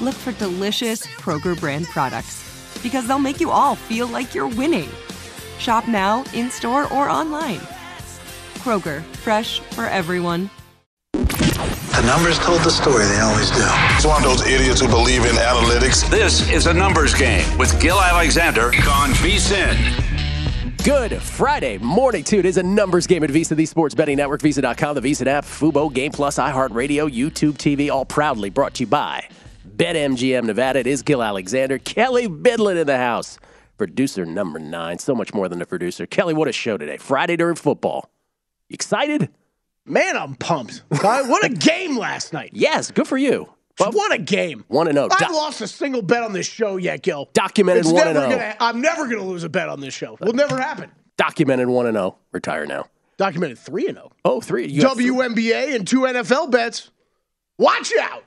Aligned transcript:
look 0.00 0.14
for 0.14 0.32
delicious 0.32 1.06
Kroger 1.06 1.58
brand 1.58 1.86
products 1.86 2.44
because 2.82 3.06
they'll 3.06 3.18
make 3.18 3.40
you 3.40 3.50
all 3.50 3.74
feel 3.74 4.06
like 4.06 4.34
you're 4.34 4.48
winning. 4.48 4.88
Shop 5.58 5.88
now, 5.88 6.24
in 6.34 6.50
store, 6.50 6.84
or 6.92 7.08
online. 7.08 7.60
Kroger, 8.58 9.02
fresh 9.16 9.60
for 9.60 9.86
everyone. 9.86 10.50
The 11.12 12.06
numbers 12.06 12.38
told 12.38 12.60
the 12.62 12.70
story, 12.70 13.04
they 13.06 13.18
always 13.18 13.50
do. 13.50 13.64
It's 13.96 14.06
one 14.06 14.22
of 14.22 14.28
those 14.28 14.46
idiots 14.46 14.80
who 14.80 14.88
believe 14.88 15.24
in 15.24 15.34
analytics. 15.34 16.08
This 16.08 16.48
is 16.50 16.66
a 16.66 16.74
numbers 16.74 17.12
game 17.12 17.58
with 17.58 17.80
Gil 17.80 18.00
Alexander 18.00 18.66
on 18.66 19.10
VSIN. 19.14 20.04
Good 20.84 21.20
Friday 21.20 21.78
morning, 21.78 22.22
too. 22.22 22.38
It 22.38 22.46
is 22.46 22.56
a 22.56 22.62
numbers 22.62 23.08
game 23.08 23.24
at 23.24 23.30
VSiN, 23.30 23.56
the 23.56 23.66
sports 23.66 23.96
betting 23.96 24.16
network, 24.16 24.42
VSiN.com, 24.42 24.94
the 24.94 25.00
VSiN 25.00 25.26
app, 25.26 25.44
Fubo, 25.44 25.92
Game 25.92 26.12
Plus, 26.12 26.38
iHeartRadio, 26.38 27.10
YouTube 27.10 27.54
TV, 27.54 27.90
all 27.90 28.04
proudly 28.04 28.48
brought 28.48 28.74
to 28.74 28.84
you 28.84 28.86
by 28.86 29.28
BetMGM 29.78 30.44
Nevada. 30.44 30.80
It 30.80 30.88
is 30.88 31.02
Gil 31.02 31.22
Alexander, 31.22 31.78
Kelly 31.78 32.26
Bidlin 32.28 32.76
in 32.80 32.86
the 32.88 32.96
house, 32.96 33.38
producer 33.76 34.26
number 34.26 34.58
nine. 34.58 34.98
So 34.98 35.14
much 35.14 35.32
more 35.32 35.48
than 35.48 35.62
a 35.62 35.66
producer. 35.66 36.04
Kelly, 36.04 36.34
what 36.34 36.48
a 36.48 36.52
show 36.52 36.76
today. 36.76 36.96
Friday 36.96 37.36
during 37.36 37.54
football. 37.54 38.10
You 38.68 38.74
excited? 38.74 39.30
Man, 39.86 40.16
I'm 40.16 40.34
pumped. 40.34 40.82
what 40.90 41.44
a 41.44 41.48
game 41.54 41.96
last 41.96 42.32
night. 42.32 42.50
Yes, 42.52 42.90
good 42.90 43.06
for 43.06 43.16
you. 43.16 43.48
But 43.78 43.94
what 43.94 44.12
a 44.12 44.18
game. 44.18 44.64
1 44.66 44.92
0. 44.92 45.08
I 45.12 45.16
haven't 45.20 45.36
lost 45.36 45.60
a 45.60 45.68
single 45.68 46.02
bet 46.02 46.24
on 46.24 46.32
this 46.32 46.46
show 46.48 46.76
yet, 46.76 47.02
Gil. 47.02 47.30
Documented 47.32 47.86
1 47.86 48.14
0. 48.14 48.54
I'm 48.58 48.80
never 48.80 49.04
going 49.04 49.18
to 49.18 49.24
lose 49.24 49.44
a 49.44 49.48
bet 49.48 49.68
on 49.68 49.78
this 49.80 49.94
show. 49.94 50.18
Will 50.20 50.32
never 50.32 50.60
happen. 50.60 50.90
Documented 51.16 51.68
1 51.68 51.92
0. 51.92 52.18
Retire 52.32 52.66
now. 52.66 52.86
Documented 53.16 53.58
3 53.58 53.86
0. 53.86 54.10
Oh, 54.24 54.40
3. 54.40 54.66
You 54.66 54.82
WNBA 54.82 55.76
and 55.76 55.86
two 55.86 56.00
NFL 56.00 56.50
bets. 56.50 56.90
Watch 57.58 57.92
out. 58.00 58.24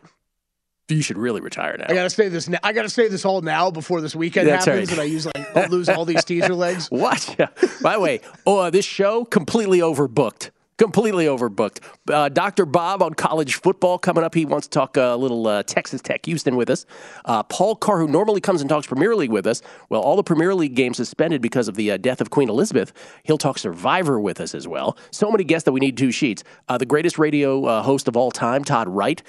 You 0.92 1.02
should 1.02 1.18
really 1.18 1.42
retire 1.42 1.78
now. 1.78 1.86
I 1.90 1.94
gotta 1.94 2.10
say 2.10 2.28
this. 2.30 2.50
Now. 2.50 2.60
I 2.64 2.74
gotta 2.74 2.90
say 2.90 3.08
this 3.08 3.26
all 3.26 3.42
now 3.42 3.72
before 3.72 4.02
this 4.02 4.16
weekend 4.16 4.48
That's 4.48 4.66
happens, 4.66 4.90
right. 4.90 5.00
and 5.00 5.02
I 5.02 5.06
use 5.06 5.26
like 5.26 5.56
I'll 5.58 5.70
lose 5.70 5.90
all 5.90 6.06
these 6.06 6.24
teaser 6.26 6.54
legs. 6.54 6.90
Watch. 6.92 7.38
By 7.82 7.94
the 7.94 8.00
way, 8.00 8.22
oh, 8.46 8.60
uh, 8.60 8.70
this 8.70 8.86
show 8.86 9.26
completely 9.26 9.80
overbooked. 9.80 10.52
Completely 10.78 11.26
overbooked. 11.26 11.80
Uh, 12.12 12.28
Dr. 12.30 12.66
Bob 12.66 13.04
on 13.04 13.14
college 13.14 13.56
football 13.56 14.00
coming 14.00 14.24
up. 14.24 14.34
He 14.34 14.46
wants 14.46 14.66
to 14.66 14.72
talk 14.72 14.98
a 14.98 15.16
little 15.16 15.46
uh, 15.46 15.62
Texas 15.62 16.02
Tech 16.02 16.26
Houston 16.26 16.56
with 16.56 16.72
us. 16.72 16.88
Uh, 17.24 17.44
Paul 17.44 17.76
Carr, 17.76 18.00
who 18.00 18.08
normally 18.08 18.42
comes 18.42 18.62
and 18.62 18.70
talks 18.70 18.88
Premier 18.88 19.16
League 19.16 19.30
with 19.30 19.46
us, 19.46 19.62
well, 19.90 20.02
all 20.02 20.16
the 20.16 20.24
Premier 20.24 20.56
League 20.56 20.74
games 20.74 20.98
suspended 20.98 21.40
because 21.40 21.68
of 21.68 21.76
the 21.76 21.92
uh, 21.92 21.98
death 21.98 22.20
of 22.20 22.32
Queen 22.32 22.50
Elizabeth. 22.50 22.94
He'll 23.22 23.38
talk 23.38 23.60
Survivor 23.60 24.20
with 24.20 24.42
us 24.42 24.56
as 24.56 24.68
well. 24.68 24.98
So 25.12 25.30
many 25.30 25.44
guests 25.44 25.66
that 25.66 25.72
we 25.72 25.80
need 25.80 25.98
two 25.98 26.12
sheets. 26.12 26.44
Uh, 26.68 26.80
the 26.80 26.88
greatest 26.88 27.20
radio 27.20 27.64
uh, 27.66 27.84
host 27.84 28.08
of 28.08 28.18
all 28.18 28.32
time, 28.32 28.64
Todd 28.64 28.90
Wright. 28.90 29.22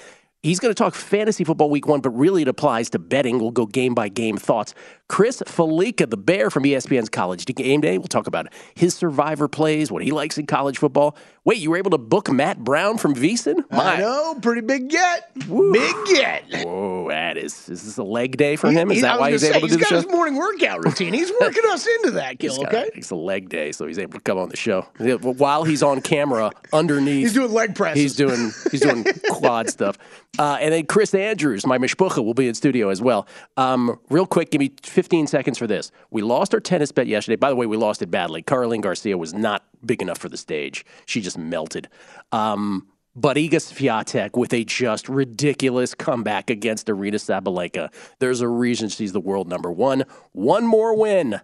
He's 0.43 0.59
going 0.59 0.71
to 0.71 0.75
talk 0.75 0.93
fantasy 0.93 1.45
football 1.45 1.69
week 1.69 1.87
one, 1.87 2.01
but 2.01 2.09
really 2.09 2.41
it 2.41 2.49
applies 2.49 2.89
to 2.89 2.99
betting. 2.99 3.39
We'll 3.39 3.51
go 3.51 3.65
game 3.65 3.95
by 3.95 4.09
game 4.09 4.35
thoughts. 4.35 4.73
Chris 5.13 5.43
Fallica, 5.45 6.09
the 6.09 6.17
Bear 6.17 6.49
from 6.49 6.63
ESPN's 6.63 7.07
College 7.07 7.45
Game 7.45 7.81
Day, 7.81 7.99
we'll 7.99 8.07
talk 8.07 8.25
about 8.25 8.47
his 8.73 8.95
survivor 8.95 9.47
plays, 9.47 9.91
what 9.91 10.01
he 10.01 10.09
likes 10.11 10.39
in 10.39 10.47
college 10.47 10.79
football. 10.79 11.15
Wait, 11.45 11.59
you 11.59 11.69
were 11.69 11.77
able 11.77 11.91
to 11.91 11.99
book 11.99 12.31
Matt 12.31 12.57
Brown 12.63 12.97
from 12.97 13.13
VSiN? 13.13 13.63
I 13.69 13.97
know, 13.97 14.39
pretty 14.41 14.61
big 14.61 14.89
get, 14.89 15.31
big 15.35 15.95
get. 16.07 16.65
Whoa, 16.65 17.09
that 17.09 17.37
is 17.37 17.69
is 17.69 17.83
this 17.83 17.97
a 17.97 18.03
leg 18.03 18.37
day 18.37 18.55
for 18.55 18.71
him? 18.71 18.89
Is 18.89 18.97
he- 18.97 19.01
that 19.01 19.19
why 19.19 19.29
he's 19.31 19.41
say, 19.41 19.49
able 19.49 19.59
to 19.59 19.67
do 19.67 19.67
He's 19.67 19.73
the 19.75 19.79
got 19.81 19.89
show? 19.89 19.95
his 19.97 20.07
morning 20.07 20.35
workout 20.35 20.83
routine. 20.83 21.13
He's 21.13 21.31
working 21.39 21.63
us 21.67 21.85
into 21.85 22.11
that, 22.11 22.39
Gil. 22.39 22.55
He's 22.55 22.63
got- 22.63 22.73
Okay, 22.73 22.89
It's 22.95 23.11
a 23.11 23.15
leg 23.15 23.49
day, 23.49 23.71
so 23.71 23.85
he's 23.85 23.99
able 23.99 24.13
to 24.13 24.19
come 24.21 24.39
on 24.39 24.49
the 24.49 24.57
show 24.57 24.81
while 25.21 25.63
he's 25.63 25.83
on 25.83 26.01
camera 26.01 26.49
underneath. 26.73 27.21
he's 27.21 27.33
doing 27.33 27.51
leg 27.51 27.75
presses. 27.75 28.01
He's 28.01 28.15
doing 28.15 28.51
he's 28.71 28.81
doing 28.81 29.03
quad 29.29 29.69
stuff. 29.69 29.99
Uh, 30.39 30.57
and 30.59 30.73
then 30.73 30.85
Chris 30.87 31.13
Andrews, 31.13 31.67
my 31.67 31.77
mishpucha, 31.77 32.23
will 32.25 32.33
be 32.33 32.47
in 32.47 32.55
studio 32.55 32.89
as 32.89 32.99
well. 33.01 33.27
Um, 33.57 33.99
real 34.09 34.25
quick, 34.25 34.49
give 34.49 34.57
me 34.59 34.71
15 34.81 35.02
seconds 35.27 35.57
for 35.57 35.67
this. 35.67 35.91
We 36.11 36.21
lost 36.21 36.53
our 36.53 36.59
tennis 36.59 36.91
bet 36.91 37.07
yesterday. 37.07 37.35
By 37.35 37.49
the 37.49 37.55
way, 37.55 37.65
we 37.65 37.77
lost 37.77 38.01
it 38.01 38.11
badly. 38.11 38.41
Caroline 38.41 38.81
Garcia 38.81 39.17
was 39.17 39.33
not 39.33 39.63
big 39.85 40.01
enough 40.01 40.17
for 40.17 40.29
the 40.29 40.37
stage. 40.37 40.85
She 41.05 41.21
just 41.21 41.37
melted. 41.37 41.89
Um, 42.31 42.87
but 43.15 43.37
Iga 43.37 43.51
Swiatek 43.55 44.35
with 44.35 44.53
a 44.53 44.63
just 44.63 45.07
ridiculous 45.07 45.93
comeback 45.93 46.49
against 46.49 46.87
Aryna 46.87 47.15
Sabalenka. 47.15 47.93
There's 48.19 48.41
a 48.41 48.47
reason 48.47 48.89
she's 48.89 49.13
the 49.13 49.19
world 49.19 49.47
number 49.47 49.71
one. 49.71 50.05
One 50.31 50.65
more 50.65 50.97
win 50.97 51.41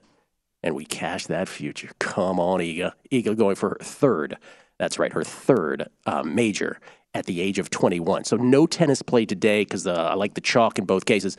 and 0.64 0.76
we 0.76 0.86
cash 0.86 1.28
that 1.28 1.48
future. 1.48 1.92
Come 2.00 2.40
on, 2.40 2.60
Iga. 2.60 2.94
Iga 3.12 3.38
going 3.38 3.56
for 3.56 3.70
her 3.70 3.78
third. 3.82 4.38
That's 4.78 5.00
right, 5.00 5.14
her 5.14 5.24
third 5.24 5.90
uh, 6.06 6.24
major 6.24 6.80
at 7.14 7.26
the 7.26 7.42
age 7.42 7.60
of 7.60 7.70
21. 7.70 8.24
So 8.24 8.38
no 8.38 8.68
tennis 8.68 9.02
play 9.02 9.26
today 9.26 9.62
because 9.62 9.88
uh, 9.88 9.94
I 9.94 10.14
like 10.14 10.36
the 10.36 10.42
chalk 10.42 10.78
in 10.78 10.86
both 10.86 11.06
cases. 11.06 11.38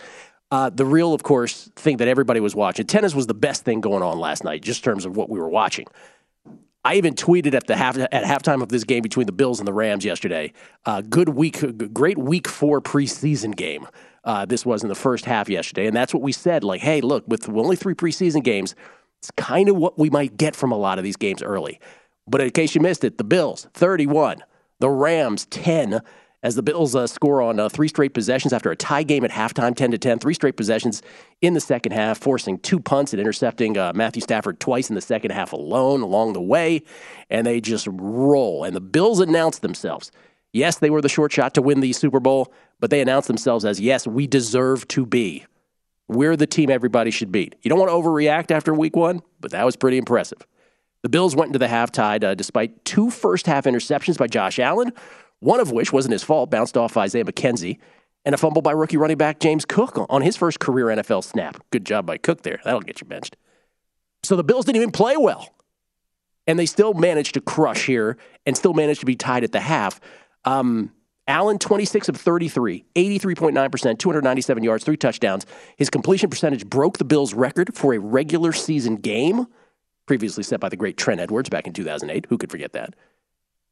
Uh, 0.50 0.68
the 0.68 0.84
real, 0.84 1.14
of 1.14 1.22
course, 1.22 1.70
thing 1.76 1.98
that 1.98 2.08
everybody 2.08 2.40
was 2.40 2.54
watching. 2.56 2.86
Tennis 2.86 3.14
was 3.14 3.26
the 3.26 3.34
best 3.34 3.64
thing 3.64 3.80
going 3.80 4.02
on 4.02 4.18
last 4.18 4.42
night, 4.42 4.62
just 4.62 4.84
in 4.84 4.90
terms 4.90 5.04
of 5.06 5.16
what 5.16 5.30
we 5.30 5.38
were 5.38 5.48
watching. 5.48 5.86
I 6.84 6.94
even 6.94 7.14
tweeted 7.14 7.54
at 7.54 7.66
the 7.66 7.76
half 7.76 7.98
at 7.98 8.10
halftime 8.10 8.62
of 8.62 8.70
this 8.70 8.84
game 8.84 9.02
between 9.02 9.26
the 9.26 9.32
Bills 9.32 9.60
and 9.60 9.68
the 9.68 9.72
Rams 9.72 10.04
yesterday. 10.04 10.52
Uh, 10.86 11.02
good 11.02 11.28
week, 11.28 11.92
great 11.92 12.18
week 12.18 12.48
four 12.48 12.80
preseason 12.80 13.54
game. 13.54 13.86
Uh, 14.24 14.44
this 14.44 14.66
was 14.66 14.82
in 14.82 14.88
the 14.88 14.94
first 14.94 15.24
half 15.24 15.48
yesterday, 15.48 15.86
and 15.86 15.94
that's 15.94 16.12
what 16.12 16.22
we 16.22 16.32
said. 16.32 16.64
Like, 16.64 16.80
hey, 16.80 17.00
look, 17.00 17.24
with 17.28 17.48
only 17.48 17.76
three 17.76 17.94
preseason 17.94 18.42
games, 18.42 18.74
it's 19.18 19.30
kind 19.32 19.68
of 19.68 19.76
what 19.76 19.98
we 19.98 20.10
might 20.10 20.36
get 20.36 20.56
from 20.56 20.72
a 20.72 20.76
lot 20.76 20.98
of 20.98 21.04
these 21.04 21.16
games 21.16 21.42
early. 21.42 21.78
But 22.26 22.40
in 22.40 22.50
case 22.50 22.74
you 22.74 22.80
missed 22.80 23.04
it, 23.04 23.18
the 23.18 23.24
Bills 23.24 23.68
thirty-one, 23.74 24.42
the 24.78 24.90
Rams 24.90 25.46
ten, 25.46 26.00
as 26.42 26.54
the 26.54 26.62
Bills 26.62 26.94
uh, 26.96 27.06
score 27.06 27.42
on 27.42 27.60
uh, 27.60 27.68
three 27.68 27.88
straight 27.88 28.14
possessions 28.14 28.52
after 28.52 28.70
a 28.70 28.76
tie 28.76 29.02
game 29.02 29.24
at 29.24 29.30
halftime, 29.30 29.74
10 29.76 29.90
to 29.90 29.98
10, 29.98 30.18
three 30.18 30.34
straight 30.34 30.56
possessions 30.56 31.02
in 31.42 31.54
the 31.54 31.60
second 31.60 31.92
half, 31.92 32.18
forcing 32.18 32.58
two 32.58 32.80
punts 32.80 33.12
and 33.12 33.20
intercepting 33.20 33.76
uh, 33.76 33.92
Matthew 33.94 34.22
Stafford 34.22 34.58
twice 34.58 34.88
in 34.88 34.94
the 34.94 35.02
second 35.02 35.32
half 35.32 35.52
alone 35.52 36.00
along 36.00 36.32
the 36.32 36.40
way. 36.40 36.82
And 37.28 37.46
they 37.46 37.60
just 37.60 37.86
roll. 37.90 38.64
And 38.64 38.74
the 38.74 38.80
Bills 38.80 39.20
announce 39.20 39.58
themselves. 39.58 40.10
Yes, 40.52 40.78
they 40.78 40.90
were 40.90 41.02
the 41.02 41.08
short 41.08 41.30
shot 41.30 41.54
to 41.54 41.62
win 41.62 41.80
the 41.80 41.92
Super 41.92 42.20
Bowl, 42.20 42.52
but 42.80 42.90
they 42.90 43.00
announced 43.00 43.28
themselves 43.28 43.64
as, 43.64 43.78
yes, 43.78 44.06
we 44.06 44.26
deserve 44.26 44.88
to 44.88 45.06
be. 45.06 45.44
We're 46.08 46.36
the 46.36 46.46
team 46.46 46.70
everybody 46.70 47.12
should 47.12 47.30
beat. 47.30 47.54
You 47.62 47.68
don't 47.68 47.78
want 47.78 47.90
to 47.90 47.94
overreact 47.94 48.50
after 48.50 48.74
week 48.74 48.96
one, 48.96 49.22
but 49.40 49.52
that 49.52 49.64
was 49.64 49.76
pretty 49.76 49.96
impressive. 49.96 50.44
The 51.02 51.08
Bills 51.08 51.36
went 51.36 51.50
into 51.50 51.60
the 51.60 51.68
half 51.68 51.92
tied 51.92 52.24
uh, 52.24 52.34
despite 52.34 52.84
two 52.84 53.10
first 53.10 53.46
half 53.46 53.64
interceptions 53.64 54.18
by 54.18 54.26
Josh 54.26 54.58
Allen, 54.58 54.92
one 55.40 55.60
of 55.60 55.72
which 55.72 55.92
wasn't 55.92 56.12
his 56.12 56.22
fault, 56.22 56.50
bounced 56.50 56.76
off 56.76 56.96
Isaiah 56.96 57.24
McKenzie, 57.24 57.78
and 58.24 58.34
a 58.34 58.38
fumble 58.38 58.62
by 58.62 58.72
rookie 58.72 58.96
running 58.96 59.16
back 59.16 59.40
James 59.40 59.64
Cook 59.64 60.06
on 60.08 60.22
his 60.22 60.36
first 60.36 60.60
career 60.60 60.86
NFL 60.86 61.24
snap. 61.24 61.62
Good 61.70 61.84
job 61.84 62.06
by 62.06 62.18
Cook 62.18 62.42
there. 62.42 62.60
That'll 62.64 62.80
get 62.80 63.00
you 63.00 63.06
benched. 63.06 63.36
So 64.22 64.36
the 64.36 64.44
Bills 64.44 64.66
didn't 64.66 64.76
even 64.76 64.90
play 64.90 65.16
well. 65.16 65.48
And 66.46 66.58
they 66.58 66.66
still 66.66 66.94
managed 66.94 67.34
to 67.34 67.40
crush 67.40 67.86
here 67.86 68.16
and 68.44 68.56
still 68.56 68.74
managed 68.74 69.00
to 69.00 69.06
be 69.06 69.16
tied 69.16 69.44
at 69.44 69.52
the 69.52 69.60
half. 69.60 70.00
Um, 70.44 70.92
Allen, 71.26 71.58
26 71.58 72.08
of 72.08 72.16
33, 72.16 72.84
83.9%, 72.96 73.98
297 73.98 74.64
yards, 74.64 74.84
three 74.84 74.96
touchdowns. 74.96 75.46
His 75.76 75.88
completion 75.88 76.28
percentage 76.28 76.66
broke 76.66 76.98
the 76.98 77.04
Bills' 77.04 77.34
record 77.34 77.74
for 77.74 77.94
a 77.94 77.98
regular 77.98 78.52
season 78.52 78.96
game, 78.96 79.46
previously 80.06 80.42
set 80.42 80.60
by 80.60 80.68
the 80.68 80.76
great 80.76 80.96
Trent 80.96 81.20
Edwards 81.20 81.48
back 81.48 81.66
in 81.66 81.72
2008. 81.72 82.26
Who 82.28 82.36
could 82.36 82.50
forget 82.50 82.72
that? 82.72 82.96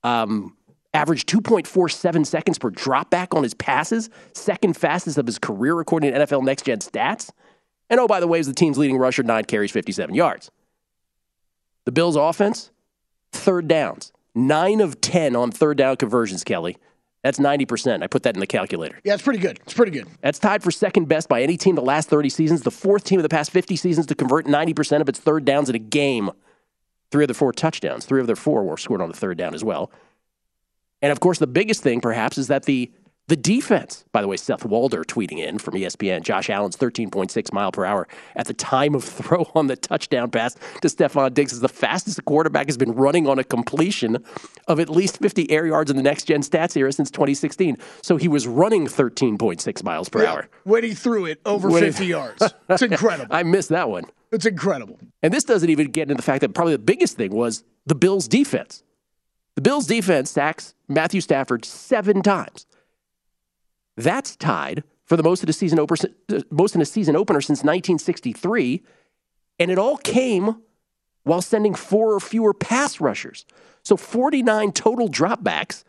Um, 0.05 0.57
averaged 0.99 1.29
2.47 1.29 2.27
seconds 2.27 2.59
per 2.59 2.71
dropback 2.71 3.37
on 3.37 3.45
his 3.45 3.55
passes, 3.55 4.11
second 4.33 4.77
fastest 4.77 5.17
of 5.17 5.27
his 5.27 5.39
career 5.39 5.79
according 5.79 6.13
to 6.13 6.19
NFL 6.19 6.45
Next 6.45 6.63
Gen 6.63 6.81
stats. 6.81 7.31
And 7.89 8.01
oh, 8.01 8.09
by 8.09 8.21
the 8.21 8.27
way, 8.27 8.41
is 8.41 8.47
the 8.47 8.53
team's 8.53 8.77
leading 8.77 8.99
rusher, 8.99 9.23
nine 9.23 9.45
carries, 9.45 9.71
57 9.71 10.15
yards. 10.15 10.51
The 11.85 11.93
Bills' 11.93 12.17
offense, 12.17 12.71
third 13.33 13.69
downs, 13.69 14.13
nine 14.35 14.81
of 14.81 15.01
10 15.01 15.37
on 15.37 15.51
third 15.51 15.79
down 15.79 15.97
conversions, 15.97 16.45
Kelly. 16.45 16.77
That's 17.23 17.39
90%. 17.39 18.03
I 18.03 18.07
put 18.07 18.25
that 18.25 18.35
in 18.35 18.41
the 18.41 18.47
calculator. 18.47 19.01
Yeah, 19.05 19.15
it's 19.15 19.23
pretty 19.23 19.41
good. 19.41 19.59
It's 19.63 19.75
pretty 19.75 19.93
good. 19.93 20.07
That's 20.21 20.39
tied 20.39 20.63
for 20.63 20.71
second 20.71 21.09
best 21.09 21.29
by 21.29 21.43
any 21.43 21.57
team 21.57 21.75
the 21.75 21.83
last 21.83 22.09
30 22.09 22.29
seasons, 22.29 22.63
the 22.63 22.71
fourth 22.71 23.05
team 23.05 23.19
of 23.19 23.23
the 23.23 23.29
past 23.29 23.51
50 23.51 23.77
seasons 23.77 24.07
to 24.07 24.15
convert 24.15 24.47
90% 24.47 25.01
of 25.01 25.09
its 25.09 25.19
third 25.19 25.45
downs 25.45 25.69
in 25.69 25.75
a 25.75 25.81
game. 25.81 26.31
Three 27.11 27.25
of 27.25 27.29
their 27.29 27.35
four 27.35 27.53
touchdowns, 27.53 28.05
three 28.05 28.21
of 28.21 28.27
their 28.27 28.37
four 28.37 28.65
were 28.65 28.77
scored 28.77 29.01
on 29.01 29.09
the 29.09 29.17
third 29.17 29.39
down 29.39 29.55
as 29.55 29.65
well. 29.65 29.91
And 31.03 31.13
of 31.13 31.21
course, 31.21 31.39
the 31.39 31.47
biggest 31.47 31.83
thing 31.83 32.01
perhaps 32.01 32.39
is 32.39 32.49
that 32.49 32.65
the 32.65 32.91
the 33.29 33.37
defense, 33.37 34.07
by 34.11 34.23
the 34.23 34.27
way, 34.27 34.39
Seth 34.39 34.65
Walder 34.65 35.05
tweeting 35.05 35.37
in 35.39 35.59
from 35.59 35.75
ESPN, 35.75 36.23
Josh 36.23 36.49
Allen's 36.49 36.79
13.6 36.79 37.53
mile 37.53 37.71
per 37.71 37.85
hour 37.85 38.09
at 38.35 38.47
the 38.47 38.55
time 38.55 38.95
of 38.95 39.05
throw 39.19 39.47
on 39.55 39.67
the 39.67 39.77
touchdown 39.77 40.31
pass 40.31 40.55
to 40.81 40.89
Stefon 40.89 41.35
Diggs 41.35 41.53
is 41.53 41.61
the 41.61 41.69
fastest 41.69 42.17
the 42.17 42.23
quarterback 42.23 42.69
has 42.69 42.79
been 42.79 42.93
running 42.93 43.29
on 43.29 43.39
a 43.39 43.45
completion 43.45 44.25
of 44.67 44.81
at 44.81 44.89
least 44.89 45.19
50 45.19 45.51
air 45.51 45.67
yards 45.67 45.91
in 45.91 45.99
the 45.99 46.03
next 46.03 46.25
gen 46.25 46.41
stats 46.41 46.75
era 46.75 46.91
since 46.91 47.11
2016. 47.11 47.77
So 48.03 48.17
he 48.17 48.29
was 48.29 48.47
running 48.47 48.87
13.6 48.87 49.83
miles 49.85 50.09
per 50.09 50.23
Yeah, 50.23 50.33
hour. 50.33 50.49
When 50.65 50.83
he 50.83 50.95
threw 50.95 51.27
it 51.27 51.39
over 51.45 51.69
When 51.69 51.83
he- 51.83 51.91
50 51.91 52.07
yards. 52.07 52.43
It's 52.71 52.81
incredible. 52.81 53.27
I 53.37 53.43
missed 53.43 53.69
that 53.69 53.91
one. 53.91 54.05
It's 54.33 54.47
incredible. 54.47 54.99
And 55.23 55.35
this 55.35 55.45
doesn't 55.45 55.69
even 55.69 55.91
get 55.91 56.05
into 56.05 56.15
the 56.15 56.23
fact 56.23 56.41
that 56.41 56.55
probably 56.55 56.73
the 56.77 56.79
biggest 56.79 57.19
thing 57.19 57.35
was 57.35 57.63
the 57.85 57.95
Bills' 57.95 58.27
defense. 58.27 58.83
The 59.59 59.63
Bills' 59.63 59.89
defense 59.89 60.31
sacks 60.31 60.77
Matthew 60.87 61.21
Stafford 61.21 61.65
seven 61.65 62.23
times. 62.23 62.65
That's 63.97 64.37
tied 64.37 64.85
for 65.05 65.17
the 65.17 65.25
most 65.25 65.43
of 65.43 65.49
the 65.49 65.53
season 65.53 65.81
opener, 65.81 66.11
most 66.49 66.77
in 66.77 66.81
a 66.81 66.85
season 66.85 67.17
opener 67.17 67.41
since 67.41 67.65
1963, 67.65 68.85
and 69.59 69.69
it 69.73 69.77
all 69.77 69.97
came 69.97 70.63
while 71.25 71.43
sending 71.43 71.75
four 71.75 72.15
or 72.15 72.21
fewer 72.21 72.55
pass 72.55 73.01
rushers. 73.01 73.45
So 73.83 73.97
49 73.97 74.71
total 74.71 75.09
dropbacks. 75.09 75.83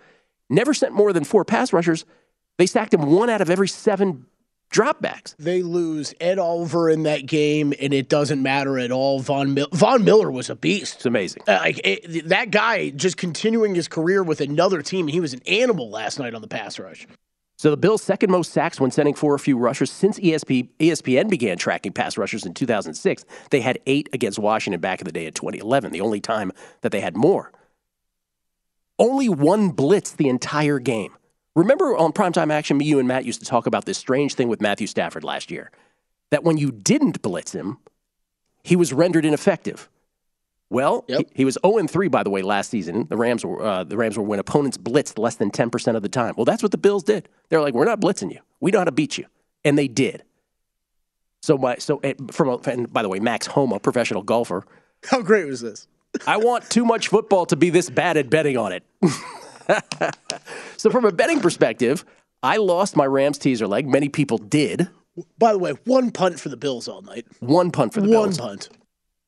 Never 0.50 0.74
sent 0.74 0.96
more 0.96 1.14
than 1.14 1.24
four 1.24 1.46
pass 1.46 1.72
rushers. 1.72 2.06
They 2.58 2.66
sacked 2.66 2.96
him 2.96 3.12
one 3.12 3.30
out 3.30 3.42
of 3.42 3.52
every 3.52 3.68
seven 3.68 4.26
dropbacks. 4.70 5.36
They 5.38 5.62
lose 5.62 6.14
Ed 6.20 6.40
Oliver 6.40 6.90
in 6.90 7.04
that 7.04 7.26
game, 7.26 7.74
and 7.80 7.94
it 7.94 8.10
doesn't 8.10 8.42
matter 8.42 8.78
at 8.78 8.92
all. 8.92 9.20
Von, 9.20 9.54
Mil- 9.54 9.70
Von 9.74 10.04
Miller 10.04 10.32
was 10.32 10.50
a 10.50 10.56
beast. 10.56 10.96
It's 10.96 11.06
amazing. 11.06 11.44
Uh, 11.48 11.60
like 11.62 11.82
it, 11.84 12.30
that 12.30 12.52
guy 12.52 12.90
just 12.92 13.18
continuing 13.18 13.76
his 13.76 13.88
career 13.88 14.24
with 14.24 14.42
another 14.42 14.82
team. 14.82 15.08
He 15.08 15.20
was 15.20 15.34
an 15.34 15.42
animal 15.48 15.90
last 15.90 16.20
night 16.20 16.34
on 16.34 16.42
the 16.42 16.48
pass 16.48 16.80
rush. 16.80 17.08
So 17.58 17.72
the 17.72 17.78
Bills' 17.78 18.02
second 18.02 18.32
most 18.32 18.54
sacks 18.54 18.80
when 18.80 18.90
sending 18.90 19.14
four 19.14 19.34
or 19.34 19.38
few 19.38 19.58
rushers 19.58 19.92
since 19.92 20.18
ESP, 20.18 20.70
ESPN 20.80 21.30
began 21.30 21.58
tracking 21.58 21.92
pass 21.92 22.18
rushers 22.18 22.46
in 22.46 22.54
2006. 22.54 23.26
They 23.50 23.60
had 23.60 23.80
eight 23.86 24.08
against 24.14 24.40
Washington 24.40 24.80
back 24.80 25.02
in 25.02 25.06
the 25.06 25.12
day 25.12 25.26
in 25.26 25.34
2011, 25.34 25.92
the 25.92 26.00
only 26.00 26.22
time 26.22 26.54
that 26.82 26.94
they 26.94 27.02
had 27.02 27.18
more. 27.18 27.52
Only 28.98 29.28
one 29.28 29.72
blitz 29.72 30.12
the 30.12 30.30
entire 30.30 30.80
game. 30.80 31.14
Remember 31.56 31.96
on 31.98 32.14
primetime 32.14 32.52
action, 32.52 32.78
me, 32.78 32.86
you, 32.86 33.00
and 33.00 33.08
Matt 33.08 33.26
used 33.26 33.40
to 33.40 33.46
talk 33.46 33.66
about 33.66 33.86
this 33.86 33.98
strange 33.98 34.36
thing 34.36 34.48
with 34.48 34.62
Matthew 34.62 34.88
Stafford 34.88 35.24
last 35.24 35.52
year 35.52 35.72
that 36.32 36.44
when 36.44 36.58
you 36.58 36.72
didn't 36.72 37.22
blitz 37.22 37.54
him, 37.54 37.78
he 38.64 38.76
was 38.76 38.94
rendered 38.94 39.26
ineffective. 39.26 39.90
Well, 40.70 41.04
he, 41.08 41.26
he 41.34 41.46
was 41.46 41.58
0 41.66 41.88
3, 41.88 42.08
by 42.10 42.22
the 42.22 42.30
way, 42.30 42.44
last 42.44 42.70
season. 42.70 43.08
The 43.10 43.18
Rams 43.18 43.44
were 43.44 43.62
uh, 43.62 43.84
the 43.84 43.98
Rams 43.98 44.18
were 44.18 44.24
when 44.24 44.38
opponents 44.38 44.78
blitzed 44.78 45.18
less 45.18 45.36
than 45.36 45.50
10% 45.50 45.96
of 45.96 46.04
the 46.04 46.10
time. 46.10 46.36
Well, 46.38 46.46
that's 46.46 46.62
what 46.62 46.72
the 46.72 46.78
Bills 46.78 47.04
did. 47.04 47.28
They're 47.50 47.62
like, 47.62 47.74
we're 47.74 47.86
not 47.86 48.00
blitzing 48.00 48.32
you. 48.32 48.42
We 48.60 48.70
know 48.70 48.80
how 48.80 48.84
to 48.84 48.92
beat 48.92 49.18
you. 49.18 49.26
And 49.66 49.78
they 49.78 49.88
did. 49.88 50.24
So, 51.42 51.58
my, 51.58 51.78
so 51.78 51.98
eh, 52.04 52.14
from 52.32 52.50
a, 52.50 52.58
and 52.70 52.92
by 52.92 53.02
the 53.02 53.10
way, 53.10 53.20
Max 53.20 53.48
Homa, 53.48 53.80
professional 53.80 54.22
golfer. 54.22 54.64
How 55.06 55.22
great 55.22 55.48
was 55.48 55.62
this? 55.62 55.88
I 56.28 56.38
want 56.38 56.70
too 56.70 56.86
much 56.86 57.08
football 57.08 57.46
to 57.48 57.56
be 57.56 57.70
this 57.70 57.90
bad 57.90 58.18
at 58.18 58.30
betting 58.30 58.58
on 58.58 58.72
it. 58.72 58.84
so, 60.78 60.90
from 60.90 61.06
a 61.06 61.12
betting 61.12 61.40
perspective, 61.40 62.06
I 62.44 62.58
lost 62.58 62.96
my 62.96 63.06
Rams 63.06 63.38
teaser 63.38 63.68
leg. 63.68 63.88
Many 63.88 64.10
people 64.10 64.38
did. 64.38 64.90
By 65.38 65.52
the 65.52 65.60
way, 65.60 65.72
one 65.86 66.12
punt 66.12 66.40
for 66.40 66.50
the 66.50 66.58
Bills 66.58 66.88
all 66.88 67.02
night. 67.02 67.26
One 67.40 67.72
punt 67.72 67.94
for 67.94 68.02
the 68.02 68.10
one 68.10 68.30
Bills. 68.30 68.38
punt. 68.38 68.70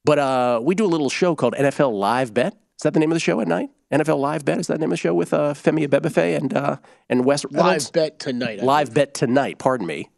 But 0.05 0.19
uh, 0.19 0.59
we 0.63 0.75
do 0.75 0.85
a 0.85 0.87
little 0.87 1.09
show 1.09 1.35
called 1.35 1.53
NFL 1.53 1.93
Live 1.93 2.33
Bet. 2.33 2.53
Is 2.53 2.83
that 2.83 2.93
the 2.93 2.99
name 2.99 3.11
of 3.11 3.15
the 3.15 3.19
show 3.19 3.39
at 3.41 3.47
night? 3.47 3.69
NFL 3.91 4.19
Live 4.19 4.45
Bet 4.45 4.59
is 4.59 4.67
that 4.67 4.75
the 4.75 4.79
name 4.79 4.89
of 4.89 4.91
the 4.91 4.97
show 4.97 5.13
with 5.13 5.33
uh, 5.33 5.53
Femi 5.53 5.85
Abebefe 5.85 6.37
and 6.37 6.53
uh, 6.53 6.77
and 7.09 7.25
Wes 7.25 7.45
Reynolds? 7.45 7.85
Live 7.85 7.93
bet 7.93 8.19
tonight. 8.19 8.59
I 8.61 8.63
Live 8.63 8.93
Bet 8.93 9.13
tonight. 9.13 9.59
Pardon 9.59 9.85
me. 9.85 10.09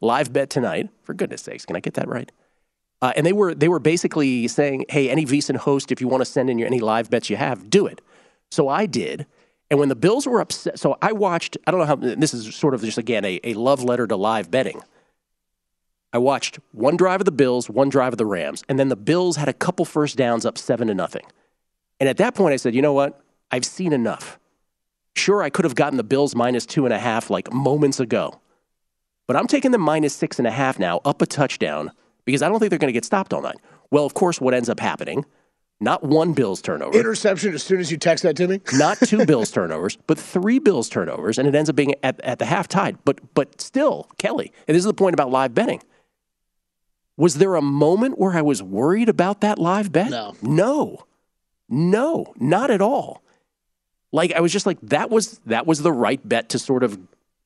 Live 0.00 0.32
Bet 0.32 0.50
tonight. 0.50 0.88
For 1.02 1.14
goodness 1.14 1.42
sakes, 1.42 1.66
can 1.66 1.76
I 1.76 1.80
get 1.80 1.94
that 1.94 2.08
right? 2.08 2.32
Uh, 3.02 3.12
and 3.14 3.26
they 3.26 3.32
were 3.32 3.54
they 3.54 3.68
were 3.68 3.78
basically 3.78 4.48
saying, 4.48 4.86
"Hey, 4.88 5.10
any 5.10 5.26
VSiN 5.26 5.56
host, 5.56 5.92
if 5.92 6.00
you 6.00 6.08
want 6.08 6.22
to 6.22 6.24
send 6.24 6.48
in 6.48 6.58
your 6.58 6.66
any 6.66 6.80
live 6.80 7.10
bets 7.10 7.28
you 7.28 7.36
have, 7.36 7.68
do 7.68 7.86
it." 7.86 8.00
So 8.50 8.68
I 8.68 8.86
did. 8.86 9.26
And 9.70 9.80
when 9.80 9.88
the 9.88 9.96
Bills 9.96 10.26
were 10.26 10.40
upset, 10.40 10.78
so 10.78 10.96
I 11.02 11.12
watched. 11.12 11.56
I 11.66 11.70
don't 11.70 11.80
know 11.80 11.86
how 11.86 11.96
this 11.96 12.32
is 12.32 12.54
sort 12.54 12.74
of 12.74 12.82
just 12.82 12.98
again 12.98 13.24
a, 13.24 13.40
a 13.42 13.54
love 13.54 13.82
letter 13.82 14.06
to 14.06 14.16
live 14.16 14.50
betting. 14.50 14.80
I 16.12 16.18
watched 16.18 16.60
one 16.72 16.96
drive 16.96 17.20
of 17.20 17.24
the 17.24 17.32
Bills, 17.32 17.68
one 17.68 17.88
drive 17.88 18.14
of 18.14 18.18
the 18.18 18.26
Rams, 18.26 18.64
and 18.68 18.78
then 18.78 18.88
the 18.88 18.96
Bills 18.96 19.36
had 19.36 19.48
a 19.48 19.52
couple 19.52 19.84
first 19.84 20.16
downs 20.16 20.46
up 20.46 20.56
seven 20.56 20.88
to 20.88 20.94
nothing. 20.94 21.24
And 21.98 22.08
at 22.08 22.16
that 22.18 22.34
point, 22.34 22.52
I 22.52 22.56
said, 22.56 22.74
you 22.74 22.82
know 22.82 22.92
what? 22.92 23.20
I've 23.50 23.64
seen 23.64 23.92
enough. 23.92 24.38
Sure, 25.14 25.42
I 25.42 25.50
could 25.50 25.64
have 25.64 25.74
gotten 25.74 25.96
the 25.96 26.04
Bills 26.04 26.34
minus 26.34 26.64
two 26.64 26.84
and 26.84 26.94
a 26.94 26.98
half 26.98 27.28
like 27.28 27.52
moments 27.52 28.00
ago, 28.00 28.40
but 29.26 29.36
I'm 29.36 29.46
taking 29.46 29.72
the 29.72 29.78
minus 29.78 30.14
six 30.14 30.38
and 30.38 30.46
a 30.46 30.50
half 30.50 30.78
now, 30.78 31.00
up 31.04 31.20
a 31.20 31.26
touchdown, 31.26 31.90
because 32.24 32.42
I 32.42 32.48
don't 32.48 32.60
think 32.60 32.70
they're 32.70 32.78
going 32.78 32.88
to 32.88 32.92
get 32.92 33.04
stopped 33.04 33.32
all 33.34 33.42
night. 33.42 33.56
Well, 33.90 34.04
of 34.04 34.14
course, 34.14 34.40
what 34.40 34.54
ends 34.54 34.68
up 34.68 34.78
happening? 34.78 35.24
Not 35.78 36.02
one 36.02 36.32
Bills 36.32 36.62
turnover, 36.62 36.98
Interception 36.98 37.52
as 37.52 37.62
soon 37.62 37.80
as 37.80 37.90
you 37.90 37.98
text 37.98 38.22
that 38.22 38.36
to 38.36 38.48
me. 38.48 38.60
not 38.72 38.98
two 38.98 39.26
Bills 39.26 39.50
turnovers, 39.52 39.96
but 40.06 40.18
three 40.18 40.58
Bills 40.58 40.88
turnovers, 40.88 41.38
and 41.38 41.46
it 41.46 41.54
ends 41.54 41.68
up 41.68 41.76
being 41.76 41.94
at, 42.02 42.18
at 42.20 42.38
the 42.38 42.46
half 42.46 42.66
tied. 42.66 42.96
But 43.04 43.34
but 43.34 43.60
still, 43.60 44.08
Kelly, 44.16 44.52
and 44.66 44.74
this 44.74 44.80
is 44.80 44.86
the 44.86 44.94
point 44.94 45.14
about 45.14 45.30
live 45.30 45.54
betting. 45.54 45.82
Was 47.18 47.34
there 47.34 47.54
a 47.54 47.62
moment 47.62 48.18
where 48.18 48.32
I 48.32 48.42
was 48.42 48.62
worried 48.62 49.08
about 49.08 49.40
that 49.42 49.58
live 49.58 49.92
bet? 49.92 50.10
No. 50.10 50.34
No. 50.42 51.06
No, 51.68 52.32
not 52.38 52.70
at 52.70 52.80
all. 52.80 53.22
Like 54.12 54.32
I 54.32 54.40
was 54.40 54.52
just 54.52 54.66
like 54.66 54.78
that 54.82 55.10
was 55.10 55.40
that 55.46 55.66
was 55.66 55.82
the 55.82 55.92
right 55.92 56.26
bet 56.26 56.48
to 56.50 56.58
sort 56.58 56.84
of 56.84 56.98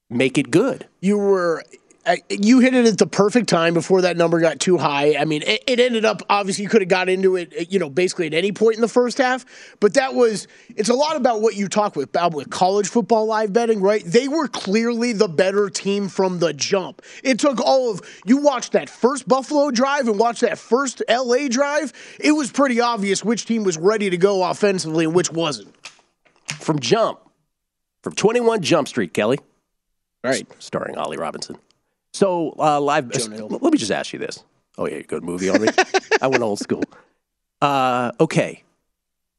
make 0.08 0.38
it 0.38 0.50
good. 0.50 0.86
You 1.00 1.18
were. 1.18 1.64
You 2.30 2.60
hit 2.60 2.72
it 2.74 2.86
at 2.86 2.98
the 2.98 3.06
perfect 3.06 3.48
time 3.48 3.74
before 3.74 4.02
that 4.02 4.16
number 4.16 4.40
got 4.40 4.58
too 4.58 4.78
high. 4.78 5.16
I 5.16 5.26
mean, 5.26 5.42
it, 5.42 5.62
it 5.66 5.80
ended 5.80 6.04
up 6.04 6.22
obviously 6.30 6.64
you 6.64 6.70
could 6.70 6.80
have 6.80 6.88
got 6.88 7.08
into 7.08 7.36
it, 7.36 7.70
you 7.70 7.78
know, 7.78 7.90
basically 7.90 8.26
at 8.26 8.34
any 8.34 8.52
point 8.52 8.76
in 8.76 8.80
the 8.80 8.88
first 8.88 9.18
half. 9.18 9.44
But 9.80 9.94
that 9.94 10.14
was 10.14 10.48
it's 10.76 10.88
a 10.88 10.94
lot 10.94 11.16
about 11.16 11.42
what 11.42 11.56
you 11.56 11.68
talk 11.68 11.96
with 11.96 12.08
about 12.08 12.32
with 12.32 12.48
college 12.48 12.88
football 12.88 13.26
live 13.26 13.52
betting, 13.52 13.80
right? 13.80 14.02
They 14.04 14.28
were 14.28 14.48
clearly 14.48 15.12
the 15.12 15.28
better 15.28 15.68
team 15.68 16.08
from 16.08 16.38
the 16.38 16.54
jump. 16.54 17.02
It 17.22 17.38
took 17.38 17.60
all 17.60 17.90
of 17.90 18.00
you 18.24 18.38
watched 18.38 18.72
that 18.72 18.88
first 18.88 19.28
Buffalo 19.28 19.70
drive 19.70 20.08
and 20.08 20.18
watched 20.18 20.40
that 20.40 20.58
first 20.58 21.02
LA 21.08 21.48
drive. 21.48 21.92
It 22.18 22.32
was 22.32 22.50
pretty 22.50 22.80
obvious 22.80 23.22
which 23.24 23.44
team 23.44 23.62
was 23.62 23.76
ready 23.76 24.08
to 24.10 24.16
go 24.16 24.42
offensively 24.42 25.04
and 25.04 25.14
which 25.14 25.30
wasn't. 25.30 25.74
From 26.48 26.78
jump. 26.78 27.20
from 28.02 28.14
21 28.14 28.62
Jump 28.62 28.88
Street, 28.88 29.12
Kelly. 29.12 29.38
Right. 30.24 30.46
Starring 30.58 30.94
Holly 30.94 31.16
Robinson. 31.16 31.56
So, 32.12 32.54
uh, 32.58 32.80
live. 32.80 33.10
let 33.28 33.62
me 33.62 33.78
just 33.78 33.92
ask 33.92 34.12
you 34.12 34.18
this. 34.18 34.42
Oh, 34.78 34.86
yeah, 34.86 35.02
good 35.02 35.22
movie 35.22 35.48
on 35.48 35.62
me. 35.62 35.68
I 36.22 36.26
went 36.26 36.42
old 36.42 36.58
school. 36.58 36.82
Uh, 37.60 38.12
okay. 38.18 38.62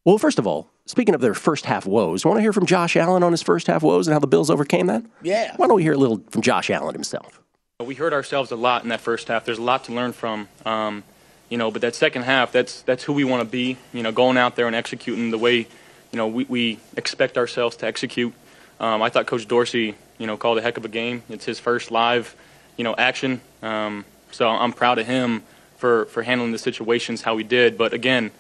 Well, 0.06 0.18
first 0.18 0.40
of 0.40 0.48
all, 0.48 0.70
speaking 0.86 1.16
of 1.16 1.22
their 1.22 1.34
first 1.34 1.66
half 1.66 1.86
woes, 1.86 2.26
want 2.26 2.38
to 2.38 2.42
hear 2.42 2.54
from 2.54 2.66
Josh 2.66 2.96
Allen 2.96 3.24
on 3.24 3.32
his 3.32 3.42
first 3.42 3.68
half 3.68 3.84
woes 3.84 4.08
and 4.08 4.14
how 4.14 4.20
the 4.20 4.28
Bills 4.28 4.50
overcame 4.50 4.88
that? 4.88 5.04
Yeah. 5.22 5.54
Why 5.58 5.68
don't 5.68 5.76
we 5.76 5.84
hear 5.84 5.94
a 5.94 5.98
little 5.98 6.22
from 6.30 6.42
Josh 6.42 6.70
Allen 6.70 6.94
himself? 6.94 7.40
We 7.80 7.96
hurt 7.96 8.14
ourselves 8.14 8.52
a 8.52 8.56
lot 8.56 8.84
in 8.84 8.90
that 8.90 9.02
first 9.02 9.28
half. 9.28 9.46
There's 9.46 9.58
a 9.58 9.64
lot 9.64 9.86
to 9.86 9.94
learn 9.94 10.14
from. 10.14 10.48
Um, 10.66 11.04
you 11.50 11.58
know, 11.58 11.70
but 11.70 11.82
that 11.82 11.96
second 11.96 12.24
half, 12.24 12.52
that's 12.52 12.82
that's 12.84 13.04
who 13.04 13.14
we 13.14 13.24
want 13.26 13.42
to 13.42 13.50
be. 13.50 13.78
You 13.94 14.04
know, 14.04 14.12
going 14.12 14.38
out 14.38 14.56
there 14.56 14.68
and 14.68 14.76
executing 14.76 15.32
the 15.32 15.38
way, 15.38 15.58
you 15.58 15.68
know, 16.14 16.28
we, 16.28 16.46
we 16.46 16.80
expect 16.96 17.38
ourselves 17.38 17.76
to 17.78 17.86
execute. 17.88 18.34
Um, 18.80 19.02
I 19.02 19.10
thought 19.10 19.28
Coach 19.28 19.48
Dorsey, 19.48 19.96
you 20.18 20.28
know, 20.28 20.38
called 20.38 20.58
a 20.58 20.62
heck 20.62 20.78
of 20.78 20.86
a 20.86 20.88
game. 20.88 21.24
It's 21.30 21.46
his 21.46 21.60
first 21.60 21.92
live, 21.92 22.36
you 22.78 22.84
know, 22.84 22.96
action. 22.98 23.42
Um, 23.62 24.06
so 24.32 24.48
I'm 24.50 24.74
proud 24.74 25.00
of 25.00 25.08
him 25.08 25.44
for 25.78 26.06
for 26.06 26.24
handling 26.24 26.52
the 26.52 26.58
situations 26.58 27.24
how 27.24 27.38
he 27.38 27.44
did. 27.44 27.78
But 27.78 27.94
again, 27.94 28.32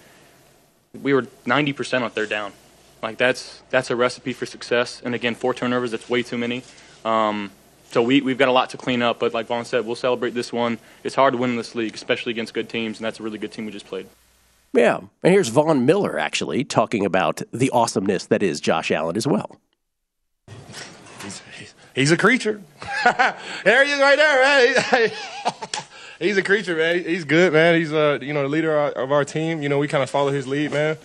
we 1.02 1.14
were 1.14 1.24
90% 1.46 2.02
on 2.02 2.10
third 2.12 2.30
down. 2.30 2.54
Like 3.02 3.18
that's 3.18 3.62
that's 3.70 3.90
a 3.90 3.96
recipe 3.96 4.34
for 4.34 4.46
success. 4.46 5.02
And 5.04 5.16
again, 5.16 5.36
four 5.36 5.54
turnovers, 5.54 5.92
that's 5.92 6.10
way 6.10 6.24
too 6.24 6.38
many. 6.38 6.64
Um, 7.04 7.52
so 7.92 8.02
we, 8.02 8.22
we've 8.22 8.38
got 8.38 8.48
a 8.48 8.54
lot 8.54 8.70
to 8.70 8.78
clean 8.78 9.02
up, 9.02 9.20
but 9.20 9.34
like 9.34 9.48
Von 9.48 9.66
said, 9.66 9.86
we'll 9.86 9.96
celebrate 9.96 10.34
this 10.34 10.54
one. 10.54 10.78
It's 11.04 11.16
hard 11.16 11.34
to 11.34 11.38
win 11.38 11.52
in 11.52 11.58
this 11.58 11.76
league, 11.76 11.94
especially 11.94 12.32
against 12.32 12.54
good 12.54 12.70
teams, 12.70 12.98
and 12.98 13.06
that's 13.06 13.20
a 13.20 13.24
really 13.24 13.38
good 13.38 13.52
team 13.52 13.66
we 13.66 13.72
just 13.72 13.86
played. 13.86 14.08
Yeah. 14.74 15.02
And 15.24 15.34
here's 15.34 15.50
Von 15.50 15.86
Miller 15.86 16.18
actually 16.18 16.64
talking 16.64 17.06
about 17.06 17.42
the 17.52 17.70
awesomeness 17.72 18.28
that 18.28 18.42
is 18.42 18.62
Josh 18.62 18.92
Allen 18.92 19.18
as 19.18 19.28
well. 19.28 19.58
He's, 21.22 21.42
he's 21.60 21.71
a 21.96 22.18
creature. 22.18 22.62
there 23.64 23.86
he 23.86 23.92
is 23.92 24.00
right 24.00 24.16
there, 24.16 24.42
man. 24.42 25.12
he's 26.20 26.38
a 26.38 26.44
creature, 26.44 26.76
man. 26.76 27.04
He's 27.04 27.26
good, 27.26 27.54
man. 27.54 27.76
He's 27.76 27.92
uh, 27.92 28.20
you 28.22 28.34
know 28.34 28.44
the 28.44 28.50
leader 28.50 28.78
of 28.78 29.12
our 29.12 29.26
team. 29.26 29.62
You 29.62 29.70
know 29.70 29.78
we 29.78 29.88
kind 29.88 30.04
of 30.04 30.10
follow 30.10 30.32
his 30.32 30.48
lead, 30.48 30.72
man. 30.72 30.98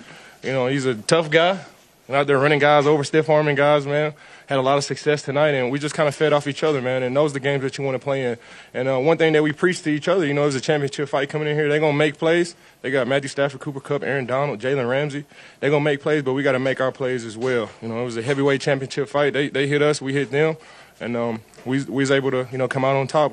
You 0.42 0.52
know 0.52 0.66
he's 0.66 0.86
a 0.86 0.94
tough 0.94 1.30
guy. 1.30 1.60
Out 2.08 2.28
there 2.28 2.38
running 2.38 2.60
guys 2.60 2.86
over, 2.86 3.02
stiff 3.02 3.28
arming 3.28 3.56
guys, 3.56 3.84
man 3.84 4.14
had 4.46 4.58
a 4.58 4.62
lot 4.62 4.78
of 4.78 4.84
success 4.84 5.22
tonight, 5.22 5.50
and 5.50 5.70
we 5.70 5.78
just 5.78 5.94
kind 5.94 6.08
of 6.08 6.14
fed 6.14 6.32
off 6.32 6.46
each 6.46 6.62
other, 6.62 6.80
man. 6.80 7.02
And 7.02 7.16
those 7.16 7.32
are 7.32 7.34
the 7.34 7.40
games 7.40 7.62
that 7.62 7.76
you 7.78 7.84
want 7.84 7.96
to 7.96 7.98
play 7.98 8.24
in. 8.24 8.38
And 8.72 8.88
uh, 8.88 8.98
one 8.98 9.18
thing 9.18 9.32
that 9.32 9.42
we 9.42 9.52
preach 9.52 9.82
to 9.82 9.90
each 9.90 10.08
other, 10.08 10.24
you 10.24 10.34
know, 10.34 10.46
is 10.46 10.54
a 10.54 10.60
championship 10.60 11.08
fight 11.08 11.28
coming 11.28 11.48
in 11.48 11.56
here. 11.56 11.68
They're 11.68 11.80
gonna 11.80 11.96
make 11.96 12.16
plays. 12.18 12.54
They 12.82 12.90
got 12.90 13.08
Matthew 13.08 13.28
Stafford, 13.28 13.60
Cooper 13.60 13.80
Kupp, 13.80 14.02
Aaron 14.02 14.26
Donald, 14.26 14.60
Jalen 14.60 14.88
Ramsey. 14.88 15.24
They're 15.60 15.70
gonna 15.70 15.84
make 15.84 16.00
plays, 16.00 16.22
but 16.22 16.32
we 16.32 16.42
got 16.42 16.52
to 16.52 16.58
make 16.58 16.80
our 16.80 16.92
plays 16.92 17.24
as 17.24 17.36
well. 17.36 17.70
You 17.82 17.88
know, 17.88 18.00
it 18.00 18.04
was 18.04 18.16
a 18.16 18.22
heavyweight 18.22 18.60
championship 18.60 19.08
fight. 19.08 19.32
They 19.32 19.48
they 19.48 19.66
hit 19.66 19.82
us, 19.82 20.00
we 20.00 20.12
hit 20.12 20.30
them, 20.30 20.56
and 21.00 21.16
um, 21.16 21.42
we 21.64 21.82
we 21.84 22.02
was 22.02 22.10
able 22.10 22.30
to 22.30 22.48
you 22.52 22.58
know 22.58 22.68
come 22.68 22.84
out 22.84 22.96
on 22.96 23.06
top. 23.06 23.32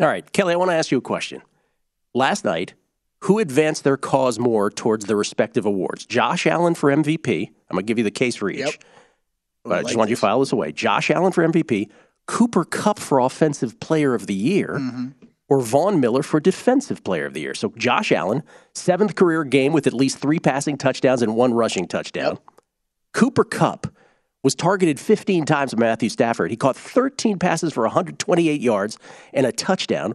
All 0.00 0.06
right, 0.06 0.30
Kelly, 0.32 0.54
I 0.54 0.56
want 0.56 0.70
to 0.70 0.74
ask 0.74 0.90
you 0.90 0.98
a 0.98 1.02
question. 1.02 1.42
Last 2.12 2.44
night, 2.44 2.74
who 3.20 3.38
advanced 3.38 3.84
their 3.84 3.96
cause 3.96 4.38
more 4.38 4.70
towards 4.70 5.06
their 5.06 5.16
respective 5.16 5.66
awards? 5.66 6.06
Josh 6.06 6.46
Allen 6.46 6.74
for 6.74 6.90
MVP. 6.90 7.48
I'm 7.48 7.74
going 7.74 7.84
to 7.84 7.88
give 7.88 7.98
you 7.98 8.04
the 8.04 8.10
case 8.10 8.36
for 8.36 8.48
each. 8.50 8.58
Yep. 8.58 8.74
But 9.66 9.78
I 9.78 9.82
just 9.82 9.96
want 9.96 10.10
you 10.10 10.16
to 10.16 10.20
file 10.20 10.40
this 10.40 10.52
away. 10.52 10.72
Josh 10.72 11.10
Allen 11.10 11.32
for 11.32 11.46
MVP, 11.46 11.90
Cooper 12.26 12.64
Kupp 12.64 12.98
for 12.98 13.18
Offensive 13.18 13.78
Player 13.80 14.14
of 14.14 14.26
the 14.26 14.34
Year, 14.34 14.76
mm-hmm. 14.78 15.08
or 15.48 15.60
Von 15.60 16.00
Miller 16.00 16.22
for 16.22 16.40
Defensive 16.40 17.04
Player 17.04 17.26
of 17.26 17.34
the 17.34 17.40
Year. 17.40 17.54
So 17.54 17.72
Josh 17.76 18.12
Allen, 18.12 18.42
seventh 18.74 19.14
career 19.14 19.44
game 19.44 19.72
with 19.72 19.86
at 19.86 19.92
least 19.92 20.18
three 20.18 20.38
passing 20.38 20.76
touchdowns 20.76 21.22
and 21.22 21.36
one 21.36 21.54
rushing 21.54 21.86
touchdown. 21.86 22.32
Yep. 22.32 22.42
Cooper 23.12 23.44
Kupp 23.44 23.86
was 24.42 24.54
targeted 24.54 25.00
15 25.00 25.44
times 25.44 25.74
by 25.74 25.80
Matthew 25.80 26.08
Stafford. 26.08 26.50
He 26.50 26.56
caught 26.56 26.76
13 26.76 27.38
passes 27.38 27.72
for 27.72 27.82
128 27.82 28.60
yards 28.60 28.98
and 29.32 29.46
a 29.46 29.52
touchdown. 29.52 30.14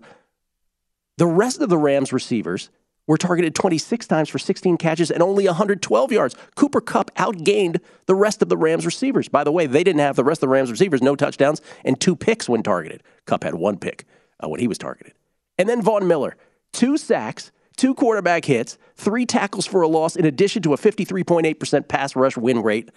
The 1.17 1.27
rest 1.27 1.61
of 1.61 1.69
the 1.69 1.77
Rams 1.77 2.13
receivers 2.13 2.69
were 3.11 3.17
targeted 3.17 3.53
26 3.53 4.07
times 4.07 4.29
for 4.29 4.39
16 4.39 4.77
catches 4.77 5.11
and 5.11 5.21
only 5.21 5.45
112 5.45 6.11
yards. 6.13 6.33
Cooper 6.55 6.79
Kupp 6.79 7.13
outgained 7.15 7.81
the 8.05 8.15
rest 8.15 8.41
of 8.41 8.47
the 8.47 8.55
Rams 8.55 8.85
receivers. 8.85 9.27
By 9.27 9.43
the 9.43 9.51
way, 9.51 9.67
they 9.67 9.83
didn't 9.83 9.99
have 9.99 10.15
the 10.15 10.23
rest 10.23 10.37
of 10.37 10.47
the 10.47 10.53
Rams 10.53 10.71
receivers, 10.71 11.01
no 11.01 11.17
touchdowns 11.17 11.61
and 11.83 11.99
two 11.99 12.15
picks 12.15 12.47
when 12.47 12.63
targeted. 12.63 13.03
Kupp 13.25 13.43
had 13.43 13.55
one 13.55 13.77
pick 13.77 14.05
uh, 14.41 14.47
when 14.47 14.61
he 14.61 14.67
was 14.69 14.77
targeted. 14.77 15.11
And 15.57 15.67
then 15.67 15.81
Von 15.81 16.07
Miller, 16.07 16.37
two 16.71 16.95
sacks, 16.95 17.51
two 17.75 17.93
quarterback 17.93 18.45
hits, 18.45 18.77
three 18.95 19.25
tackles 19.25 19.65
for 19.65 19.81
a 19.81 19.89
loss, 19.89 20.15
in 20.15 20.23
addition 20.23 20.61
to 20.61 20.73
a 20.73 20.77
53.8% 20.77 21.89
pass 21.89 22.15
rush 22.15 22.37
win 22.37 22.63
rate. 22.63 22.91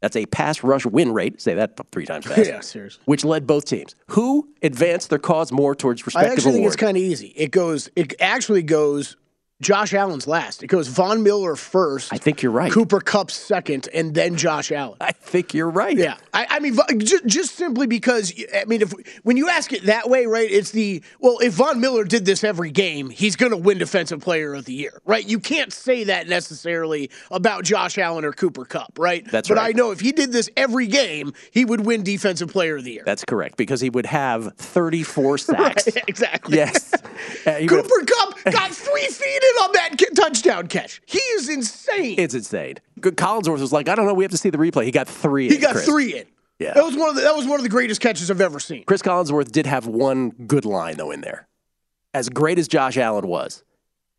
That's 0.00 0.16
a 0.16 0.24
pass 0.24 0.62
rush 0.62 0.86
win 0.86 1.12
rate. 1.12 1.38
Say 1.38 1.52
that 1.56 1.78
three 1.92 2.06
times 2.06 2.24
fast. 2.24 2.38
yeah, 2.48 2.60
seriously. 2.60 3.02
Which 3.04 3.26
led 3.26 3.46
both 3.46 3.66
teams. 3.66 3.94
Who 4.06 4.48
advanced 4.62 5.10
their 5.10 5.18
cause 5.18 5.52
more 5.52 5.74
towards 5.74 6.06
respective 6.06 6.30
I 6.30 6.32
actually 6.32 6.52
award? 6.52 6.56
think 6.56 6.66
it's 6.68 6.76
kind 6.76 6.96
of 6.96 7.02
easy. 7.02 7.34
It 7.36 7.50
goes. 7.50 7.90
It 7.94 8.14
actually 8.22 8.62
goes 8.62 9.18
Josh 9.60 9.92
Allen's 9.92 10.26
last. 10.26 10.62
It 10.62 10.68
goes 10.68 10.88
Von 10.88 11.22
Miller 11.22 11.54
first. 11.54 12.12
I 12.12 12.16
think 12.16 12.42
you're 12.42 12.52
right. 12.52 12.72
Cooper 12.72 13.00
Kupp 13.00 13.30
second, 13.30 13.88
and 13.92 14.14
then 14.14 14.36
Josh 14.36 14.72
Allen. 14.72 14.96
I 15.00 15.12
think 15.12 15.52
you're 15.52 15.68
right. 15.68 15.96
Yeah, 15.96 16.16
I, 16.32 16.46
I 16.48 16.60
mean, 16.60 16.76
just, 16.98 17.26
just 17.26 17.56
simply 17.56 17.86
because 17.86 18.32
I 18.54 18.64
mean, 18.64 18.80
if 18.80 18.92
when 19.22 19.36
you 19.36 19.48
ask 19.48 19.72
it 19.72 19.84
that 19.84 20.08
way, 20.08 20.24
right? 20.26 20.50
It's 20.50 20.70
the 20.70 21.02
well, 21.20 21.38
if 21.40 21.54
Von 21.54 21.80
Miller 21.80 22.04
did 22.04 22.24
this 22.24 22.42
every 22.42 22.70
game, 22.70 23.10
he's 23.10 23.36
going 23.36 23.52
to 23.52 23.58
win 23.58 23.76
Defensive 23.76 24.20
Player 24.20 24.54
of 24.54 24.64
the 24.64 24.72
Year, 24.72 25.02
right? 25.04 25.26
You 25.26 25.38
can't 25.38 25.72
say 25.72 26.04
that 26.04 26.26
necessarily 26.26 27.10
about 27.30 27.64
Josh 27.64 27.98
Allen 27.98 28.24
or 28.24 28.32
Cooper 28.32 28.64
Kupp, 28.64 28.98
right? 28.98 29.26
That's 29.30 29.48
but 29.48 29.58
right. 29.58 29.74
I 29.74 29.78
know 29.78 29.90
if 29.90 30.00
he 30.00 30.12
did 30.12 30.32
this 30.32 30.48
every 30.56 30.86
game, 30.86 31.34
he 31.50 31.66
would 31.66 31.84
win 31.84 32.02
Defensive 32.02 32.48
Player 32.48 32.76
of 32.76 32.84
the 32.84 32.92
Year. 32.92 33.02
That's 33.04 33.24
correct 33.24 33.58
because 33.58 33.82
he 33.82 33.90
would 33.90 34.06
have 34.06 34.54
34 34.54 35.38
sacks. 35.38 35.86
right, 35.86 36.04
exactly. 36.08 36.56
Yes. 36.56 36.94
Uh, 37.46 37.58
Cooper 37.66 38.00
have... 38.00 38.06
Kupp 38.06 38.44
got 38.44 38.70
three 38.70 39.06
feet 39.06 39.42
in 39.50 39.62
on 39.62 39.72
that 39.72 39.96
touchdown 40.14 40.66
catch. 40.66 41.00
He 41.06 41.18
is 41.18 41.48
insane. 41.48 42.16
It's 42.18 42.34
insane. 42.34 42.76
Collinsworth 43.00 43.60
was 43.60 43.72
like, 43.72 43.88
I 43.88 43.94
don't 43.94 44.06
know. 44.06 44.14
We 44.14 44.24
have 44.24 44.30
to 44.30 44.38
see 44.38 44.50
the 44.50 44.58
replay. 44.58 44.84
He 44.84 44.90
got 44.90 45.08
three. 45.08 45.48
He 45.48 45.56
in, 45.56 45.60
got 45.60 45.72
Chris. 45.72 45.86
three 45.86 46.16
in. 46.16 46.26
Yeah, 46.58 46.74
that 46.74 46.84
was 46.84 46.94
one 46.94 47.08
of 47.08 47.14
the, 47.14 47.22
that 47.22 47.34
was 47.34 47.46
one 47.46 47.58
of 47.58 47.62
the 47.62 47.70
greatest 47.70 48.02
catches 48.02 48.30
I've 48.30 48.40
ever 48.40 48.60
seen. 48.60 48.84
Chris 48.84 49.00
Collinsworth 49.00 49.50
did 49.50 49.64
have 49.66 49.86
one 49.86 50.30
good 50.30 50.66
line 50.66 50.96
though 50.96 51.10
in 51.10 51.22
there. 51.22 51.48
As 52.12 52.28
great 52.28 52.58
as 52.58 52.68
Josh 52.68 52.98
Allen 52.98 53.26
was, 53.26 53.64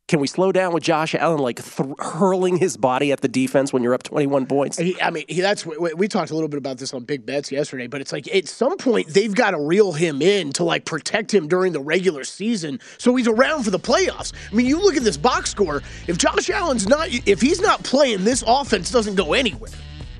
can 0.07 0.19
we 0.19 0.27
slow 0.27 0.51
down 0.51 0.73
with 0.73 0.83
Josh 0.83 1.15
Allen 1.15 1.39
like 1.39 1.63
th- 1.63 1.89
hurling 1.99 2.57
his 2.57 2.75
body 2.75 3.11
at 3.11 3.21
the 3.21 3.27
defense 3.27 3.71
when 3.71 3.81
you're 3.81 3.93
up 3.93 4.03
21 4.03 4.45
points? 4.45 4.77
He, 4.77 4.99
I 5.01 5.09
mean, 5.09 5.23
he, 5.29 5.39
that's 5.39 5.65
we, 5.65 5.93
we, 5.93 6.07
talked 6.07 6.31
a 6.31 6.33
little 6.33 6.49
bit 6.49 6.57
about 6.57 6.79
this 6.79 6.93
on 6.93 7.05
Big 7.05 7.25
Bets 7.25 7.51
yesterday, 7.51 7.87
but 7.87 8.01
it's 8.01 8.11
like 8.11 8.27
at 8.33 8.47
some 8.47 8.77
point 8.77 9.07
they've 9.07 9.33
got 9.33 9.51
to 9.51 9.59
reel 9.59 9.93
him 9.93 10.21
in 10.21 10.51
to 10.53 10.65
like 10.65 10.83
protect 10.83 11.33
him 11.33 11.47
during 11.47 11.71
the 11.71 11.79
regular 11.79 12.25
season, 12.25 12.79
so 12.97 13.15
he's 13.15 13.27
around 13.27 13.63
for 13.63 13.71
the 13.71 13.79
playoffs. 13.79 14.33
I 14.51 14.55
mean, 14.55 14.65
you 14.65 14.81
look 14.81 14.97
at 14.97 15.03
this 15.03 15.17
box 15.17 15.49
score. 15.49 15.81
If 16.07 16.17
Josh 16.17 16.49
Allen's 16.49 16.87
not, 16.87 17.07
if 17.25 17.39
he's 17.39 17.61
not 17.61 17.83
playing, 17.83 18.25
this 18.25 18.43
offense 18.45 18.91
doesn't 18.91 19.15
go 19.15 19.33
anywhere. 19.33 19.71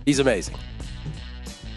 He's 0.06 0.20
amazing. 0.20 0.56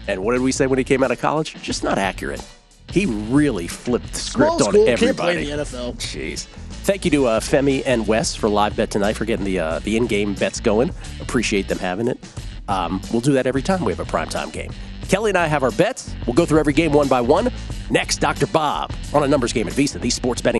And 0.07 0.23
what 0.23 0.33
did 0.33 0.41
we 0.41 0.51
say 0.51 0.67
when 0.67 0.77
he 0.77 0.85
came 0.85 1.03
out 1.03 1.11
of 1.11 1.19
college? 1.19 1.55
Just 1.61 1.83
not 1.83 1.97
accurate. 1.97 2.45
He 2.91 3.07
really 3.07 3.67
flipped 3.67 4.13
the 4.13 4.19
script 4.19 4.57
Small 4.57 4.69
school, 4.71 4.83
on 4.83 4.87
everybody. 4.87 5.05
Can't 5.05 5.17
play 5.17 5.51
in 5.51 5.57
the 5.57 5.63
NFL. 5.63 5.95
Jeez. 5.95 6.47
Thank 6.85 7.03
you 7.03 7.09
to 7.11 7.25
uh, 7.25 7.39
Femi 7.39 7.81
and 7.83 8.05
Wes 8.05 8.35
for 8.35 8.47
live 8.47 8.75
bet 8.75 8.91
tonight 8.91 9.13
for 9.13 9.25
getting 9.25 9.43
the 9.43 9.57
uh, 9.57 9.79
the 9.79 9.97
in 9.97 10.05
game 10.05 10.35
bets 10.35 10.59
going. 10.59 10.91
Appreciate 11.19 11.67
them 11.67 11.79
having 11.79 12.07
it. 12.07 12.19
Um, 12.67 13.01
we'll 13.11 13.21
do 13.21 13.33
that 13.33 13.47
every 13.47 13.63
time 13.63 13.83
we 13.83 13.91
have 13.91 13.99
a 13.99 14.05
primetime 14.05 14.53
game. 14.53 14.71
Kelly 15.09 15.31
and 15.31 15.37
I 15.37 15.47
have 15.47 15.63
our 15.63 15.71
bets. 15.71 16.13
We'll 16.27 16.35
go 16.35 16.45
through 16.45 16.59
every 16.59 16.73
game 16.73 16.93
one 16.93 17.07
by 17.07 17.21
one. 17.21 17.51
Next, 17.89 18.17
Dr. 18.17 18.45
Bob 18.45 18.93
on 19.15 19.23
a 19.23 19.27
numbers 19.27 19.51
game 19.51 19.67
at 19.67 19.73
VSiN, 19.73 19.99
the 19.99 20.11
sports 20.11 20.43
betting. 20.43 20.59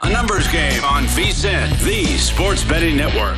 A 0.00 0.10
numbers 0.10 0.46
game 0.52 0.84
on 0.84 1.02
VSIN, 1.06 1.68
the 1.82 2.04
sports 2.18 2.62
betting 2.62 2.96
network. 2.96 3.36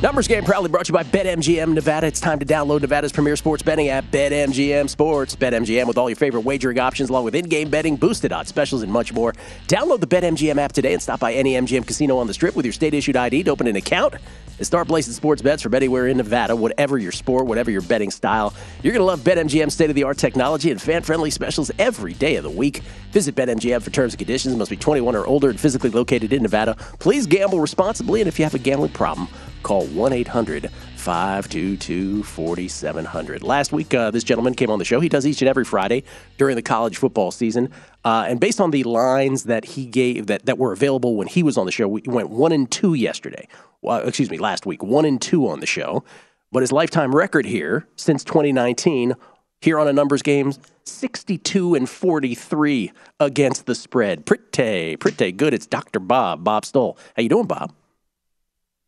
Numbers 0.00 0.28
game 0.28 0.44
proudly 0.44 0.68
brought 0.68 0.86
to 0.86 0.92
you 0.92 0.94
by 0.94 1.02
BetMGM 1.02 1.74
Nevada. 1.74 2.06
It's 2.06 2.20
time 2.20 2.38
to 2.38 2.46
download 2.46 2.82
Nevada's 2.82 3.10
premier 3.10 3.34
sports 3.34 3.60
betting 3.60 3.88
app, 3.88 4.04
BetMGM 4.12 4.88
Sports. 4.88 5.34
BetMGM 5.34 5.88
with 5.88 5.98
all 5.98 6.08
your 6.08 6.16
favorite 6.16 6.42
wagering 6.42 6.78
options, 6.78 7.10
along 7.10 7.24
with 7.24 7.34
in-game 7.34 7.70
betting, 7.70 7.96
boosted 7.96 8.32
odds 8.32 8.50
specials, 8.50 8.84
and 8.84 8.92
much 8.92 9.12
more. 9.12 9.32
Download 9.66 9.98
the 9.98 10.06
BetMGM 10.06 10.58
app 10.58 10.70
today 10.70 10.92
and 10.92 11.02
stop 11.02 11.18
by 11.18 11.32
any 11.32 11.54
MGM 11.54 11.84
casino 11.84 12.18
on 12.18 12.28
the 12.28 12.34
Strip 12.34 12.54
with 12.54 12.66
your 12.66 12.72
state-issued 12.72 13.16
ID 13.16 13.42
to 13.42 13.50
open 13.50 13.66
an 13.66 13.74
account 13.74 14.14
and 14.58 14.66
start 14.66 14.88
placing 14.88 15.12
sports 15.12 15.42
bets 15.42 15.62
from 15.62 15.74
anywhere 15.74 16.06
in 16.08 16.16
Nevada, 16.16 16.54
whatever 16.54 16.98
your 16.98 17.12
sport, 17.12 17.46
whatever 17.46 17.70
your 17.70 17.82
betting 17.82 18.10
style. 18.10 18.54
You're 18.82 18.92
going 18.92 19.00
to 19.00 19.04
love 19.04 19.20
BetMGM 19.20 19.70
state-of-the-art 19.70 20.18
technology 20.18 20.70
and 20.70 20.80
fan-friendly 20.80 21.30
specials 21.30 21.70
every 21.78 22.14
day 22.14 22.36
of 22.36 22.44
the 22.44 22.50
week. 22.50 22.80
Visit 23.12 23.34
BetMGM 23.34 23.82
for 23.82 23.90
terms 23.90 24.14
and 24.14 24.18
conditions. 24.18 24.56
Must 24.56 24.70
be 24.70 24.76
21 24.76 25.16
or 25.16 25.26
older 25.26 25.50
and 25.50 25.58
physically 25.58 25.90
located 25.90 26.32
in 26.32 26.42
Nevada. 26.42 26.76
Please 26.98 27.26
gamble 27.26 27.60
responsibly, 27.60 28.20
and 28.20 28.28
if 28.28 28.38
you 28.38 28.44
have 28.44 28.54
a 28.54 28.58
gambling 28.58 28.92
problem, 28.92 29.28
call 29.62 29.86
1 29.86 30.12
800 30.12 30.70
522 31.04 32.22
4700. 32.22 33.42
Last 33.42 33.72
week, 33.72 33.92
uh, 33.92 34.10
this 34.10 34.24
gentleman 34.24 34.54
came 34.54 34.70
on 34.70 34.78
the 34.78 34.86
show. 34.86 35.00
He 35.00 35.10
does 35.10 35.26
each 35.26 35.42
and 35.42 35.50
every 35.50 35.66
Friday 35.66 36.02
during 36.38 36.56
the 36.56 36.62
college 36.62 36.96
football 36.96 37.30
season. 37.30 37.70
Uh, 38.06 38.24
and 38.26 38.40
based 38.40 38.58
on 38.58 38.70
the 38.70 38.84
lines 38.84 39.44
that 39.44 39.66
he 39.66 39.84
gave 39.84 40.28
that, 40.28 40.46
that 40.46 40.56
were 40.56 40.72
available 40.72 41.14
when 41.16 41.26
he 41.26 41.42
was 41.42 41.58
on 41.58 41.66
the 41.66 41.72
show, 41.72 41.86
we 41.86 42.00
went 42.06 42.30
one 42.30 42.52
and 42.52 42.70
two 42.70 42.94
yesterday. 42.94 43.46
Excuse 43.82 44.30
me, 44.30 44.38
last 44.38 44.64
week, 44.64 44.82
one 44.82 45.04
and 45.04 45.20
two 45.20 45.46
on 45.46 45.60
the 45.60 45.66
show. 45.66 46.02
But 46.50 46.62
his 46.62 46.72
lifetime 46.72 47.14
record 47.14 47.44
here 47.44 47.86
since 47.96 48.24
2019, 48.24 49.12
here 49.60 49.78
on 49.78 49.86
a 49.86 49.92
numbers 49.92 50.22
game, 50.22 50.54
62 50.84 51.74
and 51.74 51.86
43 51.86 52.92
against 53.20 53.66
the 53.66 53.74
spread. 53.74 54.24
Pretty, 54.24 54.96
pretty 54.96 55.32
good. 55.32 55.52
It's 55.52 55.66
Dr. 55.66 56.00
Bob, 56.00 56.44
Bob 56.44 56.64
Stoll. 56.64 56.96
How 57.14 57.22
you 57.22 57.28
doing, 57.28 57.46
Bob? 57.46 57.74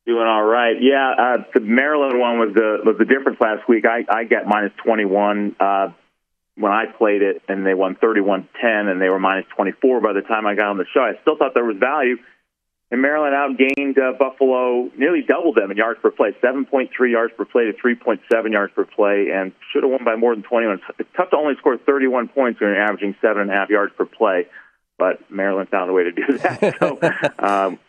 Doing 0.07 0.27
all 0.27 0.45
right. 0.45 0.77
Yeah, 0.81 1.15
uh, 1.19 1.45
the 1.53 1.59
Maryland 1.59 2.21
one 2.21 2.39
was 2.39 2.55
the 2.55 2.79
was 2.85 2.97
the 2.97 3.05
difference 3.05 3.41
last 3.41 3.69
week. 3.69 3.85
I 3.85 4.05
I 4.09 4.23
got 4.23 4.47
minus 4.47 4.71
twenty 4.85 5.05
one 5.05 5.57
uh, 5.59 5.89
when 6.55 6.71
I 6.71 6.85
played 6.87 7.23
it, 7.23 7.43
and 7.49 7.67
they 7.67 7.75
won 7.75 7.97
thirty 7.97 8.21
one 8.21 8.49
ten, 8.61 8.87
and 8.87 9.03
they 9.03 9.09
were 9.09 9.19
minus 9.19 9.47
twenty 9.57 9.73
four 9.73 10.01
by 10.01 10.13
the 10.13 10.21
time 10.21 10.47
I 10.47 10.55
got 10.55 10.67
on 10.67 10.79
the 10.79 10.87
show. 10.95 11.01
I 11.01 11.21
still 11.23 11.37
thought 11.37 11.55
there 11.55 11.65
was 11.65 11.79
value. 11.79 12.19
And 12.89 13.03
Maryland 13.03 13.35
outgained 13.35 13.99
uh, 13.99 14.17
Buffalo, 14.17 14.89
nearly 14.97 15.23
doubled 15.23 15.57
them 15.57 15.73
in 15.73 15.77
yards 15.77 15.99
per 16.01 16.13
play, 16.13 16.37
7.3 16.41 16.89
yards 17.11 17.35
per 17.37 17.45
play 17.45 17.65
to 17.65 17.73
3.7 17.73 18.53
yards 18.53 18.73
per 18.75 18.85
play, 18.85 19.31
and 19.35 19.51
should 19.73 19.83
have 19.83 19.91
won 19.91 20.05
by 20.05 20.15
more 20.15 20.33
than 20.37 20.45
21. 20.45 20.81
It's 21.01 21.09
tough 21.17 21.31
to 21.31 21.37
only 21.37 21.57
score 21.57 21.77
31 21.79 22.29
points 22.29 22.61
when 22.61 22.71
you're 22.71 22.81
averaging 22.81 23.17
seven 23.21 23.43
and 23.43 23.51
a 23.51 23.55
half 23.55 23.71
yards 23.71 23.93
per 23.97 24.05
play, 24.05 24.47
but 24.99 25.29
Maryland 25.29 25.69
found 25.69 25.91
a 25.91 25.93
way 25.93 26.05
to 26.05 26.13
do 26.13 26.39
that. 26.39 26.77
So 26.79 27.01
um, 27.45 27.81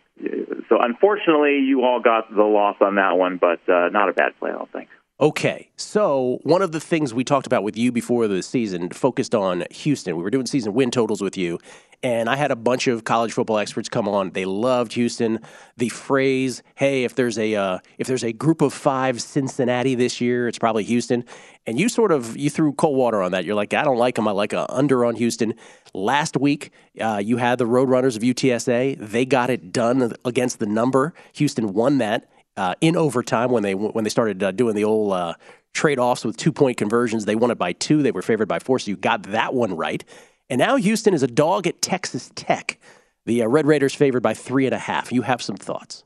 so 0.69 0.77
unfortunately, 0.82 1.60
you 1.60 1.84
all 1.84 1.99
got 1.99 2.34
the 2.34 2.43
loss 2.43 2.77
on 2.82 2.95
that 2.95 3.17
one, 3.17 3.38
but 3.38 3.60
uh, 3.69 3.89
not 3.89 4.10
a 4.10 4.13
bad 4.13 4.38
play, 4.39 4.51
I 4.51 4.53
don't 4.53 4.71
think. 4.71 4.89
Okay, 5.19 5.71
so 5.77 6.38
one 6.43 6.62
of 6.62 6.71
the 6.71 6.80
things 6.80 7.12
we 7.12 7.23
talked 7.23 7.47
about 7.47 7.63
with 7.63 7.75
you 7.75 7.91
before 7.91 8.27
the 8.27 8.43
season 8.43 8.91
focused 8.91 9.34
on 9.34 9.63
Houston. 9.71 10.15
We 10.15 10.21
were 10.21 10.30
doing 10.30 10.45
season 10.45 10.75
win 10.75 10.91
totals 10.91 11.23
with 11.23 11.36
you, 11.36 11.58
and 12.03 12.30
I 12.30 12.36
had 12.36 12.51
a 12.51 12.56
bunch 12.56 12.86
of 12.86 13.03
college 13.03 13.34
football 13.34 13.58
experts 13.58 13.89
come 13.89 14.08
on. 14.08 14.30
They 14.30 14.45
loved 14.45 14.93
Houston. 14.93 15.39
The 15.75 15.89
phrase, 15.89 16.62
"Hey, 16.75 17.03
if 17.03 17.15
there's 17.15 17.39
a 17.39 17.56
uh, 17.56 17.80
if 17.97 18.06
there's 18.06 18.23
a 18.23 18.32
group 18.32 18.62
of 18.62 18.75
five 18.75 19.19
Cincinnati 19.19 19.95
this 19.95 20.21
year, 20.21 20.47
it's 20.47 20.60
probably 20.60 20.84
Houston." 20.84 21.25
And 21.65 21.80
you 21.80 21.89
sort 21.89 22.12
of 22.12 22.38
you 22.38 22.51
threw 22.51 22.73
cold 22.73 22.95
water 22.95 23.23
on 23.23 23.32
that. 23.32 23.43
You're 23.43 23.56
like, 23.56 23.73
"I 23.73 23.84
don't 23.84 23.97
like 23.97 24.17
them. 24.17 24.27
I 24.27 24.32
like 24.32 24.53
a 24.53 24.71
under 24.71 25.03
on 25.03 25.15
Houston." 25.15 25.56
Last 25.95 26.38
week, 26.38 26.69
uh, 27.01 27.19
you 27.25 27.38
had 27.38 27.58
the 27.58 27.65
Roadrunners 27.65 28.15
of 28.15 28.21
UTSA. 28.21 28.97
They 28.99 29.25
got 29.25 29.49
it 29.49 29.71
done 29.71 30.13
against 30.23 30.60
the 30.60 30.67
number. 30.67 31.15
Houston 31.34 31.73
won 31.73 31.97
that 31.97 32.30
uh, 32.58 32.76
in 32.82 32.98
overtime 32.98 33.52
when 33.52 33.63
they 33.63 33.76
when 33.76 34.04
they 34.04 34.10
started 34.10 34.43
uh, 34.43 34.52
doing 34.52 34.76
the 34.76 34.84
old 34.84 35.13
uh, 35.13 35.36
trade 35.74 36.00
offs 36.00 36.26
with 36.26 36.36
two 36.36 36.52
point 36.52 36.78
conversions. 36.78 37.26
They 37.26 37.36
won 37.36 37.52
it 37.52 37.58
by 37.58 37.74
two. 37.74 38.02
They 38.02 38.12
were 38.12 38.22
favored 38.22 38.48
by 38.48 38.60
four. 38.60 38.80
So 38.80 38.89
you 38.89 38.98
got 38.98 39.24
that 39.24 39.54
one 39.54 39.76
right. 39.76 40.04
And 40.50 40.60
now 40.60 40.76
Houston 40.76 41.13
is 41.13 41.24
a 41.24 41.28
dog 41.28 41.67
at 41.67 41.82
Texas 41.82 42.32
Tech. 42.36 42.80
The 43.26 43.43
uh, 43.43 43.48
Red 43.48 43.67
Raiders 43.67 43.93
favored 43.93 44.24
by 44.24 44.34
three 44.34 44.65
and 44.65 44.74
a 44.74 44.80
half. 44.80 45.12
You 45.12 45.22
have 45.22 45.41
some 45.41 45.58
thoughts? 45.58 46.04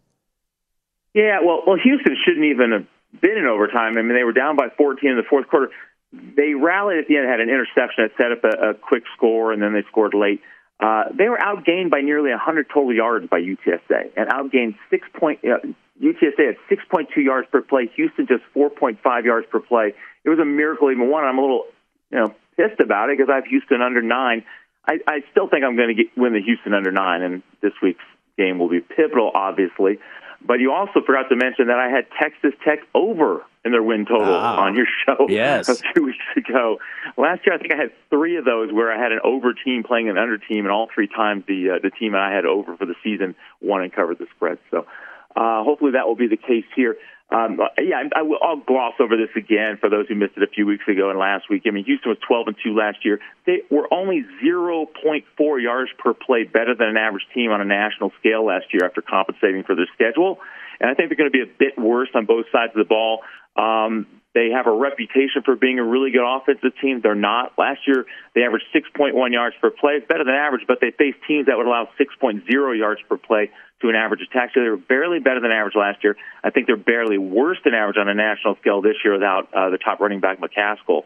Yeah, 1.13 1.39
well, 1.45 1.61
well, 1.67 1.77
Houston 1.81 2.15
shouldn't 2.25 2.45
even 2.45 2.71
have 2.71 3.21
been 3.21 3.37
in 3.37 3.45
overtime. 3.45 3.97
I 3.97 4.01
mean, 4.01 4.15
they 4.15 4.23
were 4.23 4.33
down 4.33 4.55
by 4.55 4.69
14 4.77 5.09
in 5.09 5.17
the 5.17 5.23
fourth 5.29 5.47
quarter. 5.47 5.69
They 6.13 6.53
rallied 6.53 6.97
at 6.97 7.07
the 7.07 7.17
end, 7.17 7.29
had 7.29 7.39
an 7.39 7.49
interception 7.49 8.07
that 8.07 8.11
set 8.17 8.31
up 8.31 8.43
a, 8.43 8.69
a 8.69 8.73
quick 8.73 9.03
score, 9.15 9.51
and 9.51 9.61
then 9.61 9.73
they 9.73 9.83
scored 9.89 10.13
late. 10.13 10.41
Uh, 10.79 11.03
they 11.15 11.29
were 11.29 11.37
outgained 11.37 11.91
by 11.91 12.01
nearly 12.01 12.31
100 12.31 12.67
total 12.73 12.93
yards 12.93 13.27
by 13.29 13.39
UTSA 13.39 14.11
and 14.17 14.29
outgained 14.29 14.75
six 14.89 15.07
point. 15.13 15.39
Uh, 15.45 15.67
UTSA 16.01 16.45
had 16.45 16.55
6.2 16.69 17.07
yards 17.17 17.47
per 17.51 17.61
play. 17.61 17.89
Houston 17.95 18.27
just 18.27 18.43
4.5 18.55 19.23
yards 19.23 19.47
per 19.51 19.59
play. 19.59 19.93
It 20.23 20.29
was 20.29 20.39
a 20.39 20.45
miracle 20.45 20.91
even 20.91 21.09
one. 21.09 21.23
I'm 21.23 21.37
a 21.37 21.41
little, 21.41 21.65
you 22.11 22.19
know, 22.19 22.35
pissed 22.57 22.79
about 22.79 23.09
it 23.09 23.17
because 23.17 23.31
I 23.31 23.35
have 23.35 23.45
Houston 23.45 23.81
under 23.81 24.01
nine. 24.01 24.43
I, 24.85 24.97
I 25.07 25.19
still 25.31 25.47
think 25.47 25.63
I'm 25.63 25.75
going 25.75 25.95
to 25.95 26.03
win 26.19 26.33
the 26.33 26.41
Houston 26.41 26.73
under 26.73 26.91
nine, 26.91 27.21
and 27.21 27.43
this 27.61 27.73
week's 27.81 28.03
game 28.37 28.57
will 28.57 28.69
be 28.69 28.79
pivotal, 28.79 29.31
obviously. 29.33 29.99
But 30.43 30.59
you 30.59 30.71
also 30.71 31.01
forgot 31.05 31.29
to 31.29 31.35
mention 31.35 31.67
that 31.67 31.77
I 31.77 31.89
had 31.89 32.05
Texas 32.19 32.53
Tech 32.65 32.79
over 32.95 33.45
in 33.63 33.71
their 33.71 33.83
win 33.83 34.05
total 34.05 34.33
ah, 34.33 34.61
on 34.61 34.75
your 34.75 34.87
show 35.05 35.27
yes. 35.29 35.69
a 35.69 35.75
few 35.75 36.05
weeks 36.05 36.25
ago. 36.35 36.79
Last 37.15 37.45
year, 37.45 37.53
I 37.53 37.59
think 37.59 37.71
I 37.71 37.77
had 37.77 37.91
three 38.09 38.37
of 38.37 38.45
those 38.45 38.73
where 38.73 38.91
I 38.91 39.01
had 39.01 39.11
an 39.11 39.19
over 39.23 39.53
team 39.53 39.83
playing 39.83 40.09
an 40.09 40.17
under 40.17 40.39
team, 40.39 40.65
and 40.65 40.71
all 40.71 40.89
three 40.93 41.07
times 41.07 41.43
the 41.47 41.75
uh, 41.75 41.79
the 41.81 41.91
team 41.91 42.15
I 42.15 42.33
had 42.33 42.45
over 42.45 42.75
for 42.75 42.87
the 42.87 42.95
season 43.03 43.35
won 43.61 43.83
and 43.83 43.93
covered 43.93 44.17
the 44.17 44.25
spread. 44.35 44.57
So 44.71 44.87
uh, 45.35 45.63
hopefully 45.63 45.91
that 45.93 46.07
will 46.07 46.15
be 46.15 46.27
the 46.27 46.37
case 46.37 46.65
here. 46.75 46.97
Um, 47.31 47.61
yeah, 47.79 48.03
I, 48.13 48.23
will 48.23 48.39
gloss 48.67 48.95
over 48.99 49.15
this 49.15 49.29
again 49.37 49.77
for 49.79 49.89
those 49.89 50.05
who 50.09 50.15
missed 50.15 50.33
it 50.35 50.43
a 50.43 50.51
few 50.51 50.65
weeks 50.65 50.83
ago 50.85 51.09
and 51.09 51.17
last 51.17 51.49
week. 51.49 51.63
I 51.65 51.71
mean, 51.71 51.85
Houston 51.85 52.09
was 52.09 52.17
12 52.27 52.47
and 52.47 52.55
2 52.61 52.75
last 52.75 53.05
year. 53.05 53.19
They 53.45 53.61
were 53.71 53.87
only 53.93 54.25
0.4 54.43 55.63
yards 55.63 55.91
per 55.97 56.13
play 56.13 56.43
better 56.43 56.75
than 56.75 56.89
an 56.89 56.97
average 56.97 57.23
team 57.33 57.51
on 57.51 57.61
a 57.61 57.65
national 57.65 58.11
scale 58.19 58.45
last 58.45 58.65
year 58.73 58.85
after 58.85 59.01
compensating 59.01 59.63
for 59.63 59.75
their 59.75 59.87
schedule. 59.93 60.39
And 60.81 60.89
I 60.89 60.93
think 60.93 61.07
they're 61.07 61.17
going 61.17 61.31
to 61.31 61.37
be 61.37 61.43
a 61.43 61.57
bit 61.57 61.79
worse 61.79 62.09
on 62.15 62.25
both 62.25 62.47
sides 62.51 62.73
of 62.75 62.79
the 62.79 62.89
ball. 62.89 63.21
Um, 63.55 64.07
they 64.33 64.49
have 64.55 64.67
a 64.67 64.71
reputation 64.71 65.43
for 65.43 65.55
being 65.55 65.79
a 65.79 65.83
really 65.83 66.11
good 66.11 66.23
offensive 66.23 66.71
team. 66.81 67.01
They're 67.01 67.15
not. 67.15 67.53
Last 67.57 67.81
year, 67.85 68.05
they 68.33 68.43
averaged 68.43 68.65
6.1 68.73 69.13
yards 69.31 69.55
per 69.59 69.69
play. 69.69 69.93
It's 69.99 70.07
better 70.07 70.23
than 70.23 70.35
average, 70.35 70.63
but 70.67 70.79
they 70.79 70.91
faced 70.91 71.17
teams 71.27 71.47
that 71.47 71.57
would 71.57 71.67
allow 71.67 71.89
6.0 71.99 72.77
yards 72.77 73.01
per 73.09 73.17
play 73.17 73.51
to 73.81 73.89
an 73.89 73.95
average 73.95 74.21
attack. 74.21 74.51
So 74.53 74.63
they 74.63 74.69
were 74.69 74.77
barely 74.77 75.19
better 75.19 75.41
than 75.41 75.51
average 75.51 75.75
last 75.75 76.03
year. 76.03 76.15
I 76.43 76.49
think 76.49 76.67
they're 76.67 76.77
barely 76.77 77.17
worse 77.17 77.57
than 77.65 77.73
average 77.73 77.97
on 77.97 78.07
a 78.07 78.13
national 78.13 78.55
scale 78.61 78.81
this 78.81 78.95
year 79.03 79.13
without 79.13 79.53
uh, 79.53 79.69
the 79.69 79.77
top 79.77 79.99
running 79.99 80.21
back, 80.21 80.39
McCaskill. 80.39 81.03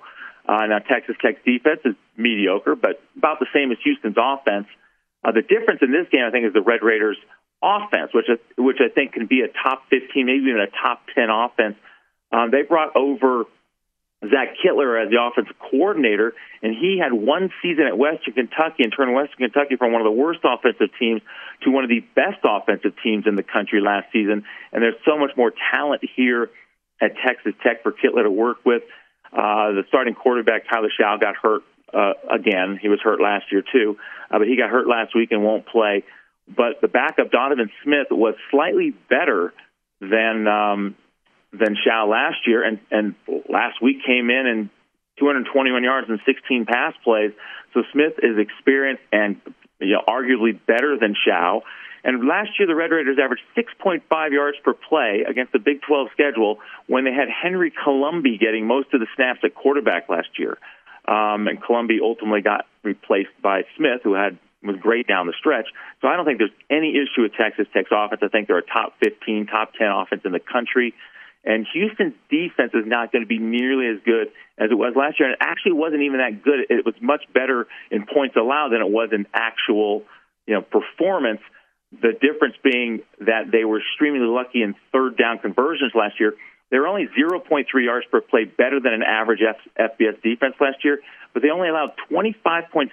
Uh, 0.48 0.68
now, 0.68 0.78
Texas 0.78 1.16
Tech's 1.20 1.42
defense 1.44 1.82
is 1.84 1.96
mediocre, 2.16 2.76
but 2.76 3.02
about 3.18 3.40
the 3.40 3.48
same 3.54 3.72
as 3.72 3.80
Houston's 3.84 4.18
offense. 4.18 4.68
Uh, 5.24 5.32
the 5.32 5.42
difference 5.42 5.82
in 5.82 5.92
this 5.92 6.06
game, 6.12 6.22
I 6.22 6.30
think, 6.30 6.46
is 6.46 6.54
the 6.54 6.62
Red 6.62 6.84
Raiders' 6.84 7.18
offense, 7.64 8.14
which 8.14 8.28
which 8.56 8.78
I 8.80 8.94
think 8.94 9.14
can 9.14 9.26
be 9.26 9.42
a 9.42 9.48
top 9.48 9.90
15, 9.90 10.28
maybe 10.28 10.46
even 10.46 10.62
a 10.62 10.70
top 10.70 11.02
10 11.16 11.30
offense 11.32 11.76
um, 12.32 12.52
they 12.52 12.64
brought 12.64 12.96
over 12.96 13.46
Zach 14.30 14.56
Kittley 14.64 15.04
as 15.04 15.12
the 15.12 15.22
offensive 15.22 15.56
coordinator, 15.60 16.34
and 16.62 16.74
he 16.74 17.00
had 17.02 17.14
one 17.14 17.50
season 17.62 17.86
at 17.86 17.98
Western 17.98 18.34
Kentucky 18.34 18.84
and 18.84 18.94
turned 18.96 19.14
Western 19.14 19.50
Kentucky 19.50 19.76
from 19.76 19.92
one 19.92 20.02
of 20.02 20.06
the 20.06 20.12
worst 20.12 20.40
offensive 20.44 20.90
teams 20.98 21.22
to 21.64 21.72
one 21.72 21.84
of 21.84 21.90
the 21.90 22.02
best 22.16 22.40
offensive 22.44 22.94
teams 23.04 23.26
in 23.28 23.36
the 23.36 23.44
country 23.44 23.82
last 23.82 24.08
season. 24.12 24.44
And 24.72 24.82
there's 24.82 25.00
so 25.06 25.18
much 25.18 25.32
more 25.38 25.52
talent 25.72 26.02
here 26.16 26.50
at 27.02 27.12
Texas 27.26 27.54
Tech 27.62 27.84
for 27.84 27.92
Kittley 27.92 28.24
to 28.24 28.32
work 28.32 28.66
with. 28.66 28.84
Uh, 29.32 29.76
the 29.76 29.84
starting 29.90 30.16
quarterback 30.16 30.68
Tyler 30.70 30.90
Shough 30.90 31.20
got 31.20 31.36
hurt 31.36 31.64
uh, 31.94 32.14
again. 32.32 32.80
He 32.82 32.88
was 32.88 33.00
hurt 33.02 33.20
last 33.20 33.52
year 33.52 33.62
too, 33.62 33.98
uh, 34.32 34.40
but 34.40 34.48
he 34.48 34.56
got 34.56 34.70
hurt 34.70 34.88
last 34.88 35.14
week 35.16 35.32
and 35.32 35.44
won't 35.44 35.66
play. 35.66 36.04
But 36.48 36.80
the 36.82 36.88
backup 36.88 37.32
Donovan 37.32 37.70
Smith 37.84 38.08
was 38.12 38.36
slightly 38.52 38.92
better 39.10 39.54
than 40.00 40.48
um, 40.48 40.96
than 41.60 41.76
Shough 41.76 42.10
last 42.10 42.48
year, 42.48 42.64
and 42.64 42.80
and 42.92 43.16
last 43.50 43.82
week 43.82 43.98
came 44.06 44.30
in 44.30 44.48
and 44.48 44.70
221 45.20 45.84
yards 45.84 46.10
and 46.10 46.20
16 46.26 46.66
pass 46.66 46.94
plays. 47.04 47.32
So 47.74 47.84
Smith 47.92 48.14
is 48.22 48.38
experienced 48.38 49.04
and 49.12 49.40
you 49.80 49.94
know 49.94 50.04
arguably 50.08 50.60
better 50.66 50.98
than 51.00 51.16
Shough. 51.28 51.62
And 52.04 52.28
last 52.28 52.52
year, 52.60 52.68
the 52.68 52.76
Red 52.76 52.92
Raiders 52.92 53.18
averaged 53.22 53.42
6.5 53.58 54.32
yards 54.32 54.58
per 54.64 54.74
play 54.74 55.26
against 55.28 55.54
the 55.54 55.60
Big 55.60 55.82
12 55.82 56.10
schedule 56.14 56.60
when 56.86 57.04
they 57.04 57.12
had 57.12 57.30
Henry 57.30 57.74
Colombi 57.84 58.38
getting 58.38 58.68
most 58.68 58.94
of 58.94 59.00
the 59.00 59.08
snaps 59.16 59.40
at 59.44 59.56
quarterback 59.56 60.08
last 60.08 60.38
year. 60.38 60.60
Um, 61.08 61.48
and 61.48 61.62
Colombi 61.62 62.00
ultimately 62.02 62.42
got 62.42 62.68
replaced 62.84 63.34
by 63.42 63.64
Smith, 63.76 64.02
who 64.04 64.14
had 64.14 64.38
was 64.66 64.78
great 64.78 65.08
down 65.08 65.28
the 65.28 65.34
stretch. 65.38 65.68
So 66.02 66.08
I 66.08 66.16
don't 66.16 66.26
think 66.26 66.40
there's 66.40 66.58
any 66.70 66.98
issue 66.98 67.22
with 67.22 67.34
Texas 67.34 67.68
Tech's 67.74 67.92
offense. 67.92 68.22
I 68.24 68.28
think 68.28 68.48
they're 68.48 68.58
a 68.58 68.66
top 68.66 68.94
15, 69.04 69.48
top 69.48 69.74
10 69.74 69.88
offense 69.88 70.22
in 70.26 70.32
the 70.32 70.40
country. 70.40 70.94
And 71.46 71.68
Houston's 71.74 72.16
defense 72.30 72.72
is 72.74 72.86
not 72.86 73.12
going 73.12 73.22
to 73.22 73.28
be 73.28 73.38
nearly 73.38 73.88
as 73.88 74.02
good 74.04 74.34
as 74.58 74.72
it 74.72 74.76
was 74.76 74.94
last 74.96 75.20
year. 75.20 75.30
And 75.30 75.38
it 75.40 75.46
actually 75.46 75.74
wasn't 75.74 76.02
even 76.02 76.18
that 76.18 76.42
good. 76.44 76.66
It 76.70 76.86
was 76.86 76.96
much 77.00 77.24
better 77.34 77.68
in 77.92 78.06
points 78.06 78.36
allowed 78.36 78.70
than 78.70 78.82
it 78.82 78.90
was 78.90 79.10
in 79.14 79.28
actual, 79.34 80.04
you 80.48 80.56
know, 80.56 80.62
performance. 80.62 81.42
The 81.92 82.18
difference 82.18 82.56
being 82.64 83.02
that 83.20 83.52
they 83.52 83.64
were 83.64 83.80
extremely 83.80 84.26
lucky 84.26 84.64
in 84.64 84.74
third 84.92 85.18
down 85.18 85.38
conversions 85.38 85.94
last 85.94 86.20
year. 86.20 86.34
They 86.72 86.80
were 86.80 86.88
only 86.88 87.08
0.3 87.08 87.66
yards 87.86 88.08
per 88.10 88.22
play 88.22 88.46
better 88.46 88.80
than 88.80 88.94
an 88.94 89.04
average 89.04 89.40
F- 89.48 89.92
FBS 90.00 90.22
defense 90.24 90.56
last 90.60 90.84
year, 90.84 91.00
but 91.32 91.44
they 91.44 91.52
only 91.52 91.70
allowed 91.70 91.92
25.7% 92.12 92.90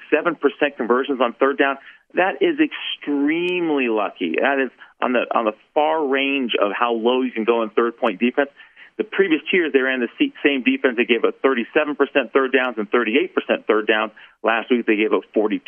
conversions 0.77 1.21
on 1.23 1.33
third 1.33 1.57
down. 1.57 1.79
That 2.15 2.43
is 2.43 2.59
extremely 2.61 3.89
lucky. 3.89 4.37
That 4.41 4.59
is 4.59 4.71
on 5.01 5.13
the 5.13 5.27
on 5.35 5.45
the 5.45 5.55
far 5.75 6.07
range 6.07 6.53
of 6.61 6.73
how 6.73 6.93
low 6.93 7.23
you 7.23 7.33
can 7.33 7.45
go 7.45 7.63
in 7.63 7.71
third 7.71 7.97
point 7.97 8.21
defense. 8.21 8.51
The 8.99 9.05
previous 9.05 9.41
years 9.53 9.73
they 9.73 9.81
ran 9.81 10.01
the 10.01 10.31
same 10.45 10.63
defense. 10.63 10.97
They 10.97 11.07
gave 11.07 11.25
up 11.25 11.41
37% 11.43 11.97
third 12.33 12.53
downs 12.53 12.77
and 12.77 12.91
38% 12.91 13.67
third 13.67 13.87
downs. 13.87 14.13
Last 14.43 14.71
week 14.71 14.87
they 14.87 14.97
gave 14.97 15.13
up 15.13 15.23
42% 15.35 15.63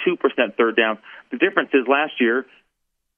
third 0.56 0.76
downs. 0.76 0.98
The 1.30 1.38
difference 1.38 1.70
is 1.72 1.88
last 1.88 2.20
year 2.20 2.46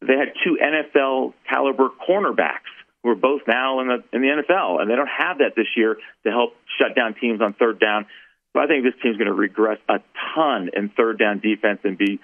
they 0.00 0.14
had 0.14 0.32
two 0.44 0.58
NFL 0.62 1.34
caliber 1.48 1.88
cornerbacks 2.08 2.70
who 3.02 3.10
are 3.10 3.14
both 3.14 3.42
now 3.46 3.80
in 3.80 3.88
the 3.88 4.04
in 4.12 4.22
the 4.22 4.28
NFL, 4.28 4.80
and 4.80 4.90
they 4.90 4.96
don't 4.96 5.08
have 5.08 5.38
that 5.38 5.54
this 5.56 5.68
year 5.76 5.96
to 6.24 6.30
help 6.30 6.54
shut 6.78 6.94
down 6.94 7.14
teams 7.14 7.40
on 7.40 7.54
third 7.54 7.80
down. 7.80 8.06
So 8.52 8.62
I 8.62 8.66
think 8.66 8.84
this 8.84 8.94
team's 9.02 9.16
going 9.16 9.28
to 9.28 9.34
regress 9.34 9.78
a 9.88 10.00
ton 10.34 10.70
in 10.74 10.88
third 10.88 11.18
down 11.18 11.40
defense 11.40 11.80
and 11.84 11.98
be 11.98 12.20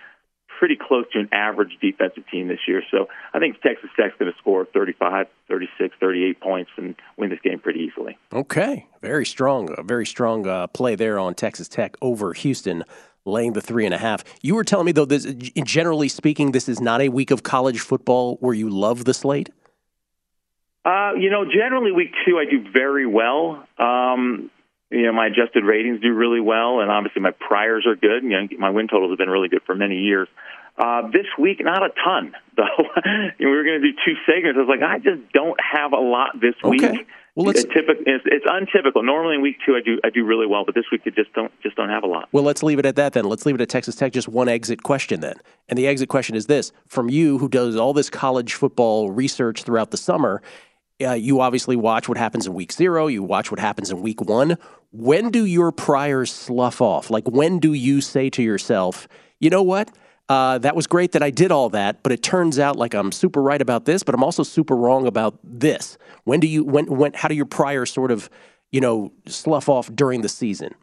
pretty 0.62 0.76
close 0.80 1.04
to 1.12 1.18
an 1.18 1.28
average 1.32 1.76
defensive 1.80 2.22
team 2.30 2.46
this 2.46 2.60
year. 2.68 2.84
So 2.88 3.08
I 3.34 3.40
think 3.40 3.60
Texas 3.62 3.90
Tech's 3.98 4.14
going 4.16 4.30
to 4.30 4.38
score 4.38 4.64
35, 4.64 5.26
36, 5.48 5.96
38 5.98 6.40
points 6.40 6.70
and 6.76 6.94
win 7.16 7.30
this 7.30 7.40
game 7.42 7.58
pretty 7.58 7.80
easily. 7.80 8.16
Okay, 8.32 8.86
very 9.00 9.26
strong, 9.26 9.74
very 9.84 10.06
strong 10.06 10.46
uh, 10.46 10.68
play 10.68 10.94
there 10.94 11.18
on 11.18 11.34
Texas 11.34 11.66
Tech 11.66 11.96
over 12.00 12.32
Houston. 12.32 12.84
Laying 13.24 13.54
the 13.54 13.60
three 13.60 13.84
and 13.84 13.94
a 13.94 13.98
half. 13.98 14.24
You 14.40 14.54
were 14.54 14.64
telling 14.64 14.86
me 14.86 14.92
though, 14.92 15.04
this, 15.04 15.24
generally 15.64 16.08
speaking, 16.08 16.52
this 16.52 16.68
is 16.68 16.80
not 16.80 17.00
a 17.00 17.08
week 17.08 17.32
of 17.32 17.42
college 17.42 17.80
football 17.80 18.36
where 18.36 18.54
you 18.54 18.68
love 18.68 19.04
the 19.04 19.14
slate. 19.14 19.50
Uh, 20.84 21.12
you 21.16 21.30
know, 21.30 21.44
generally 21.44 21.90
week 21.90 22.12
two 22.24 22.38
I 22.38 22.44
do 22.48 22.64
very 22.72 23.06
well. 23.06 23.64
Um, 23.78 24.50
you 24.92 25.02
know, 25.02 25.12
my 25.12 25.26
adjusted 25.26 25.64
ratings 25.64 26.00
do 26.00 26.12
really 26.12 26.40
well, 26.40 26.80
and 26.80 26.90
obviously 26.90 27.22
my 27.22 27.32
priors 27.32 27.86
are 27.86 27.96
good. 27.96 28.22
You 28.22 28.30
know, 28.30 28.48
my 28.58 28.70
win 28.70 28.88
totals 28.88 29.10
have 29.10 29.18
been 29.18 29.30
really 29.30 29.48
good 29.48 29.62
for 29.64 29.74
many 29.74 29.96
years. 29.98 30.28
Uh, 30.76 31.08
this 31.12 31.26
week, 31.38 31.62
not 31.62 31.82
a 31.82 31.90
ton, 32.04 32.34
though. 32.56 32.84
we 33.38 33.46
were 33.46 33.64
going 33.64 33.80
to 33.80 33.92
do 33.92 33.98
two 34.04 34.14
segments. 34.26 34.56
I 34.56 34.60
was 34.60 34.68
like, 34.68 34.82
I 34.82 34.98
just 34.98 35.32
don't 35.32 35.58
have 35.60 35.92
a 35.92 36.00
lot 36.00 36.40
this 36.40 36.54
okay. 36.62 36.92
week. 36.92 37.08
Well, 37.34 37.46
let's, 37.46 37.64
it's, 37.64 37.72
typical, 37.72 38.02
it's, 38.06 38.24
it's, 38.26 38.44
untypical. 38.46 39.02
Normally 39.02 39.36
in 39.36 39.40
week 39.40 39.56
two, 39.64 39.74
I 39.74 39.80
do 39.82 39.98
I 40.04 40.10
do 40.10 40.22
really 40.22 40.46
well, 40.46 40.66
but 40.66 40.74
this 40.74 40.84
week 40.92 41.00
I 41.06 41.10
just 41.10 41.32
don't 41.32 41.50
just 41.62 41.76
don't 41.76 41.88
have 41.88 42.02
a 42.02 42.06
lot. 42.06 42.28
Well, 42.30 42.44
let's 42.44 42.62
leave 42.62 42.78
it 42.78 42.84
at 42.84 42.96
that 42.96 43.14
then. 43.14 43.24
Let's 43.24 43.46
leave 43.46 43.54
it 43.54 43.60
at 43.62 43.70
Texas 43.70 43.96
Tech. 43.96 44.12
Just 44.12 44.28
one 44.28 44.50
exit 44.50 44.82
question 44.82 45.20
then, 45.20 45.36
and 45.70 45.78
the 45.78 45.86
exit 45.86 46.10
question 46.10 46.36
is 46.36 46.44
this: 46.44 46.72
from 46.88 47.08
you, 47.08 47.38
who 47.38 47.48
does 47.48 47.74
all 47.74 47.94
this 47.94 48.10
college 48.10 48.52
football 48.52 49.10
research 49.10 49.62
throughout 49.62 49.92
the 49.92 49.96
summer, 49.96 50.42
uh, 51.04 51.14
you 51.14 51.40
obviously 51.40 51.76
watch 51.76 52.08
what 52.08 52.18
happens 52.18 52.46
in 52.46 52.54
week 52.54 52.72
zero. 52.72 53.06
You 53.06 53.22
watch 53.22 53.50
what 53.50 53.60
happens 53.60 53.90
in 53.90 54.02
week 54.02 54.20
one. 54.20 54.56
When 54.90 55.30
do 55.30 55.44
your 55.44 55.72
priors 55.72 56.32
slough 56.32 56.80
off? 56.80 57.10
Like 57.10 57.28
when 57.28 57.58
do 57.58 57.72
you 57.72 58.00
say 58.00 58.30
to 58.30 58.42
yourself, 58.42 59.08
you 59.40 59.50
know 59.50 59.62
what? 59.62 59.90
Uh, 60.28 60.58
that 60.58 60.76
was 60.76 60.86
great 60.86 61.12
that 61.12 61.22
I 61.22 61.30
did 61.30 61.52
all 61.52 61.68
that, 61.70 62.02
but 62.02 62.12
it 62.12 62.22
turns 62.22 62.58
out 62.58 62.76
like 62.76 62.94
I'm 62.94 63.12
super 63.12 63.42
right 63.42 63.60
about 63.60 63.84
this, 63.84 64.02
but 64.02 64.14
I'm 64.14 64.22
also 64.22 64.42
super 64.42 64.76
wrong 64.76 65.06
about 65.06 65.38
this. 65.42 65.98
When 66.24 66.40
do 66.40 66.46
you 66.46 66.64
when 66.64 66.86
when 66.86 67.12
how 67.12 67.28
do 67.28 67.34
your 67.34 67.46
priors 67.46 67.92
sort 67.92 68.10
of 68.10 68.30
you 68.70 68.80
know 68.80 69.12
slough 69.26 69.68
off 69.68 69.92
during 69.94 70.22
the 70.22 70.28
season? 70.28 70.74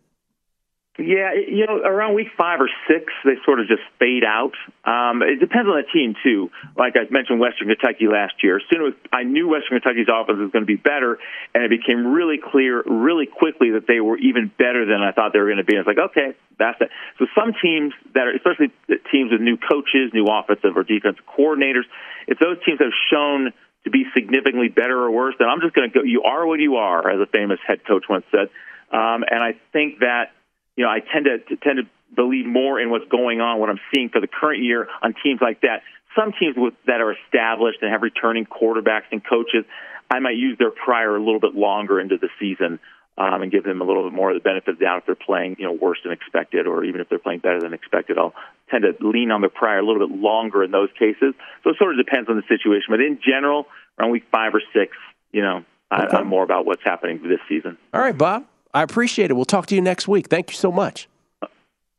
Yeah, 1.00 1.32
you 1.32 1.66
know, 1.66 1.80
around 1.80 2.14
week 2.14 2.28
five 2.38 2.60
or 2.60 2.70
six, 2.88 3.14
they 3.24 3.40
sort 3.46 3.62
of 3.62 3.68
just 3.68 3.82
fade 4.00 4.26
out. 4.28 4.52
Um, 4.84 5.24
it 5.24 5.40
depends 5.40 5.72
on 5.72 5.80
the 5.80 5.88
team 5.94 6.14
too. 6.22 6.52
Like 6.76 7.00
I 7.00 7.08
mentioned, 7.10 7.40
Western 7.40 7.70
Kentucky 7.72 8.12
last 8.12 8.44
year. 8.44 8.58
As 8.58 8.64
soon 8.70 8.86
as 8.86 8.94
I 9.14 9.24
knew 9.24 9.48
Western 9.48 9.80
Kentucky's 9.80 10.12
offense 10.12 10.44
was 10.44 10.52
going 10.52 10.68
to 10.68 10.70
be 10.70 10.76
better, 10.76 11.18
and 11.56 11.64
it 11.64 11.72
became 11.72 12.12
really 12.12 12.36
clear, 12.36 12.84
really 12.84 13.28
quickly 13.28 13.72
that 13.80 13.88
they 13.88 14.02
were 14.02 14.18
even 14.18 14.52
better 14.60 14.84
than 14.84 15.00
I 15.00 15.14
thought 15.16 15.32
they 15.32 15.40
were 15.40 15.48
going 15.48 15.64
to 15.64 15.64
be. 15.64 15.80
And 15.80 15.88
it's 15.88 15.88
like, 15.88 16.04
okay, 16.12 16.36
that's 16.60 16.82
it. 16.82 16.92
So 17.18 17.32
some 17.32 17.56
teams 17.56 17.94
that 18.14 18.28
are, 18.28 18.36
especially 18.36 18.76
teams 19.08 19.32
with 19.32 19.40
new 19.40 19.56
coaches, 19.56 20.12
new 20.12 20.28
offensive 20.28 20.76
or 20.76 20.84
defensive 20.84 21.24
coordinators, 21.24 21.88
if 22.28 22.40
those 22.40 22.60
teams 22.68 22.84
have 22.84 22.92
shown 23.08 23.56
to 23.86 23.90
be 23.90 24.04
significantly 24.14 24.68
better 24.68 25.00
or 25.00 25.12
worse, 25.12 25.36
then 25.40 25.48
I'm 25.48 25.62
just 25.62 25.74
going 25.74 25.90
to 25.90 25.94
go. 25.96 26.04
You 26.04 26.24
are 26.28 26.46
what 26.46 26.60
you 26.60 26.76
are, 26.76 27.08
as 27.10 27.24
a 27.24 27.26
famous 27.32 27.60
head 27.66 27.88
coach 27.88 28.04
once 28.10 28.26
said. 28.36 28.52
Um, 28.92 29.24
and 29.24 29.40
I 29.40 29.56
think 29.72 30.00
that 30.00 30.36
you 30.76 30.86
know, 30.86 30.90
I 30.90 31.00
tend 31.00 31.26
to, 31.26 31.38
to 31.40 31.56
tend 31.62 31.80
to 31.80 31.84
believe 32.16 32.46
more 32.46 32.80
in 32.80 32.90
what's 32.90 33.08
going 33.10 33.42
on, 33.42 33.60
what 33.60 33.70
I'm 33.70 33.80
seeing 33.94 34.10
for 34.10 34.22
the 34.22 34.28
current 34.28 34.64
year 34.64 34.88
on 35.02 35.14
teams 35.24 35.40
like 35.42 35.62
that. 35.62 35.84
Some 36.18 36.34
teams 36.40 36.56
with, 36.58 36.74
that 36.88 37.02
are 37.02 37.14
established 37.14 37.80
and 37.82 37.92
have 37.92 38.02
returning 38.02 38.46
quarterbacks 38.46 39.12
and 39.12 39.22
coaches, 39.24 39.66
I 40.10 40.20
might 40.20 40.38
use 40.38 40.58
their 40.58 40.72
prior 40.72 41.16
a 41.16 41.20
little 41.20 41.40
bit 41.40 41.54
longer 41.54 42.00
into 42.00 42.18
the 42.18 42.30
season 42.40 42.80
um, 43.20 43.42
and 43.42 43.52
give 43.52 43.64
them 43.64 43.82
a 43.82 43.84
little 43.84 44.04
bit 44.04 44.14
more 44.14 44.32
of 44.32 44.36
the 44.36 44.42
benefit 44.42 44.70
of 44.70 44.80
the 44.80 44.86
doubt 44.86 45.00
if 45.00 45.06
they're 45.06 45.16
playing, 45.16 45.58
you 45.60 45.66
know, 45.66 45.74
worse 45.74 46.00
than 46.04 46.14
expected, 46.14 46.66
or 46.66 46.84
even 46.86 47.02
if 47.02 47.10
they're 47.10 47.20
playing 47.20 47.40
better 47.40 47.60
than 47.60 47.74
expected. 47.74 48.18
I'll 48.18 48.34
tend 48.72 48.84
to 48.84 48.96
lean 49.06 49.30
on 49.30 49.42
the 49.42 49.50
prior 49.50 49.80
a 49.80 49.86
little 49.86 50.08
bit 50.08 50.18
longer 50.18 50.64
in 50.64 50.72
those 50.72 50.90
cases. 50.98 51.36
So 51.64 51.72
it 51.72 51.76
sort 51.78 52.00
of 52.00 52.04
depends 52.04 52.30
on 52.30 52.38
the 52.38 52.44
situation. 52.48 52.88
But 52.90 53.02
in 53.02 53.20
general, 53.24 53.68
around 54.00 54.12
week 54.12 54.24
five 54.32 54.56
or 54.56 54.62
six, 54.74 54.96
you 55.32 55.42
know, 55.42 55.58
okay. 55.92 56.16
I, 56.16 56.20
I'm 56.20 56.28
more 56.28 56.44
about 56.44 56.66
what's 56.66 56.84
happening 56.84 57.22
this 57.24 57.40
season. 57.50 57.78
All 57.94 58.02
right, 58.02 58.18
Bob. 58.18 58.46
I 58.74 58.84
appreciate 58.84 59.32
it. 59.32 59.34
We'll 59.34 59.46
talk 59.46 59.66
to 59.68 59.76
you 59.76 59.82
next 59.82 60.08
week. 60.08 60.28
Thank 60.28 60.52
you 60.52 60.56
so 60.56 60.72
much. 60.72 61.08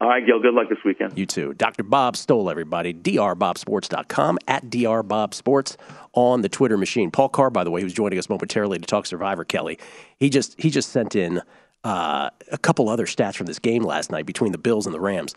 All 0.01 0.09
right, 0.09 0.25
Gil. 0.25 0.41
Good 0.41 0.55
luck 0.55 0.71
this 0.71 0.79
weekend. 0.83 1.19
You 1.19 1.27
too. 1.27 1.53
Dr. 1.55 1.83
Bob 1.83 2.17
Stoll, 2.17 2.49
everybody. 2.49 2.95
drbobsports.com, 2.95 4.39
at 4.49 4.65
drbobsports 4.71 5.77
on 6.15 6.41
the 6.41 6.49
Twitter 6.49 6.79
machine. 6.79 7.11
Paul 7.11 7.29
Carr, 7.29 7.51
by 7.51 7.65
the 7.65 7.71
way, 7.71 7.83
who's 7.83 7.93
joining 7.93 8.19
us 8.19 8.31
momentarily 8.31 8.79
to 8.79 8.87
talk 8.87 9.05
Survivor, 9.05 9.45
Kelly, 9.45 9.79
he 10.19 10.31
just 10.31 10.59
he 10.59 10.71
just 10.71 10.89
sent 10.89 11.15
in 11.15 11.43
uh, 11.85 12.31
a 12.51 12.59
couple 12.59 12.89
other 12.89 13.05
stats 13.05 13.37
from 13.37 13.47
this 13.47 13.59
game 13.59 13.83
last 13.83 14.11
night 14.11 14.25
between 14.25 14.53
the 14.53 14.59
Bills 14.59 14.87
and 14.87 14.95
the 14.95 15.01
Rams. 15.01 15.35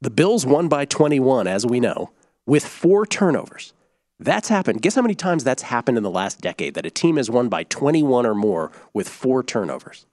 The 0.00 0.10
Bills 0.10 0.46
won 0.46 0.68
by 0.68 0.86
21, 0.86 1.46
as 1.46 1.66
we 1.66 1.78
know, 1.78 2.10
with 2.46 2.66
four 2.66 3.06
turnovers. 3.06 3.74
That's 4.18 4.48
happened. 4.48 4.80
Guess 4.80 4.94
how 4.94 5.02
many 5.02 5.14
times 5.14 5.44
that's 5.44 5.62
happened 5.62 5.98
in 5.98 6.02
the 6.02 6.10
last 6.10 6.40
decade 6.40 6.74
that 6.74 6.86
a 6.86 6.90
team 6.90 7.18
has 7.18 7.30
won 7.30 7.48
by 7.48 7.64
21 7.64 8.24
or 8.24 8.34
more 8.34 8.72
with 8.94 9.08
four 9.08 9.42
turnovers? 9.42 10.06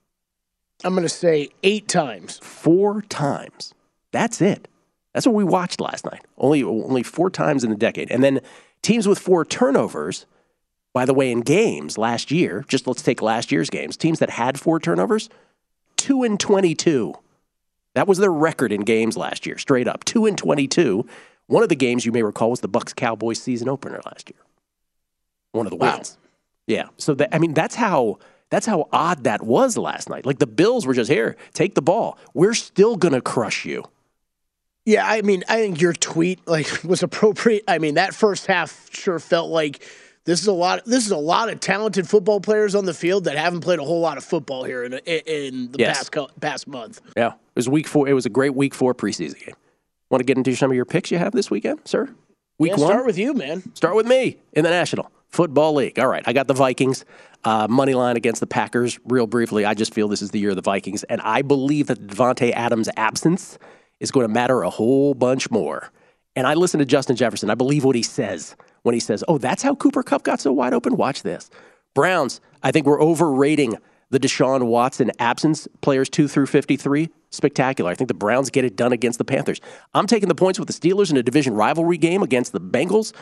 I'm 0.84 0.94
going 0.94 1.02
to 1.02 1.08
say 1.08 1.50
eight 1.62 1.88
times. 1.88 2.38
Four 2.42 3.02
times. 3.02 3.74
That's 4.12 4.40
it. 4.40 4.68
That's 5.12 5.26
what 5.26 5.34
we 5.34 5.44
watched 5.44 5.80
last 5.80 6.04
night. 6.04 6.24
Only 6.38 6.62
only 6.62 7.02
four 7.02 7.30
times 7.30 7.64
in 7.64 7.72
a 7.72 7.76
decade. 7.76 8.10
And 8.10 8.22
then 8.22 8.40
teams 8.82 9.08
with 9.08 9.18
four 9.18 9.44
turnovers, 9.44 10.24
by 10.92 11.04
the 11.04 11.14
way, 11.14 11.30
in 11.30 11.40
games 11.40 11.98
last 11.98 12.30
year, 12.30 12.64
just 12.68 12.86
let's 12.86 13.02
take 13.02 13.20
last 13.22 13.50
year's 13.52 13.70
games, 13.70 13.96
teams 13.96 14.20
that 14.20 14.30
had 14.30 14.58
four 14.58 14.78
turnovers, 14.80 15.28
two 15.96 16.22
and 16.22 16.38
twenty-two. 16.38 17.14
That 17.94 18.06
was 18.06 18.18
their 18.18 18.32
record 18.32 18.70
in 18.70 18.82
games 18.82 19.16
last 19.16 19.46
year, 19.46 19.58
straight 19.58 19.88
up. 19.88 20.04
Two 20.04 20.26
and 20.26 20.38
twenty-two. 20.38 21.06
One 21.46 21.64
of 21.64 21.68
the 21.68 21.74
games 21.76 22.06
you 22.06 22.12
may 22.12 22.22
recall 22.22 22.50
was 22.50 22.60
the 22.60 22.68
Bucs 22.68 22.94
Cowboys 22.94 23.42
season 23.42 23.68
opener 23.68 24.00
last 24.06 24.30
year. 24.30 24.40
One 25.50 25.66
of 25.66 25.70
the 25.70 25.76
Wow. 25.76 25.96
wins. 25.96 26.16
Yeah. 26.68 26.88
So 26.96 27.14
that 27.14 27.34
I 27.34 27.38
mean, 27.38 27.54
that's 27.54 27.74
how 27.74 28.18
that's 28.50 28.66
how 28.66 28.88
odd 28.92 29.24
that 29.24 29.42
was 29.44 29.76
last 29.78 30.08
night. 30.10 30.26
Like 30.26 30.38
the 30.38 30.46
Bills 30.46 30.86
were 30.86 30.94
just 30.94 31.10
here, 31.10 31.36
take 31.54 31.74
the 31.74 31.82
ball. 31.82 32.18
We're 32.34 32.54
still 32.54 32.96
gonna 32.96 33.20
crush 33.20 33.64
you. 33.64 33.84
Yeah, 34.86 35.06
I 35.06 35.22
mean, 35.22 35.44
I 35.48 35.56
think 35.56 35.80
your 35.80 35.92
tweet 35.92 36.46
like 36.46 36.68
was 36.84 37.02
appropriate. 37.02 37.64
I 37.68 37.78
mean, 37.78 37.94
that 37.94 38.14
first 38.14 38.46
half 38.46 38.88
sure 38.92 39.18
felt 39.18 39.50
like 39.50 39.82
this 40.24 40.40
is 40.40 40.46
a 40.46 40.52
lot. 40.52 40.84
This 40.84 41.04
is 41.06 41.12
a 41.12 41.16
lot 41.16 41.48
of 41.48 41.60
talented 41.60 42.08
football 42.08 42.40
players 42.40 42.74
on 42.74 42.84
the 42.84 42.94
field 42.94 43.24
that 43.24 43.36
haven't 43.36 43.60
played 43.60 43.78
a 43.78 43.84
whole 43.84 44.00
lot 44.00 44.18
of 44.18 44.24
football 44.24 44.64
here 44.64 44.84
in 44.84 44.94
in 44.94 45.72
the 45.72 45.78
Yes. 45.78 46.08
past 46.10 46.40
past 46.40 46.66
month. 46.66 47.00
Yeah, 47.16 47.28
it 47.28 47.34
was 47.54 47.68
week 47.68 47.88
four. 47.88 48.08
It 48.08 48.12
was 48.14 48.26
a 48.26 48.30
great 48.30 48.54
week 48.54 48.74
four 48.74 48.94
preseason 48.94 49.38
game. 49.44 49.54
Want 50.10 50.20
to 50.20 50.24
get 50.24 50.36
into 50.36 50.54
some 50.56 50.70
of 50.70 50.74
your 50.74 50.84
picks 50.84 51.10
you 51.10 51.18
have 51.18 51.32
this 51.32 51.50
weekend, 51.50 51.80
sir? 51.84 52.08
Week 52.58 52.72
yeah, 52.72 52.76
one. 52.78 52.88
start 52.88 53.06
with 53.06 53.16
you, 53.16 53.32
man. 53.32 53.74
Start 53.74 53.94
with 53.94 54.06
me 54.06 54.38
in 54.52 54.64
the 54.64 54.70
National 54.70 55.10
Football 55.30 55.74
League. 55.74 55.98
All 55.98 56.08
right, 56.08 56.22
I 56.26 56.32
got 56.32 56.46
the 56.48 56.54
Vikings 56.54 57.04
uh, 57.44 57.66
money 57.68 57.94
line 57.94 58.16
against 58.16 58.40
the 58.40 58.46
Packers. 58.46 58.98
Real 59.04 59.26
briefly, 59.26 59.64
I 59.64 59.74
just 59.74 59.94
feel 59.94 60.08
this 60.08 60.22
is 60.22 60.30
the 60.30 60.38
year 60.38 60.50
of 60.50 60.56
the 60.56 60.62
Vikings, 60.62 61.04
and 61.04 61.20
I 61.22 61.42
believe 61.42 61.86
that 61.86 62.06
Davante 62.06 62.52
Adams' 62.52 62.88
absence 62.96 63.58
is 64.00 64.10
going 64.10 64.26
to 64.26 64.32
matter 64.32 64.62
a 64.62 64.70
whole 64.70 65.14
bunch 65.14 65.50
more. 65.50 65.90
And 66.36 66.46
I 66.46 66.54
listen 66.54 66.78
to 66.78 66.86
Justin 66.86 67.16
Jefferson. 67.16 67.50
I 67.50 67.54
believe 67.54 67.84
what 67.84 67.96
he 67.96 68.02
says 68.02 68.56
when 68.82 68.94
he 68.94 69.00
says, 69.00 69.24
"Oh, 69.28 69.38
that's 69.38 69.62
how 69.62 69.74
Cooper 69.74 70.02
Kupp 70.02 70.22
got 70.22 70.40
so 70.40 70.52
wide 70.52 70.74
open." 70.74 70.96
Watch 70.96 71.22
this. 71.22 71.50
Browns. 71.94 72.40
I 72.62 72.72
think 72.72 72.86
we're 72.86 73.02
overrating 73.02 73.76
the 74.10 74.20
Deshaun 74.20 74.66
Watson 74.66 75.12
absence 75.18 75.68
players 75.80 76.08
two 76.08 76.28
through 76.28 76.46
fifty-three. 76.46 77.10
Spectacular. 77.30 77.90
I 77.90 77.94
think 77.94 78.08
the 78.08 78.14
Browns 78.14 78.50
get 78.50 78.64
it 78.64 78.74
done 78.74 78.92
against 78.92 79.18
the 79.18 79.24
Panthers. 79.24 79.60
I'm 79.94 80.08
taking 80.08 80.28
the 80.28 80.34
points 80.34 80.58
with 80.58 80.66
the 80.66 80.74
Steelers 80.74 81.12
in 81.12 81.16
a 81.16 81.22
division 81.22 81.54
rivalry 81.54 81.96
game 81.96 82.22
against 82.22 82.52
the 82.52 82.60
Bengals. 82.60 83.12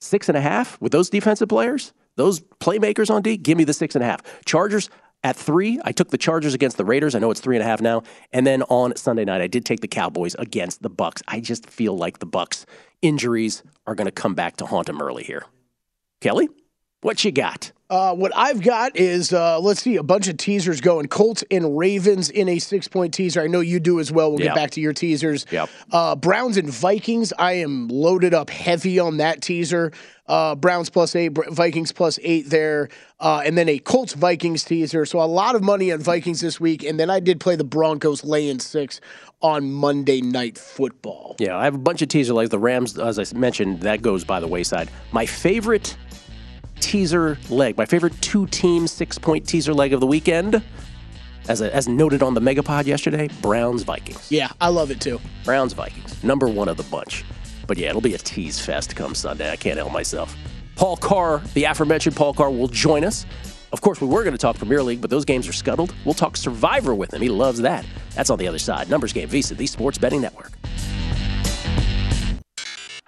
Six 0.00 0.28
and 0.28 0.36
a 0.36 0.40
half 0.40 0.80
with 0.80 0.92
those 0.92 1.10
defensive 1.10 1.48
players, 1.48 1.92
those 2.16 2.40
playmakers 2.60 3.10
on 3.10 3.22
D. 3.22 3.36
Give 3.36 3.56
me 3.56 3.64
the 3.64 3.72
six 3.72 3.94
and 3.94 4.04
a 4.04 4.06
half. 4.06 4.22
Chargers 4.44 4.90
at 5.24 5.36
three. 5.36 5.80
I 5.84 5.92
took 5.92 6.10
the 6.10 6.18
Chargers 6.18 6.54
against 6.54 6.76
the 6.76 6.84
Raiders. 6.84 7.14
I 7.14 7.18
know 7.18 7.30
it's 7.30 7.40
three 7.40 7.56
and 7.56 7.62
a 7.62 7.66
half 7.66 7.80
now. 7.80 8.02
And 8.32 8.46
then 8.46 8.62
on 8.64 8.94
Sunday 8.96 9.24
night, 9.24 9.40
I 9.40 9.46
did 9.46 9.64
take 9.64 9.80
the 9.80 9.88
Cowboys 9.88 10.34
against 10.38 10.82
the 10.82 10.90
Bucs. 10.90 11.22
I 11.26 11.40
just 11.40 11.68
feel 11.68 11.96
like 11.96 12.18
the 12.18 12.26
Bucs 12.26 12.64
injuries 13.02 13.62
are 13.86 13.94
going 13.94 14.06
to 14.06 14.12
come 14.12 14.34
back 14.34 14.56
to 14.58 14.66
haunt 14.66 14.86
them 14.86 15.00
early 15.02 15.24
here. 15.24 15.44
Kelly, 16.20 16.48
what 17.06 17.24
you 17.24 17.30
got? 17.30 17.70
Uh, 17.88 18.12
what 18.12 18.32
I've 18.34 18.62
got 18.62 18.96
is 18.96 19.32
uh, 19.32 19.60
let's 19.60 19.80
see 19.80 19.94
a 19.94 20.02
bunch 20.02 20.26
of 20.26 20.36
teasers 20.38 20.80
going. 20.80 21.06
Colts 21.06 21.44
and 21.52 21.78
Ravens 21.78 22.30
in 22.30 22.48
a 22.48 22.58
six 22.58 22.88
point 22.88 23.14
teaser. 23.14 23.40
I 23.40 23.46
know 23.46 23.60
you 23.60 23.78
do 23.78 24.00
as 24.00 24.10
well. 24.10 24.30
We'll 24.32 24.40
Yep. 24.40 24.48
get 24.48 24.54
back 24.56 24.70
to 24.72 24.80
your 24.80 24.92
teasers. 24.92 25.46
Yep. 25.52 25.68
Uh, 25.92 26.16
Browns 26.16 26.56
and 26.56 26.68
Vikings. 26.68 27.32
I 27.38 27.52
am 27.52 27.86
loaded 27.86 28.34
up 28.34 28.50
heavy 28.50 28.98
on 28.98 29.18
that 29.18 29.40
teaser. 29.40 29.92
Uh, 30.26 30.56
Browns 30.56 30.90
plus 30.90 31.14
eight, 31.14 31.28
Vikings 31.50 31.92
plus 31.92 32.18
eight 32.24 32.50
there, 32.50 32.88
uh, 33.20 33.42
and 33.46 33.56
then 33.56 33.68
a 33.68 33.78
Colts 33.78 34.14
Vikings 34.14 34.64
teaser. 34.64 35.06
So 35.06 35.20
a 35.20 35.22
lot 35.22 35.54
of 35.54 35.62
money 35.62 35.92
on 35.92 36.00
Vikings 36.00 36.40
this 36.40 36.58
week, 36.58 36.82
and 36.82 36.98
then 36.98 37.08
I 37.08 37.20
did 37.20 37.38
play 37.38 37.54
the 37.54 37.62
Broncos 37.62 38.24
laying 38.24 38.58
six 38.58 39.00
on 39.42 39.70
Monday 39.70 40.20
Night 40.20 40.58
Football. 40.58 41.36
Yeah, 41.38 41.56
I 41.56 41.62
have 41.62 41.76
a 41.76 41.78
bunch 41.78 42.02
of 42.02 42.08
teaser 42.08 42.34
like 42.34 42.50
The 42.50 42.58
Rams, 42.58 42.98
as 42.98 43.20
I 43.20 43.38
mentioned, 43.38 43.82
that 43.82 44.02
goes 44.02 44.24
by 44.24 44.40
the 44.40 44.48
wayside. 44.48 44.90
My 45.12 45.26
favorite 45.26 45.96
teaser 46.80 47.38
leg, 47.48 47.76
my 47.76 47.86
favorite 47.86 48.20
two 48.20 48.46
team 48.46 48.86
six 48.86 49.18
point 49.18 49.46
teaser 49.46 49.74
leg 49.74 49.92
of 49.92 50.00
the 50.00 50.06
weekend, 50.06 50.62
as, 51.48 51.60
a, 51.60 51.74
as 51.74 51.88
noted 51.88 52.22
on 52.22 52.34
the 52.34 52.40
Megapod 52.40 52.86
yesterday, 52.86 53.28
Browns 53.40 53.82
Vikings. 53.82 54.30
Yeah, 54.30 54.48
I 54.60 54.68
love 54.68 54.90
it 54.90 55.00
too. 55.00 55.20
Browns 55.44 55.72
Vikings, 55.72 56.22
number 56.24 56.48
one 56.48 56.68
of 56.68 56.76
the 56.76 56.82
bunch. 56.84 57.24
But 57.66 57.78
yeah, 57.78 57.90
it'll 57.90 58.00
be 58.00 58.14
a 58.14 58.18
tease 58.18 58.60
fest 58.60 58.94
come 58.96 59.14
Sunday. 59.14 59.50
I 59.50 59.56
can't 59.56 59.76
help 59.76 59.92
myself. 59.92 60.36
Paul 60.76 60.96
Carr, 60.96 61.42
the 61.54 61.64
aforementioned 61.64 62.16
Paul 62.16 62.34
Carr, 62.34 62.50
will 62.50 62.68
join 62.68 63.04
us. 63.04 63.26
Of 63.72 63.80
course, 63.80 64.00
we 64.00 64.06
were 64.06 64.22
going 64.22 64.34
to 64.34 64.38
talk 64.38 64.56
Premier 64.56 64.82
League, 64.82 65.00
but 65.00 65.10
those 65.10 65.24
games 65.24 65.48
are 65.48 65.52
scuttled. 65.52 65.94
We'll 66.04 66.14
talk 66.14 66.36
Survivor 66.36 66.94
with 66.94 67.12
him. 67.12 67.20
He 67.20 67.28
loves 67.28 67.60
that. 67.62 67.84
That's 68.14 68.30
on 68.30 68.38
the 68.38 68.46
other 68.46 68.58
side. 68.58 68.88
Numbers 68.88 69.12
Game 69.12 69.28
VSiN, 69.28 69.56
the 69.56 69.66
Sports 69.66 69.98
Betting 69.98 70.20
Network. 70.20 70.52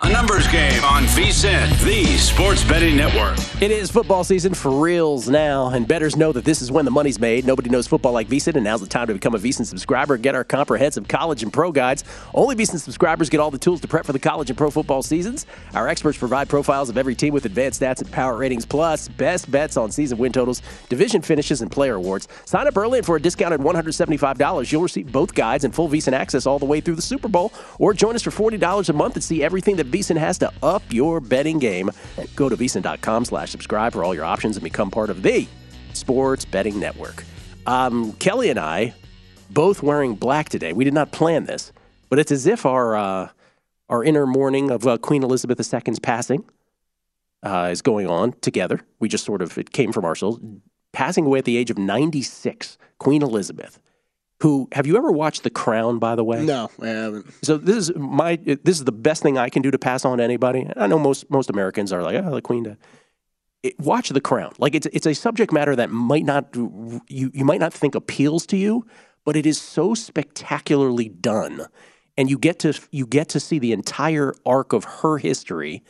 A 0.09 0.11
numbers 0.11 0.49
game 0.49 0.83
on 0.85 1.03
VSIN, 1.05 1.85
the 1.85 2.17
Sports 2.17 2.65
Betting 2.65 2.97
Network. 2.97 3.37
It 3.61 3.71
is 3.71 3.91
football 3.91 4.25
season 4.25 4.55
for 4.55 4.71
reals 4.71 5.29
now, 5.29 5.69
and 5.69 5.87
bettors 5.87 6.17
know 6.17 6.33
that 6.33 6.47
this 6.47 6.63
is 6.63 6.73
when 6.73 6.87
the 6.87 6.91
money's 6.91 7.21
made. 7.21 7.45
Nobody 7.45 7.69
knows 7.69 7.87
football 7.87 8.13
like 8.13 8.27
VSiN, 8.27 8.55
and 8.55 8.65
now's 8.65 8.81
the 8.81 8.87
time 8.87 9.09
to 9.09 9.13
become 9.13 9.35
a 9.35 9.39
VSiN 9.39 9.67
subscriber 9.67 10.17
get 10.17 10.35
our 10.35 10.45
comprehensive 10.45 11.09
college 11.09 11.43
and 11.43 11.53
pro 11.53 11.71
guides. 11.71 12.05
Only 12.33 12.57
VSiN 12.57 12.79
subscribers 12.79 13.29
get 13.29 13.39
all 13.39 13.51
the 13.51 13.59
tools 13.59 13.83
to 13.83 13.89
prep 13.89 14.07
for 14.07 14.15
the 14.15 14.19
college 14.19 14.49
and 14.49 14.57
pro 14.57 14.71
football 14.71 15.03
seasons. 15.03 15.45
Our 15.75 15.89
experts 15.89 16.17
provide 16.17 16.49
profiles 16.49 16.89
of 16.89 16.97
every 16.97 17.15
team 17.15 17.35
with 17.35 17.45
advanced 17.45 17.83
stats 17.83 18.01
and 18.01 18.11
power 18.11 18.35
ratings, 18.35 18.65
plus 18.65 19.09
best 19.09 19.51
bets 19.51 19.77
on 19.77 19.91
season 19.91 20.17
win 20.17 20.33
totals, 20.33 20.63
division 20.89 21.21
finishes, 21.21 21.61
and 21.61 21.71
player 21.71 21.97
awards. 21.97 22.29
Sign 22.47 22.67
up 22.67 22.79
early, 22.79 23.01
and 23.01 23.07
for 23.07 23.17
a 23.17 23.21
discounted 23.21 23.61
$175, 23.61 24.73
you'll 24.73 24.81
receive 24.81 25.13
both 25.13 25.35
guides 25.35 25.65
and 25.65 25.75
full 25.75 25.91
VSiN 25.91 26.15
access 26.15 26.47
all 26.47 26.59
the 26.59 26.65
way 26.65 26.81
through 26.81 26.95
the 26.95 27.03
Super 27.03 27.29
Bowl, 27.29 27.53
or 27.79 27.93
join 27.93 28.15
us 28.15 28.23
for 28.23 28.31
$40 28.31 28.89
a 28.89 28.93
month 28.95 29.15
and 29.17 29.23
see 29.23 29.43
everything 29.43 29.77
that 29.77 29.98
has 30.17 30.39
to 30.39 30.53
up 30.63 30.83
your 30.91 31.21
betting 31.21 31.59
game. 31.59 31.91
Go 32.37 32.49
to 32.49 32.57
VSiN.com 32.57 33.25
slash 33.25 33.51
subscribe 33.51 33.93
for 33.93 34.05
all 34.05 34.15
your 34.15 34.25
options 34.25 34.57
and 34.57 34.65
become 34.65 34.91
part 34.91 35.11
of 35.11 35.23
the 35.23 35.47
Sports 35.93 36.45
Betting 36.45 36.79
Network. 36.79 37.25
Um, 37.67 38.13
Kelly 38.15 38.51
and 38.51 38.59
I 38.59 38.95
both 39.51 39.83
wearing 39.83 40.15
black 40.15 40.49
today. 40.49 40.73
We 40.73 40.85
did 40.85 40.95
not 40.95 41.13
plan 41.13 41.45
this, 41.45 41.73
but 42.09 42.19
it's 42.19 42.33
as 42.33 42.47
if 42.47 42.65
our 42.65 42.97
uh, 42.97 43.29
our 43.89 44.05
inner 44.05 44.27
mourning 44.27 44.71
of 44.71 44.87
uh, 44.87 44.99
Queen 44.99 45.23
Elizabeth 45.23 45.59
II's 45.59 45.99
passing 45.99 46.45
uh, 47.43 47.69
is 47.71 47.83
going 47.83 48.07
on 48.07 48.33
together. 48.41 48.81
We 49.01 49.09
just 49.09 49.25
sort 49.25 49.43
of 49.43 49.57
it 49.59 49.73
came 49.73 49.93
from 49.93 50.05
our 50.05 50.15
souls. 50.15 50.41
Passing 50.93 51.27
away 51.27 51.41
at 51.41 51.45
the 51.45 51.57
age 51.57 51.71
of 51.71 51.79
96, 51.79 52.79
Queen 52.99 53.23
Elizabeth. 53.23 53.79
Who 54.41 54.69
have 54.73 54.87
you 54.87 54.97
ever 54.97 55.11
watched 55.11 55.43
The 55.43 55.51
Crown? 55.51 55.99
By 55.99 56.15
the 56.15 56.23
way, 56.23 56.45
No, 56.45 56.71
I 56.81 56.87
haven't. 56.89 57.27
so 57.43 57.57
this 57.57 57.77
is 57.77 57.97
my 57.97 58.37
this 58.37 58.79
is 58.79 58.85
the 58.85 58.93
best 58.93 59.23
thing 59.23 59.37
I 59.37 59.49
can 59.49 59.63
do 59.63 59.71
to 59.71 59.79
pass 59.79 60.05
on 60.05 60.19
to 60.19 60.25
anybody. 60.25 60.69
I 60.77 60.87
know 60.87 60.99
most 60.99 61.29
most 61.31 61.51
Americans 61.51 61.93
are 61.93 62.03
like, 62.03 62.15
oh, 62.25 62.35
the 62.35 62.43
Queen. 62.43 62.65
To, 62.65 62.77
it, 63.65 63.79
watch 63.81 64.11
The 64.11 64.21
Crown. 64.21 64.53
Like 64.59 64.75
it's 64.77 64.87
it's 64.93 65.07
a 65.07 65.15
subject 65.15 65.53
matter 65.53 65.75
that 65.75 65.91
might 65.91 66.25
not 66.25 66.55
you 66.55 67.31
you 67.35 67.45
might 67.45 67.61
not 67.61 67.75
think 67.75 67.97
appeals 67.97 68.47
to 68.47 68.57
you, 68.57 68.87
but 69.25 69.35
it 69.35 69.45
is 69.45 69.61
so 69.61 69.95
spectacularly 69.95 71.09
done, 71.09 71.67
and 72.17 72.31
you 72.31 72.39
get 72.39 72.61
to 72.61 72.75
you 72.93 73.07
get 73.07 73.29
to 73.31 73.41
see 73.41 73.59
the 73.59 73.73
entire 73.73 74.35
arc 74.47 74.73
of 74.73 74.85
her 74.85 75.19
history. 75.19 75.83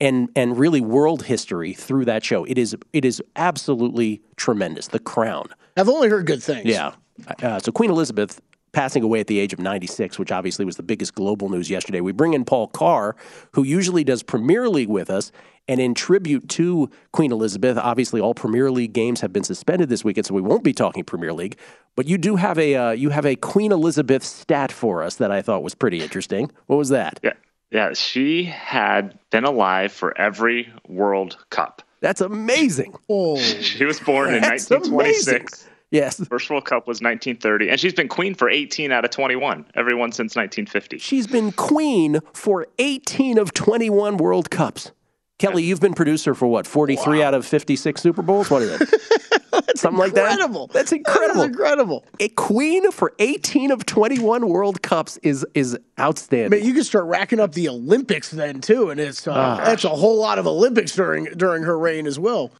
And, 0.00 0.30
and 0.34 0.58
really 0.58 0.80
world 0.80 1.22
history 1.22 1.74
through 1.74 2.06
that 2.06 2.24
show. 2.24 2.42
It 2.42 2.58
is 2.58 2.76
it 2.92 3.04
is 3.04 3.22
absolutely 3.36 4.20
tremendous. 4.34 4.88
The 4.88 4.98
Crown. 4.98 5.46
I've 5.76 5.88
only 5.88 6.08
heard 6.08 6.26
good 6.26 6.42
things. 6.42 6.64
Yeah. 6.64 6.94
Uh, 7.42 7.58
so 7.58 7.72
Queen 7.72 7.90
Elizabeth 7.90 8.40
passing 8.72 9.02
away 9.02 9.20
at 9.20 9.26
the 9.26 9.38
age 9.38 9.52
of 9.52 9.58
96, 9.58 10.18
which 10.18 10.32
obviously 10.32 10.64
was 10.64 10.76
the 10.76 10.82
biggest 10.82 11.14
global 11.14 11.48
news 11.48 11.70
yesterday. 11.70 12.00
We 12.00 12.12
bring 12.12 12.32
in 12.34 12.44
Paul 12.44 12.68
Carr, 12.68 13.16
who 13.52 13.62
usually 13.62 14.02
does 14.02 14.22
Premier 14.22 14.68
League 14.68 14.88
with 14.88 15.10
us. 15.10 15.30
And 15.68 15.80
in 15.80 15.94
tribute 15.94 16.48
to 16.50 16.90
Queen 17.12 17.30
Elizabeth, 17.30 17.78
obviously 17.78 18.20
all 18.20 18.34
Premier 18.34 18.70
League 18.70 18.92
games 18.92 19.20
have 19.20 19.32
been 19.32 19.44
suspended 19.44 19.88
this 19.88 20.02
weekend, 20.02 20.26
so 20.26 20.34
we 20.34 20.40
won't 20.40 20.64
be 20.64 20.72
talking 20.72 21.04
Premier 21.04 21.32
League. 21.32 21.56
But 21.94 22.08
you 22.08 22.18
do 22.18 22.34
have 22.34 22.58
a 22.58 22.74
uh, 22.74 22.90
you 22.90 23.10
have 23.10 23.24
a 23.24 23.36
Queen 23.36 23.70
Elizabeth 23.70 24.24
stat 24.24 24.72
for 24.72 25.04
us 25.04 25.16
that 25.16 25.30
I 25.30 25.40
thought 25.40 25.62
was 25.62 25.76
pretty 25.76 26.00
interesting. 26.00 26.50
What 26.66 26.76
was 26.76 26.88
that? 26.88 27.20
Yeah, 27.22 27.34
yeah. 27.70 27.92
She 27.92 28.42
had 28.44 29.16
been 29.30 29.44
alive 29.44 29.92
for 29.92 30.18
every 30.18 30.72
World 30.88 31.36
Cup. 31.50 31.82
That's 32.00 32.20
amazing. 32.20 32.96
Oh, 33.08 33.36
She 33.38 33.84
was 33.84 34.00
born 34.00 34.34
in 34.34 34.40
That's 34.40 34.68
1926. 34.68 35.68
Yes. 35.92 36.24
First 36.26 36.48
World 36.48 36.64
Cup 36.64 36.88
was 36.88 37.02
1930, 37.02 37.68
and 37.68 37.78
she's 37.78 37.92
been 37.92 38.08
queen 38.08 38.34
for 38.34 38.48
18 38.48 38.90
out 38.90 39.04
of 39.04 39.10
21. 39.10 39.66
Everyone 39.74 40.10
since 40.10 40.34
1950. 40.34 40.98
She's 40.98 41.26
been 41.26 41.52
queen 41.52 42.20
for 42.32 42.66
18 42.78 43.38
of 43.38 43.52
21 43.52 44.16
World 44.16 44.50
Cups. 44.50 44.90
Kelly, 45.38 45.64
you've 45.64 45.80
been 45.80 45.92
producer 45.92 46.34
for 46.34 46.46
what? 46.46 46.66
43 46.66 47.18
wow. 47.18 47.26
out 47.26 47.34
of 47.34 47.44
56 47.44 48.00
Super 48.00 48.22
Bowls. 48.22 48.48
What 48.48 48.62
is 48.62 48.80
it? 48.80 48.88
Something 49.76 50.04
incredible. 50.04 50.60
like 50.60 50.68
that. 50.68 50.78
That's 50.78 50.92
incredible. 50.92 51.40
That 51.42 51.48
incredible. 51.48 52.04
A 52.20 52.28
queen 52.30 52.90
for 52.90 53.12
18 53.18 53.70
of 53.70 53.84
21 53.84 54.48
World 54.48 54.80
Cups 54.82 55.18
is 55.22 55.46
is 55.54 55.76
outstanding. 56.00 56.58
Man, 56.58 56.66
you 56.66 56.72
can 56.72 56.84
start 56.84 57.04
racking 57.04 57.40
up 57.40 57.52
the 57.52 57.68
Olympics 57.68 58.30
then 58.30 58.60
too, 58.60 58.90
and 58.90 58.98
it's 58.98 59.26
uh, 59.26 59.58
oh, 59.60 59.64
that's 59.64 59.84
a 59.84 59.90
whole 59.90 60.18
lot 60.18 60.38
of 60.38 60.46
Olympics 60.46 60.94
during 60.94 61.24
during 61.36 61.64
her 61.64 61.78
reign 61.78 62.06
as 62.06 62.18
well. 62.18 62.50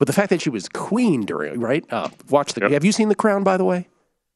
But 0.00 0.06
the 0.06 0.12
fact 0.12 0.30
that 0.30 0.40
she 0.42 0.50
was 0.50 0.68
queen 0.68 1.24
during 1.24 1.60
right, 1.60 1.84
uh, 1.92 2.08
watch 2.28 2.54
the. 2.54 2.62
Yep. 2.62 2.70
Have 2.72 2.84
you 2.84 2.90
seen 2.90 3.08
The 3.08 3.14
Crown, 3.14 3.44
by 3.44 3.56
the 3.56 3.64
way? 3.64 3.86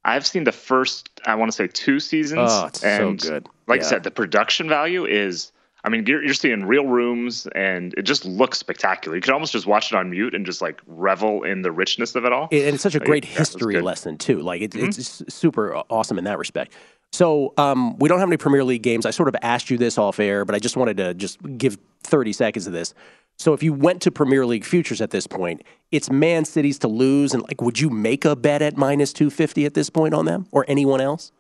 I've 0.05 0.27
seen 0.27 0.45
the 0.45 0.53
first, 0.53 1.09
I 1.25 1.35
want 1.35 1.51
to 1.51 1.57
say, 1.57 1.67
two 1.67 1.99
seasons. 1.99 2.51
Oh, 2.53 2.67
it's 2.67 2.85
and 2.85 3.21
so 3.21 3.31
good. 3.31 3.49
Like 3.67 3.81
yeah. 3.81 3.87
I 3.87 3.89
said, 3.89 4.03
the 4.05 4.11
production 4.11 4.69
value 4.69 5.07
is 5.07 5.51
I 5.85 5.91
mean, 5.91 6.07
you're, 6.07 6.25
you're 6.25 6.35
seeing 6.35 6.65
real 6.65 6.87
rooms, 6.87 7.47
and 7.55 7.93
it 7.99 8.03
just 8.03 8.25
looks 8.25 8.59
spectacular. 8.59 9.17
You 9.17 9.23
can 9.23 9.35
almost 9.35 9.53
just 9.53 9.67
watch 9.67 9.93
it 9.93 9.97
on 9.97 10.11
mute 10.11 10.35
and 10.35 10.47
just 10.47 10.63
like 10.63 10.81
revel 10.87 11.43
in 11.43 11.61
the 11.61 11.71
richness 11.71 12.15
of 12.15 12.25
it 12.25 12.33
all. 12.33 12.49
And 12.51 12.75
it's 12.75 12.83
such 12.83 12.95
a 12.95 13.01
great 13.01 13.27
yeah, 13.27 13.39
history 13.39 13.81
lesson 13.83 14.17
too. 14.17 14.41
Like 14.41 14.63
it, 14.63 14.71
mm-hmm. 14.71 14.89
it's 14.89 15.23
super 15.29 15.77
awesome 15.91 16.17
in 16.17 16.25
that 16.25 16.39
respect. 16.39 16.73
So 17.13 17.53
um, 17.59 17.99
we 17.99 18.09
don't 18.09 18.19
have 18.19 18.29
any 18.29 18.39
Premier 18.39 18.65
League 18.65 18.83
games. 18.83 19.05
I 19.05 19.11
sort 19.11 19.29
of 19.29 19.37
asked 19.43 19.71
you 19.71 19.77
this 19.77 19.99
off 19.99 20.19
air, 20.19 20.47
but 20.47 20.55
I 20.55 20.59
just 20.59 20.77
wanted 20.77 20.97
to 20.97 21.15
just 21.15 21.39
give 21.59 21.77
30 22.03 22.33
seconds 22.33 22.67
of 22.67 22.73
this. 22.73 22.95
So 23.37 23.53
if 23.53 23.63
you 23.63 23.73
went 23.73 24.01
to 24.03 24.11
Premier 24.11 24.47
League 24.47 24.65
futures 24.65 25.01
at 25.01 25.11
this 25.11 25.27
point, 25.27 25.63
it's 25.91 26.11
Man 26.11 26.45
City's 26.45 26.79
to 26.81 26.89
lose, 26.89 27.35
and 27.35 27.43
like, 27.43 27.61
would 27.61 27.81
you 27.81 27.91
make 27.91 28.25
a 28.25 28.37
bet 28.37 28.63
at 28.63 28.77
minus 28.77 29.13
250 29.13 29.67
at 29.67 29.75
this 29.75 29.91
point 29.91 30.15
on 30.15 30.25
them 30.25 30.47
or 30.53 30.65
anyone 30.69 31.01
else? 31.01 31.33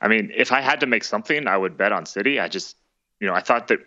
I 0.00 0.08
mean, 0.08 0.30
if 0.36 0.52
I 0.52 0.60
had 0.60 0.80
to 0.80 0.86
make 0.86 1.04
something, 1.04 1.46
I 1.46 1.56
would 1.56 1.76
bet 1.76 1.92
on 1.92 2.06
City. 2.06 2.38
I 2.38 2.48
just 2.48 2.76
you 3.20 3.26
know, 3.26 3.34
I 3.34 3.40
thought 3.40 3.68
that 3.68 3.78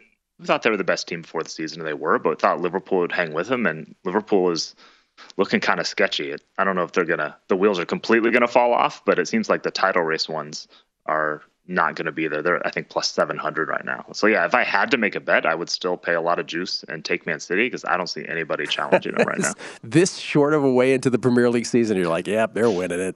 I 0.41 0.45
thought 0.45 0.63
they 0.63 0.69
were 0.69 0.77
the 0.77 0.83
best 0.83 1.07
team 1.07 1.21
before 1.21 1.43
the 1.43 1.49
season, 1.49 1.81
and 1.81 1.87
they 1.87 1.93
were, 1.93 2.17
but 2.17 2.39
thought 2.39 2.61
Liverpool 2.61 2.99
would 2.99 3.11
hang 3.11 3.33
with 3.33 3.47
them, 3.47 3.65
and 3.65 3.93
Liverpool 4.05 4.49
is 4.51 4.75
looking 5.37 5.59
kind 5.59 5.79
of 5.79 5.87
sketchy. 5.87 6.33
I 6.57 6.63
don't 6.63 6.75
know 6.75 6.83
if 6.83 6.93
they're 6.93 7.05
gonna 7.05 7.37
the 7.47 7.55
wheels 7.55 7.79
are 7.79 7.85
completely 7.85 8.31
gonna 8.31 8.47
fall 8.47 8.73
off, 8.73 9.03
but 9.05 9.19
it 9.19 9.27
seems 9.27 9.49
like 9.49 9.63
the 9.63 9.71
title 9.71 10.03
race 10.03 10.29
ones 10.29 10.67
are 11.05 11.41
not 11.69 11.95
going 11.95 12.07
to 12.07 12.11
be 12.11 12.27
there. 12.27 12.41
They're 12.41 12.65
I 12.65 12.71
think 12.71 12.89
plus 12.89 13.09
700 13.11 13.69
right 13.69 13.85
now. 13.85 14.05
So 14.13 14.27
yeah, 14.27 14.45
if 14.45 14.53
I 14.53 14.63
had 14.63 14.91
to 14.91 14.97
make 14.97 15.15
a 15.15 15.19
bet, 15.19 15.45
I 15.45 15.55
would 15.55 15.69
still 15.69 15.97
pay 15.97 16.13
a 16.13 16.21
lot 16.21 16.39
of 16.39 16.45
juice 16.45 16.83
and 16.89 17.05
take 17.05 17.25
Man 17.25 17.39
City 17.39 17.67
because 17.67 17.85
I 17.85 17.95
don't 17.97 18.07
see 18.07 18.25
anybody 18.27 18.65
challenging 18.65 19.15
them 19.15 19.27
right 19.27 19.39
now. 19.39 19.53
this 19.83 20.17
short 20.17 20.53
of 20.53 20.63
a 20.63 20.71
way 20.71 20.93
into 20.93 21.09
the 21.09 21.19
Premier 21.19 21.49
League 21.49 21.65
season, 21.65 21.97
you're 21.97 22.07
like, 22.07 22.27
yeah, 22.27 22.47
they're 22.47 22.69
winning 22.69 22.99
it. 22.99 23.15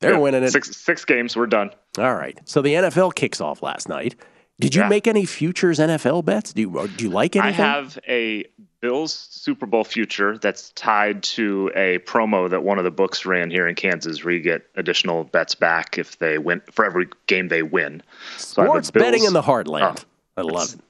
They're 0.00 0.12
yeah, 0.12 0.18
winning 0.18 0.44
it. 0.44 0.52
Six 0.52 0.76
six 0.76 1.04
games, 1.04 1.36
we're 1.36 1.46
done. 1.46 1.70
All 1.98 2.14
right. 2.14 2.38
So 2.44 2.62
the 2.62 2.74
NFL 2.74 3.14
kicks 3.14 3.40
off 3.40 3.62
last 3.62 3.88
night. 3.88 4.14
Did 4.60 4.74
you 4.74 4.82
yeah. 4.82 4.88
make 4.88 5.06
any 5.06 5.24
futures 5.24 5.78
NFL 5.78 6.24
bets? 6.24 6.52
Do 6.52 6.62
you 6.62 6.88
do 6.96 7.04
you 7.04 7.10
like 7.10 7.36
anything? 7.36 7.64
I 7.64 7.68
have 7.68 7.98
a 8.08 8.44
Bills 8.80 9.12
Super 9.12 9.66
Bowl 9.66 9.84
future 9.84 10.36
that's 10.36 10.70
tied 10.70 11.22
to 11.24 11.70
a 11.76 11.98
promo 12.00 12.50
that 12.50 12.64
one 12.64 12.78
of 12.78 12.84
the 12.84 12.90
books 12.90 13.24
ran 13.24 13.50
here 13.50 13.68
in 13.68 13.76
Kansas, 13.76 14.24
where 14.24 14.34
you 14.34 14.40
get 14.40 14.62
additional 14.74 15.24
bets 15.24 15.54
back 15.54 15.96
if 15.98 16.18
they 16.18 16.38
win 16.38 16.60
for 16.72 16.84
every 16.84 17.08
game 17.26 17.48
they 17.48 17.62
win. 17.62 18.02
So 18.36 18.64
Sports 18.64 18.90
Bills, 18.90 19.04
betting 19.04 19.24
in 19.24 19.32
the 19.32 19.42
heartland. 19.42 20.04
Oh, 20.36 20.40
I 20.40 20.40
love 20.42 20.74
it. 20.74 20.80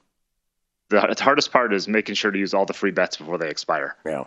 The, 0.91 1.15
the, 1.15 1.23
hardest 1.23 1.53
part 1.53 1.75
is 1.75 1.87
making 1.87 2.15
sure 2.15 2.31
to 2.31 2.39
use 2.39 2.55
all 2.55 2.65
the 2.65 2.73
free 2.73 2.91
bets 2.91 3.19
before 3.19 3.37
they 3.37 3.51
expire. 3.51 3.97
Yeah, 4.07 4.25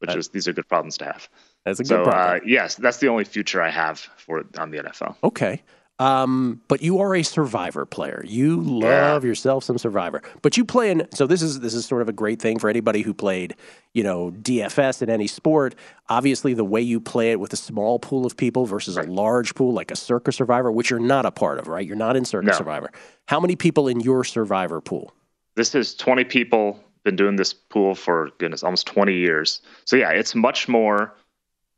which 0.00 0.16
is 0.16 0.28
these 0.30 0.48
are 0.48 0.52
good 0.52 0.68
problems 0.68 0.98
to 0.98 1.04
have. 1.04 1.28
That's 1.64 1.78
a 1.78 1.84
good 1.84 1.88
so, 1.88 2.04
problem. 2.04 2.40
Uh, 2.42 2.44
yes, 2.44 2.74
that's 2.74 2.98
the 2.98 3.08
only 3.08 3.24
future 3.24 3.62
I 3.62 3.70
have 3.70 4.00
for 4.16 4.44
on 4.58 4.72
the 4.72 4.78
NFL. 4.78 5.16
Okay. 5.22 5.62
Um, 5.98 6.60
but 6.68 6.82
you 6.82 7.00
are 7.00 7.14
a 7.14 7.22
survivor 7.22 7.86
player. 7.86 8.22
You 8.26 8.60
love 8.60 9.24
yeah. 9.24 9.28
yourself 9.28 9.64
some 9.64 9.78
survivor. 9.78 10.22
But 10.42 10.56
you 10.56 10.64
play 10.64 10.90
in 10.90 11.08
so 11.14 11.26
this 11.26 11.40
is 11.40 11.60
this 11.60 11.72
is 11.72 11.86
sort 11.86 12.02
of 12.02 12.08
a 12.08 12.12
great 12.12 12.40
thing 12.40 12.58
for 12.58 12.68
anybody 12.68 13.00
who 13.00 13.14
played, 13.14 13.56
you 13.94 14.02
know, 14.02 14.30
DFS 14.30 15.00
in 15.00 15.08
any 15.08 15.26
sport. 15.26 15.74
Obviously 16.10 16.52
the 16.52 16.64
way 16.64 16.82
you 16.82 17.00
play 17.00 17.32
it 17.32 17.40
with 17.40 17.52
a 17.54 17.56
small 17.56 17.98
pool 17.98 18.26
of 18.26 18.36
people 18.36 18.66
versus 18.66 18.96
right. 18.96 19.08
a 19.08 19.10
large 19.10 19.54
pool 19.54 19.72
like 19.72 19.90
a 19.90 19.96
Circa 19.96 20.32
Survivor, 20.32 20.70
which 20.70 20.90
you're 20.90 21.00
not 21.00 21.24
a 21.24 21.30
part 21.30 21.58
of, 21.58 21.66
right? 21.66 21.86
You're 21.86 21.96
not 21.96 22.14
in 22.14 22.26
Circa 22.26 22.46
no. 22.46 22.52
Survivor. 22.52 22.92
How 23.26 23.40
many 23.40 23.56
people 23.56 23.88
in 23.88 24.00
your 24.00 24.22
survivor 24.22 24.82
pool? 24.82 25.14
This 25.54 25.74
is 25.74 25.94
20 25.94 26.24
people 26.24 26.78
been 27.04 27.16
doing 27.16 27.36
this 27.36 27.54
pool 27.54 27.94
for 27.94 28.30
goodness, 28.38 28.62
almost 28.62 28.86
20 28.86 29.14
years. 29.14 29.62
So 29.86 29.96
yeah, 29.96 30.10
it's 30.10 30.34
much 30.34 30.68
more 30.68 31.14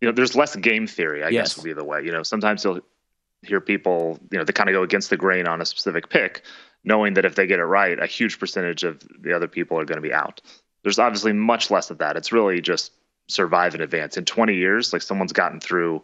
you 0.01 0.09
know, 0.09 0.13
there's 0.13 0.37
less 0.37 0.55
game 0.57 0.87
theory, 0.87 1.25
I 1.25 1.29
yes. 1.29 1.49
guess 1.49 1.57
would 1.57 1.65
be 1.65 1.73
the 1.73 1.85
way. 1.85 2.03
You 2.05 2.13
know, 2.13 2.23
sometimes 2.23 2.65
you'll 2.65 2.81
hear 3.43 3.61
people, 3.61 4.19
you 4.31 4.39
know, 4.39 4.45
they 4.45 4.53
kind 4.53 4.69
of 4.69 4.75
go 4.75 4.83
against 4.83 5.11
the 5.11 5.17
grain 5.17 5.47
on 5.47 5.61
a 5.61 5.67
specific 5.67 6.09
pick, 6.11 6.43
knowing 6.85 7.15
that 7.15 7.25
if 7.25 7.35
they 7.35 7.47
get 7.47 7.59
it 7.59 7.65
right, 7.65 7.99
a 7.99 8.07
huge 8.07 8.39
percentage 8.39 8.85
of 8.85 9.03
the 9.21 9.35
other 9.35 9.49
people 9.49 9.79
are 9.79 9.85
going 9.85 10.01
to 10.01 10.09
be 10.09 10.13
out. 10.13 10.41
There's 10.83 10.99
obviously 10.99 11.33
much 11.33 11.71
less 11.71 11.91
of 11.91 11.99
that. 11.99 12.17
It's 12.17 12.33
really 12.33 12.61
just 12.61 12.93
survive 13.29 13.75
in 13.75 13.81
advance. 13.81 14.17
In 14.17 14.25
20 14.25 14.55
years, 14.55 14.93
like 14.93 15.03
someone's 15.03 15.33
gotten 15.33 15.61
through 15.61 16.03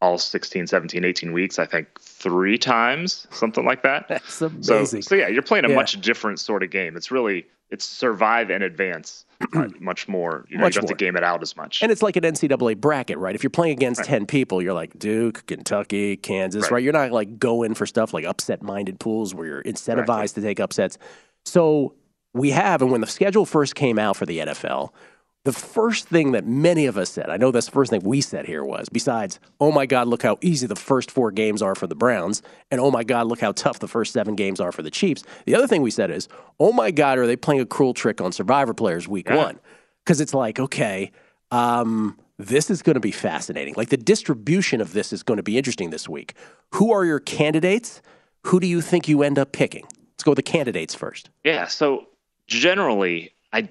all 0.00 0.18
16, 0.18 0.66
17, 0.66 1.04
18 1.04 1.32
weeks, 1.32 1.58
I 1.58 1.66
think 1.66 2.00
three 2.00 2.58
times, 2.58 3.26
something 3.30 3.64
like 3.64 3.82
that. 3.82 4.06
That's 4.08 4.42
amazing. 4.42 5.02
So, 5.02 5.08
so 5.08 5.14
yeah, 5.14 5.28
you're 5.28 5.42
playing 5.42 5.64
a 5.64 5.70
yeah. 5.70 5.76
much 5.76 6.00
different 6.00 6.40
sort 6.40 6.62
of 6.62 6.70
game. 6.70 6.96
It's 6.96 7.10
really 7.10 7.46
it's 7.70 7.84
survive 7.84 8.50
and 8.50 8.62
advance 8.62 9.24
much 9.80 10.08
more. 10.08 10.46
You, 10.48 10.58
know, 10.58 10.64
much 10.64 10.76
you 10.76 10.80
don't 10.80 10.90
have 10.90 10.96
to 10.96 11.04
game 11.04 11.16
it 11.16 11.24
out 11.24 11.42
as 11.42 11.56
much. 11.56 11.82
And 11.82 11.90
it's 11.90 12.02
like 12.02 12.16
an 12.16 12.22
NCAA 12.22 12.76
bracket, 12.78 13.18
right? 13.18 13.34
If 13.34 13.42
you're 13.42 13.50
playing 13.50 13.72
against 13.72 14.00
right. 14.00 14.08
10 14.08 14.26
people, 14.26 14.62
you're 14.62 14.74
like 14.74 14.98
Duke, 14.98 15.46
Kentucky, 15.46 16.16
Kansas, 16.16 16.64
right? 16.64 16.72
right? 16.72 16.82
You're 16.82 16.92
not 16.92 17.10
like 17.12 17.38
going 17.38 17.74
for 17.74 17.86
stuff 17.86 18.14
like 18.14 18.24
upset 18.24 18.62
minded 18.62 19.00
pools 19.00 19.34
where 19.34 19.46
you're 19.46 19.62
incentivized 19.62 20.08
right. 20.08 20.28
to 20.30 20.40
take 20.40 20.60
upsets. 20.60 20.98
So 21.44 21.94
we 22.32 22.50
have, 22.50 22.82
and 22.82 22.90
when 22.90 23.00
the 23.00 23.06
schedule 23.06 23.44
first 23.46 23.74
came 23.74 23.98
out 23.98 24.16
for 24.16 24.26
the 24.26 24.38
NFL, 24.38 24.90
the 25.44 25.52
first 25.52 26.08
thing 26.08 26.32
that 26.32 26.46
many 26.46 26.86
of 26.86 26.96
us 26.96 27.10
said, 27.10 27.28
I 27.28 27.36
know 27.36 27.50
that's 27.50 27.66
the 27.66 27.72
first 27.72 27.90
thing 27.90 28.00
we 28.02 28.22
said 28.22 28.46
here 28.46 28.64
was, 28.64 28.88
besides, 28.88 29.38
oh 29.60 29.70
my 29.70 29.84
God, 29.84 30.08
look 30.08 30.22
how 30.22 30.38
easy 30.40 30.66
the 30.66 30.74
first 30.74 31.10
four 31.10 31.30
games 31.30 31.60
are 31.60 31.74
for 31.74 31.86
the 31.86 31.94
Browns, 31.94 32.42
and 32.70 32.80
oh 32.80 32.90
my 32.90 33.04
God, 33.04 33.26
look 33.26 33.40
how 33.40 33.52
tough 33.52 33.78
the 33.78 33.88
first 33.88 34.12
seven 34.12 34.36
games 34.36 34.58
are 34.58 34.72
for 34.72 34.82
the 34.82 34.90
Chiefs. 34.90 35.22
The 35.44 35.54
other 35.54 35.66
thing 35.66 35.82
we 35.82 35.90
said 35.90 36.10
is, 36.10 36.28
oh 36.58 36.72
my 36.72 36.90
God, 36.90 37.18
are 37.18 37.26
they 37.26 37.36
playing 37.36 37.60
a 37.60 37.66
cruel 37.66 37.92
trick 37.92 38.20
on 38.22 38.32
Survivor 38.32 38.72
players 38.72 39.06
week 39.06 39.28
yeah. 39.28 39.36
one? 39.36 39.60
Because 40.04 40.20
it's 40.20 40.32
like, 40.32 40.58
okay, 40.58 41.12
um, 41.50 42.18
this 42.38 42.70
is 42.70 42.82
going 42.82 42.94
to 42.94 43.00
be 43.00 43.12
fascinating. 43.12 43.74
Like 43.76 43.90
the 43.90 43.96
distribution 43.96 44.80
of 44.80 44.92
this 44.92 45.12
is 45.12 45.22
going 45.22 45.36
to 45.36 45.42
be 45.42 45.58
interesting 45.58 45.90
this 45.90 46.08
week. 46.08 46.34
Who 46.72 46.92
are 46.92 47.04
your 47.04 47.20
candidates? 47.20 48.02
Who 48.46 48.60
do 48.60 48.66
you 48.66 48.80
think 48.80 49.08
you 49.08 49.22
end 49.22 49.38
up 49.38 49.52
picking? 49.52 49.84
Let's 49.84 50.24
go 50.24 50.32
with 50.32 50.36
the 50.36 50.42
candidates 50.42 50.94
first. 50.94 51.30
Yeah. 51.44 51.66
So 51.66 52.06
generally, 52.46 53.34
I 53.52 53.68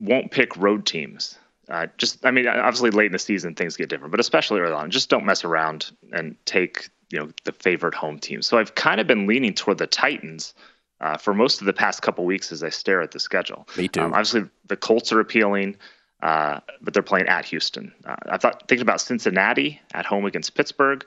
won't 0.00 0.30
pick 0.30 0.56
road 0.56 0.86
teams. 0.86 1.38
Uh, 1.68 1.86
just, 1.98 2.24
I 2.24 2.30
mean, 2.30 2.46
obviously 2.46 2.90
late 2.90 3.06
in 3.06 3.12
the 3.12 3.18
season 3.18 3.54
things 3.54 3.76
get 3.76 3.88
different, 3.88 4.12
but 4.12 4.20
especially 4.20 4.60
early 4.60 4.72
on, 4.72 4.90
just 4.90 5.10
don't 5.10 5.24
mess 5.24 5.44
around 5.44 5.90
and 6.12 6.36
take 6.44 6.90
you 7.10 7.18
know 7.18 7.30
the 7.44 7.52
favorite 7.52 7.94
home 7.94 8.18
team. 8.18 8.42
So 8.42 8.58
I've 8.58 8.74
kind 8.74 9.00
of 9.00 9.06
been 9.06 9.26
leaning 9.26 9.54
toward 9.54 9.78
the 9.78 9.86
Titans 9.86 10.54
uh, 11.00 11.16
for 11.16 11.34
most 11.34 11.60
of 11.60 11.66
the 11.66 11.72
past 11.72 12.02
couple 12.02 12.24
weeks 12.24 12.52
as 12.52 12.62
I 12.62 12.68
stare 12.68 13.00
at 13.02 13.12
the 13.12 13.20
schedule. 13.20 13.68
Me 13.76 13.88
too. 13.88 14.00
Um, 14.00 14.12
obviously, 14.12 14.44
the 14.66 14.76
Colts 14.76 15.12
are 15.12 15.20
appealing, 15.20 15.76
uh, 16.22 16.60
but 16.80 16.94
they're 16.94 17.02
playing 17.02 17.28
at 17.28 17.44
Houston. 17.46 17.92
Uh, 18.04 18.16
I 18.28 18.38
thought 18.38 18.66
thinking 18.68 18.82
about 18.82 19.00
Cincinnati 19.00 19.80
at 19.92 20.06
home 20.06 20.24
against 20.24 20.54
Pittsburgh, 20.54 21.04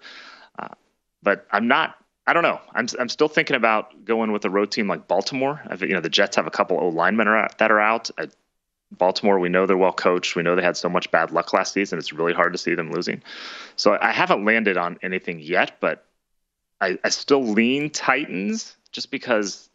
uh, 0.58 0.70
but 1.24 1.48
I'm 1.52 1.68
not. 1.68 1.96
I 2.28 2.34
don't 2.34 2.44
know. 2.44 2.62
I'm 2.76 2.88
I'm 3.00 3.10
still 3.10 3.28
thinking 3.28 3.56
about 3.56 4.06
going 4.06 4.32
with 4.32 4.46
a 4.46 4.50
road 4.50 4.72
team 4.72 4.88
like 4.88 5.08
Baltimore. 5.08 5.62
I've, 5.68 5.82
you 5.82 5.94
know, 5.94 6.00
the 6.00 6.10
Jets 6.10 6.36
have 6.36 6.46
a 6.46 6.52
couple 6.52 6.80
O 6.80 6.90
linemen 6.90 7.28
that 7.58 7.72
are 7.72 7.80
out. 7.80 8.12
I, 8.20 8.28
Baltimore, 8.92 9.40
we 9.40 9.50
know 9.50 9.66
they're 9.66 9.78
well 9.78 9.94
coached. 9.94 10.36
We 10.36 10.44
know 10.44 10.56
they 10.56 10.64
had 10.64 10.78
so 10.78 10.90
much 10.90 11.12
bad 11.12 11.32
luck 11.32 11.54
last 11.54 11.74
season. 11.74 12.00
It's 12.00 12.12
really 12.12 12.34
hard 12.34 12.54
to 12.54 12.58
see 12.58 12.76
them 12.76 12.92
losing. 12.92 13.22
So 13.76 13.98
I 14.02 14.12
haven't 14.12 14.46
landed 14.46 14.78
on 14.78 14.98
anything 15.04 15.40
yet, 15.40 15.74
but 15.80 16.06
I, 16.82 16.98
I 17.04 17.10
still 17.10 17.44
lean 17.44 17.90
Titans 17.92 18.76
just 18.92 19.12
because 19.12 19.70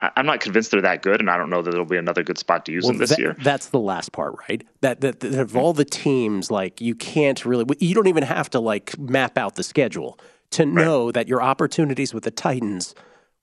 I, 0.00 0.10
am 0.16 0.26
not 0.26 0.40
convinced 0.40 0.70
they're 0.70 0.82
that 0.82 1.02
good, 1.02 1.20
and 1.20 1.30
I 1.30 1.36
don't 1.36 1.50
know 1.50 1.62
that 1.62 1.70
there'll 1.70 1.86
be 1.86 1.96
another 1.96 2.22
good 2.22 2.38
spot 2.38 2.66
to 2.66 2.72
use 2.72 2.84
well, 2.84 2.92
them 2.92 2.98
this 2.98 3.10
that, 3.10 3.18
year. 3.18 3.36
That's 3.42 3.68
the 3.68 3.80
last 3.80 4.12
part, 4.12 4.34
right? 4.48 4.64
That, 4.80 5.00
that, 5.00 5.20
that 5.20 5.34
of 5.34 5.56
all 5.56 5.72
the 5.72 5.84
teams, 5.84 6.50
like 6.50 6.80
you 6.80 6.94
can't 6.94 7.44
really, 7.44 7.64
you 7.78 7.94
don't 7.94 8.06
even 8.06 8.24
have 8.24 8.50
to 8.50 8.60
like 8.60 8.98
map 8.98 9.38
out 9.38 9.56
the 9.56 9.62
schedule 9.62 10.18
to 10.50 10.66
know 10.66 11.06
right. 11.06 11.14
that 11.14 11.28
your 11.28 11.42
opportunities 11.42 12.12
with 12.12 12.24
the 12.24 12.30
Titans 12.30 12.94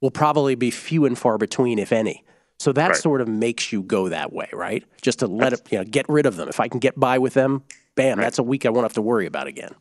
will 0.02 0.12
probably 0.12 0.56
be 0.56 0.72
few 0.72 1.06
and 1.06 1.18
far 1.18 1.38
between, 1.38 1.80
if 1.80 1.92
any. 1.92 2.24
So 2.62 2.72
that 2.74 2.90
right. 2.90 2.96
sort 2.96 3.22
of 3.22 3.28
makes 3.28 3.74
you 3.74 3.82
go 3.82 4.10
that 4.10 4.32
way, 4.32 4.48
right? 4.54 4.84
Just 5.02 5.18
to 5.20 5.28
let 5.28 5.50
that's, 5.50 5.62
it, 5.62 5.72
you 5.72 5.78
know, 5.80 5.84
get 5.84 6.08
rid 6.08 6.28
of 6.28 6.36
them. 6.36 6.48
If 6.48 6.60
I 6.60 6.68
can 6.68 6.80
get 6.80 7.00
by 7.00 7.18
with 7.18 7.34
them, 7.34 7.64
bam, 7.96 8.20
right. 8.20 8.24
that's 8.24 8.38
a 8.38 8.44
week 8.44 8.68
I 8.68 8.70
won't 8.70 8.86
have 8.86 8.94
to 8.94 9.02
worry 9.02 9.26
about 9.26 9.48
again. 9.48 9.74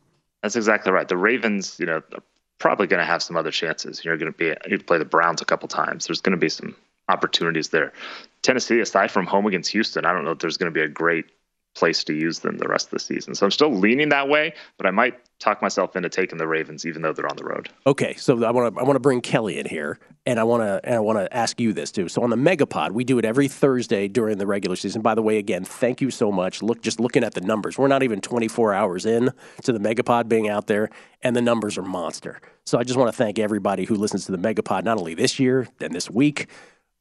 That's 0.43 0.57
exactly 0.57 0.91
right. 0.91 1.07
The 1.07 1.19
Ravens, 1.19 1.77
you 1.79 1.85
know, 1.85 1.97
are 1.97 2.23
probably 2.59 2.87
going 2.87 3.01
to 3.01 3.05
have 3.05 3.23
some 3.23 3.37
other 3.37 3.51
chances. 3.51 4.03
You're 4.03 4.17
going 4.17 4.33
to 4.33 4.39
be 4.39 4.55
you 4.67 4.79
play 4.79 4.97
the 4.97 5.05
Browns 5.05 5.43
a 5.43 5.45
couple 5.45 5.69
times. 5.69 6.07
There's 6.07 6.23
going 6.23 6.33
to 6.33 6.39
be 6.39 6.49
some 6.49 6.75
opportunities 7.11 7.69
there. 7.69 7.93
Tennessee, 8.41 8.81
aside 8.81 9.11
from 9.11 9.27
home 9.27 9.45
against 9.45 9.71
Houston, 9.73 10.07
I 10.07 10.15
don't 10.15 10.25
know 10.25 10.31
if 10.31 10.39
there's 10.39 10.57
going 10.57 10.73
to 10.73 10.75
be 10.75 10.83
a 10.83 10.89
great 10.89 11.27
place 11.75 12.03
to 12.05 12.15
use 12.15 12.39
them 12.39 12.57
the 12.57 12.67
rest 12.67 12.87
of 12.87 12.93
the 12.93 13.01
season. 13.01 13.35
So 13.35 13.45
I'm 13.45 13.51
still 13.51 13.75
leaning 13.75 14.09
that 14.09 14.29
way, 14.31 14.55
but 14.79 14.87
I 14.87 14.91
might 14.91 15.21
talk 15.41 15.61
myself 15.63 15.97
into 15.97 16.09
taking 16.09 16.39
the 16.39 16.47
Ravens 16.47 16.87
even 16.87 17.03
though 17.03 17.13
they're 17.13 17.29
on 17.29 17.37
the 17.37 17.45
road. 17.45 17.71
Okay, 17.87 18.15
so 18.15 18.45
I 18.45 18.51
want 18.51 18.75
to 18.75 18.81
I 18.81 18.85
want 18.85 18.95
to 18.95 19.01
bring 19.01 19.21
Kelly 19.21 19.59
in 19.59 19.67
here, 19.67 19.99
and 20.27 20.39
I 20.39 20.45
want 20.45 20.63
to 20.63 20.81
and 20.85 20.95
I 20.95 21.01
want 21.01 21.19
to 21.19 21.35
ask 21.37 21.59
you 21.59 21.73
this 21.73 21.91
too. 21.91 22.09
So 22.09 22.23
on 22.23 22.31
the 22.31 22.37
Megapod, 22.37 22.93
we 22.93 23.03
do 23.03 23.19
it 23.19 23.25
every 23.25 23.49
Thursday 23.49 24.07
during 24.07 24.39
the 24.39 24.47
regular 24.47 24.77
season. 24.77 25.03
By 25.03 25.15
the 25.15 25.23
way, 25.23 25.39
again, 25.39 25.65
thank 25.65 26.01
you 26.01 26.11
so 26.11 26.31
much. 26.31 26.63
Look, 26.63 26.83
just 26.83 27.01
looking 27.01 27.25
at 27.25 27.35
the 27.35 27.41
numbers, 27.41 27.79
we're 27.79 27.89
not 27.89 28.03
even 28.03 28.21
24 28.21 28.75
hours 28.75 29.07
in 29.07 29.31
to 29.63 29.73
the 29.73 29.81
Megapod 29.81 30.29
being 30.29 30.49
out 30.49 30.67
there, 30.67 30.91
and 31.23 31.35
the 31.35 31.43
numbers 31.43 31.79
are 31.79 31.83
monster. 31.83 32.41
So 32.65 32.79
I 32.79 32.85
just 32.85 32.99
want 32.99 33.11
to 33.11 33.17
thank 33.17 33.39
everybody 33.39 33.85
who 33.87 33.97
listens 33.97 34.27
to 34.27 34.33
the 34.33 34.39
Megapod 34.39 34.85
not 34.85 34.99
only 34.99 35.15
this 35.15 35.41
year 35.41 35.67
and 35.81 35.95
this 35.95 36.11
week, 36.11 36.49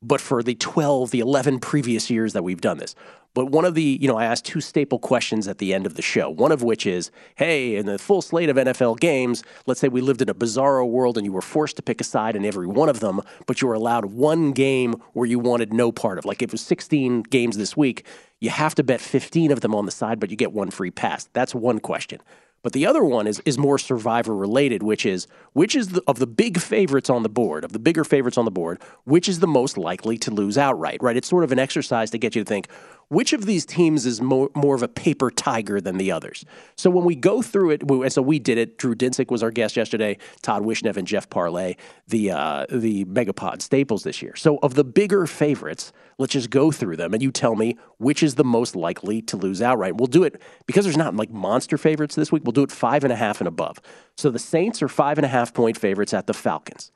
but 0.02 0.22
for 0.22 0.42
the 0.42 0.56
12, 0.56 1.12
the 1.12 1.20
11 1.20 1.60
previous 1.60 2.10
years 2.10 2.34
that 2.34 2.44
we've 2.44 2.62
done 2.62 2.78
this. 2.78 2.96
But 3.36 3.52
one 3.52 3.64
of 3.64 3.76
the, 3.76 3.98
you 4.02 4.08
know, 4.08 4.18
I 4.18 4.26
asked 4.26 4.46
two 4.46 4.60
staple 4.60 4.98
questions 4.98 5.48
at 5.48 5.60
the 5.60 5.74
end 5.74 5.86
of 5.86 5.94
the 5.94 6.02
show. 6.02 6.30
One 6.30 6.52
of 6.52 6.64
which 6.64 6.88
is, 6.88 7.12
hey, 7.36 7.76
in 7.76 7.86
the 7.86 8.00
full 8.00 8.22
slate 8.24 8.50
of 8.50 8.56
NFL 8.56 9.00
games, 9.00 9.44
let's 9.68 9.80
say 9.80 9.88
we 9.88 10.02
lived 10.02 10.22
in 10.22 10.30
a 10.30 10.34
bizarro 10.34 10.90
world 10.90 11.16
and 11.16 11.26
you 11.26 11.32
were 11.32 11.42
forced 11.42 11.76
to 11.76 11.84
pick 11.84 12.02
a 12.02 12.04
side 12.04 12.36
in 12.36 12.44
every 12.44 12.66
one 12.66 12.90
of 12.90 13.02
them, 13.02 13.22
but 13.46 13.62
you 13.62 13.68
were 13.68 13.76
allowed 13.76 14.06
one 14.06 14.52
game 14.52 14.94
where 15.14 15.28
you 15.28 15.38
wanted 15.38 15.72
no 15.74 15.92
part 15.92 16.18
of. 16.18 16.26
Like 16.26 16.42
if 16.42 16.50
it 16.50 16.54
was 16.54 16.62
16 16.62 17.24
games 17.24 17.56
this 17.56 17.78
week, 17.78 18.06
you 18.40 18.50
have 18.50 18.74
to 18.76 18.84
bet 18.84 19.00
15 19.00 19.52
of 19.52 19.62
them 19.62 19.76
on 19.76 19.86
the 19.86 19.92
side, 19.92 20.20
but 20.20 20.32
you 20.32 20.36
get 20.36 20.52
one 20.52 20.72
free 20.72 20.92
pass. 20.92 21.30
That's 21.34 21.54
one 21.54 21.80
question. 21.80 22.22
But 22.62 22.74
the 22.74 22.86
other 22.86 23.04
one 23.04 23.28
is 23.28 23.40
is 23.46 23.58
more 23.58 23.78
survivor 23.78 24.36
related, 24.36 24.84
which 24.84 25.06
is 25.06 25.28
which 25.54 25.76
is 25.76 25.90
the, 25.90 26.04
of 26.08 26.20
the 26.20 26.28
big 26.28 26.60
favorites 26.60 27.10
on 27.10 27.24
the 27.24 27.30
board, 27.30 27.64
of 27.64 27.72
the 27.72 27.80
bigger 27.80 28.04
favorites 28.04 28.38
on 28.38 28.46
the 28.46 28.52
board, 28.52 28.82
which 29.06 29.30
is 29.30 29.40
the 29.40 29.48
most 29.48 29.78
likely 29.78 30.18
to 30.18 30.32
lose 30.32 30.58
outright, 30.58 31.02
right? 31.02 31.16
It's 31.16 31.28
sort 31.28 31.44
of 31.44 31.52
an 31.52 31.60
exercise 31.60 32.12
to 32.12 32.18
get 32.18 32.36
you 32.36 32.44
to 32.44 32.48
think 32.48 32.68
which 33.10 33.34
of 33.34 33.46
these 33.46 33.66
teams 33.66 34.06
is 34.06 34.22
more, 34.22 34.50
more 34.56 34.76
of 34.76 34.84
a 34.84 34.88
paper 34.88 35.30
tiger 35.32 35.82
than 35.82 35.98
the 35.98 36.12
others. 36.12 36.46
So 36.78 36.90
when 36.90 37.04
we 37.04 37.16
go 37.16 37.42
through 37.42 37.72
it, 37.72 37.84
and 37.84 38.14
so 38.14 38.22
we 38.22 38.40
did 38.40 38.58
it. 38.58 38.78
Drew 38.78 38.96
Dinsick 38.96 39.30
was 39.30 39.44
our 39.44 39.52
guest 39.52 39.76
yesterday. 39.76 40.18
Todd 40.42 40.64
Wishnev 40.64 40.96
and 40.96 41.08
Jeff 41.08 41.30
Parlay, 41.30 41.76
the 42.08 42.32
uh, 42.32 42.66
the 42.70 43.06
Megapod 43.06 43.62
staples 43.62 44.04
this 44.04 44.22
year. 44.22 44.36
So 44.36 44.60
of 44.62 44.76
the 44.76 44.84
bigger 44.84 45.26
favorites, 45.26 45.92
let's 46.18 46.34
just 46.34 46.50
go 46.50 46.72
through 46.72 46.98
them, 46.98 47.14
and 47.14 47.22
you 47.22 47.32
tell 47.32 47.56
me 47.56 47.78
which 47.98 48.24
is 48.24 48.36
the 48.36 48.44
most 48.44 48.76
likely 48.76 49.22
to 49.24 49.38
lose 49.38 49.62
outright. 49.62 49.98
We'll 49.98 50.08
do 50.08 50.24
it 50.24 50.42
because 50.68 50.86
there's 50.86 50.98
not 50.98 51.16
like 51.16 51.32
monster 51.32 51.78
favorites 51.78 52.16
this 52.16 52.32
week. 52.32 52.44
We'll 52.46 52.52
do 52.52 52.64
it 52.64 52.72
five 52.72 53.04
and 53.04 53.12
a 53.12 53.16
half 53.16 53.42
and 53.42 53.48
above. 53.48 53.82
So 54.18 54.30
the 54.30 54.40
Saints 54.40 54.82
are 54.82 54.88
five 54.88 55.18
and 55.18 55.26
a 55.26 55.30
half 55.30 55.54
point 55.54 55.78
favorites 55.78 56.14
at 56.14 56.28
the 56.28 56.34
Falcons. 56.34 56.92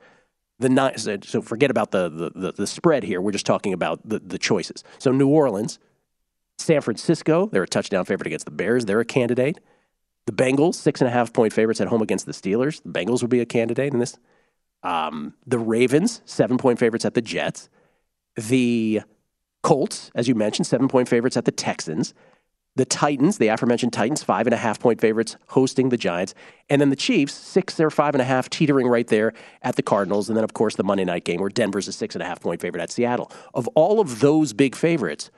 The 0.60 0.70
nine, 0.70 0.98
so 0.98 1.42
forget 1.42 1.72
about 1.72 1.92
the, 1.92 2.10
the, 2.10 2.32
the, 2.36 2.52
the 2.52 2.68
spread 2.68 3.04
here. 3.04 3.20
We're 3.20 3.32
just 3.32 3.46
talking 3.46 3.74
about 3.74 4.08
the, 4.08 4.20
the 4.20 4.38
choices. 4.38 4.84
So 5.00 5.12
New 5.12 5.28
Orleans, 5.28 5.80
San 6.58 6.82
Francisco, 6.82 7.50
they're 7.52 7.64
a 7.64 7.68
touchdown 7.68 8.06
favorite 8.06 8.28
against 8.28 8.46
the 8.46 8.52
Bears. 8.52 8.86
They're 8.86 9.00
a 9.00 9.06
candidate. 9.06 9.60
The 10.26 10.32
Bengals, 10.32 10.76
six 10.76 11.02
and 11.02 11.08
a 11.08 11.12
half 11.12 11.34
point 11.34 11.52
favorites 11.52 11.82
at 11.82 11.88
home 11.88 12.02
against 12.02 12.26
the 12.26 12.32
Steelers. 12.32 12.82
The 12.82 12.90
Bengals 12.90 13.22
would 13.22 13.30
be 13.30 13.42
a 13.42 13.46
candidate 13.46 13.94
in 13.94 14.00
this. 14.00 14.18
Um, 14.84 15.34
the 15.46 15.60
Ravens, 15.60 16.22
seven 16.26 16.58
point 16.58 16.80
favorites 16.80 17.06
at 17.06 17.14
the 17.14 17.22
Jets. 17.22 17.70
The 18.36 19.02
Colts, 19.62 20.12
as 20.16 20.28
you 20.28 20.36
mentioned, 20.36 20.68
seven 20.68 20.88
point 20.88 21.10
favorites 21.10 21.38
at 21.38 21.46
the 21.46 21.52
Texans. 21.52 22.14
The 22.76 22.86
Titans, 22.86 23.38
the 23.38 23.50
aforementioned 23.50 23.94
Titans, 23.94 24.24
five 24.24 24.48
and 24.48 24.54
a 24.54 24.58
half 24.58 24.80
point 24.80 25.00
favorites 25.00 25.38
hosting 25.48 25.90
the 25.90 25.98
Giants. 25.98 26.34
And 26.70 26.82
then 26.82 26.90
the 26.90 26.96
Chiefs, 26.96 27.34
six 27.34 27.80
or 27.80 27.92
five 27.92 28.16
and 28.16 28.22
a 28.22 28.26
half, 28.26 28.50
teetering 28.50 28.88
right 28.88 29.08
there 29.08 29.34
at 29.62 29.76
the 29.76 29.84
Cardinals. 29.84 30.28
And 30.28 30.36
then, 30.36 30.44
of 30.44 30.54
course, 30.54 30.76
the 30.76 30.84
Monday 30.84 31.06
night 31.06 31.24
game 31.24 31.40
where 31.40 31.50
Denver's 31.50 31.88
a 31.88 31.92
six 31.92 32.16
and 32.16 32.24
a 32.24 32.26
half 32.26 32.40
point 32.40 32.62
favorite 32.62 32.82
at 32.82 32.92
Seattle. 32.92 33.32
Of 33.54 33.68
all 33.70 34.00
of 34.00 34.22
those 34.22 34.54
big 34.54 34.76
favorites, 34.76 35.30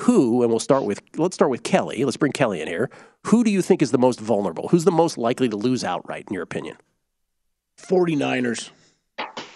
who, 0.00 0.42
and 0.42 0.50
we'll 0.50 0.60
start 0.60 0.84
with, 0.84 1.00
let's 1.16 1.34
start 1.34 1.50
with 1.50 1.62
Kelly. 1.62 2.04
Let's 2.04 2.16
bring 2.16 2.32
Kelly 2.32 2.60
in 2.60 2.68
here. 2.68 2.90
Who 3.26 3.44
do 3.44 3.50
you 3.50 3.62
think 3.62 3.80
is 3.80 3.90
the 3.90 3.98
most 3.98 4.20
vulnerable? 4.20 4.68
Who's 4.68 4.84
the 4.84 4.90
most 4.92 5.16
likely 5.16 5.48
to 5.48 5.56
lose 5.56 5.84
outright, 5.84 6.26
in 6.28 6.34
your 6.34 6.42
opinion? 6.42 6.76
49ers. 7.78 8.70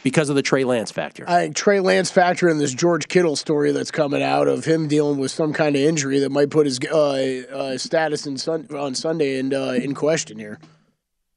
Because 0.04 0.28
of 0.28 0.36
the 0.36 0.42
Trey 0.42 0.62
Lance 0.62 0.92
factor. 0.92 1.28
I 1.28 1.42
think 1.42 1.56
Trey 1.56 1.80
Lance 1.80 2.10
factor 2.10 2.48
and 2.48 2.60
this 2.60 2.72
George 2.72 3.08
Kittle 3.08 3.34
story 3.34 3.72
that's 3.72 3.90
coming 3.90 4.22
out 4.22 4.46
of 4.46 4.64
him 4.64 4.86
dealing 4.86 5.18
with 5.18 5.32
some 5.32 5.52
kind 5.52 5.74
of 5.74 5.82
injury 5.82 6.20
that 6.20 6.30
might 6.30 6.50
put 6.50 6.66
his 6.66 6.78
uh, 6.80 7.42
uh, 7.52 7.76
status 7.76 8.24
in 8.24 8.38
sun- 8.38 8.68
on 8.74 8.94
Sunday 8.94 9.38
in, 9.38 9.52
uh, 9.52 9.72
in 9.72 9.94
question 9.94 10.38
here. 10.38 10.60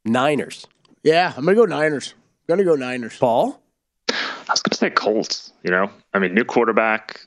Niners. 0.05 0.67
Yeah, 1.03 1.33
I'm 1.35 1.43
going 1.43 1.57
to 1.57 1.61
go 1.61 1.65
Niners. 1.65 2.13
I'm 2.47 2.55
going 2.55 2.65
to 2.65 2.71
go 2.71 2.75
Niners. 2.75 3.17
Paul? 3.17 3.59
I 4.09 4.53
was 4.53 4.61
going 4.61 4.71
to 4.71 4.77
say 4.77 4.89
Colts. 4.91 5.51
You 5.63 5.71
know, 5.71 5.89
I 6.13 6.19
mean, 6.19 6.35
new 6.35 6.45
quarterback 6.45 7.25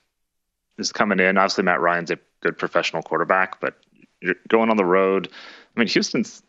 is 0.78 0.92
coming 0.92 1.20
in. 1.20 1.36
Obviously, 1.38 1.64
Matt 1.64 1.80
Ryan's 1.80 2.10
a 2.10 2.18
good 2.40 2.58
professional 2.58 3.02
quarterback, 3.02 3.60
but 3.60 3.76
you're 4.20 4.34
going 4.48 4.70
on 4.70 4.76
the 4.76 4.84
road. 4.84 5.28
I 5.76 5.80
mean, 5.80 5.88
Houston's 5.88 6.42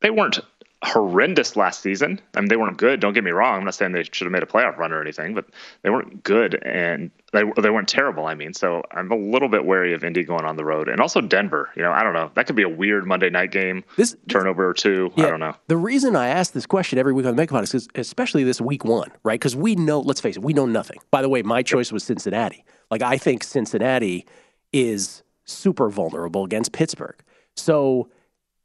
they 0.00 0.10
weren't 0.10 0.38
horrendous 0.84 1.56
last 1.56 1.80
season. 1.80 2.20
I 2.34 2.40
mean, 2.40 2.48
they 2.48 2.56
weren't 2.56 2.76
good. 2.76 3.00
Don't 3.00 3.14
get 3.14 3.24
me 3.24 3.30
wrong. 3.30 3.58
I'm 3.58 3.64
not 3.64 3.74
saying 3.74 3.92
they 3.92 4.04
should 4.04 4.26
have 4.26 4.32
made 4.32 4.42
a 4.42 4.46
playoff 4.46 4.76
run 4.76 4.92
or 4.92 5.00
anything, 5.00 5.34
but 5.34 5.46
they 5.82 5.90
weren't 5.90 6.22
good 6.22 6.54
and 6.62 7.10
they 7.32 7.42
they 7.60 7.70
weren't 7.70 7.88
terrible. 7.88 8.26
I 8.26 8.34
mean, 8.34 8.52
so 8.54 8.82
I'm 8.92 9.10
a 9.10 9.16
little 9.16 9.48
bit 9.48 9.64
wary 9.64 9.94
of 9.94 10.04
Indy 10.04 10.22
going 10.22 10.44
on 10.44 10.56
the 10.56 10.64
road, 10.64 10.88
and 10.88 11.00
also 11.00 11.20
Denver. 11.20 11.70
You 11.76 11.82
know, 11.82 11.92
I 11.92 12.02
don't 12.02 12.12
know. 12.12 12.30
That 12.34 12.46
could 12.46 12.56
be 12.56 12.62
a 12.62 12.68
weird 12.68 13.06
Monday 13.06 13.30
night 13.30 13.52
game. 13.52 13.84
This 13.96 14.16
turnover 14.28 14.68
or 14.68 14.74
two. 14.74 15.10
Yeah, 15.16 15.26
I 15.26 15.30
don't 15.30 15.40
know. 15.40 15.54
The 15.66 15.76
reason 15.76 16.14
I 16.14 16.28
ask 16.28 16.52
this 16.52 16.66
question 16.66 16.98
every 16.98 17.12
week 17.12 17.26
on 17.26 17.34
the 17.34 17.46
Megapod 17.46 17.62
is 17.62 17.72
because, 17.72 17.88
especially 17.94 18.44
this 18.44 18.60
week 18.60 18.84
one, 18.84 19.10
right? 19.22 19.40
Because 19.40 19.56
we 19.56 19.74
know. 19.74 20.00
Let's 20.00 20.20
face 20.20 20.36
it, 20.36 20.42
we 20.42 20.52
know 20.52 20.66
nothing. 20.66 20.98
By 21.10 21.22
the 21.22 21.28
way, 21.28 21.42
my 21.42 21.62
choice 21.62 21.90
was 21.90 22.04
Cincinnati. 22.04 22.64
Like 22.90 23.02
I 23.02 23.18
think 23.18 23.44
Cincinnati 23.44 24.26
is 24.72 25.22
super 25.44 25.88
vulnerable 25.88 26.44
against 26.44 26.72
Pittsburgh. 26.72 27.16
So 27.54 28.08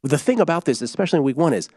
the 0.02 0.18
thing 0.18 0.40
about 0.40 0.64
this, 0.64 0.82
especially 0.82 1.18
in 1.18 1.22
week 1.22 1.36
one, 1.36 1.54
is 1.54 1.68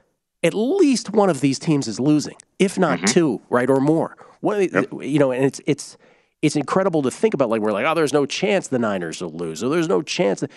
at 0.43 0.53
least 0.53 1.11
one 1.11 1.29
of 1.29 1.41
these 1.41 1.59
teams 1.59 1.87
is 1.87 1.99
losing, 1.99 2.35
if 2.59 2.77
not 2.77 2.99
mm-hmm. 2.99 3.05
two, 3.05 3.41
right, 3.49 3.69
or 3.69 3.79
more. 3.79 4.15
One, 4.41 4.61
yep. 4.61 4.87
you 5.01 5.19
know, 5.19 5.31
and 5.31 5.45
it's 5.45 5.61
it's 5.65 5.97
it's 6.41 6.55
incredible 6.55 7.01
to 7.03 7.11
think 7.11 7.33
about. 7.33 7.49
Like 7.49 7.61
we're 7.61 7.71
like, 7.71 7.85
oh, 7.85 7.93
there's 7.93 8.13
no 8.13 8.25
chance 8.25 8.67
the 8.67 8.79
Niners 8.79 9.21
will 9.21 9.31
lose, 9.31 9.63
or 9.63 9.69
there's 9.69 9.87
no 9.87 10.01
chance. 10.01 10.41
That, 10.41 10.51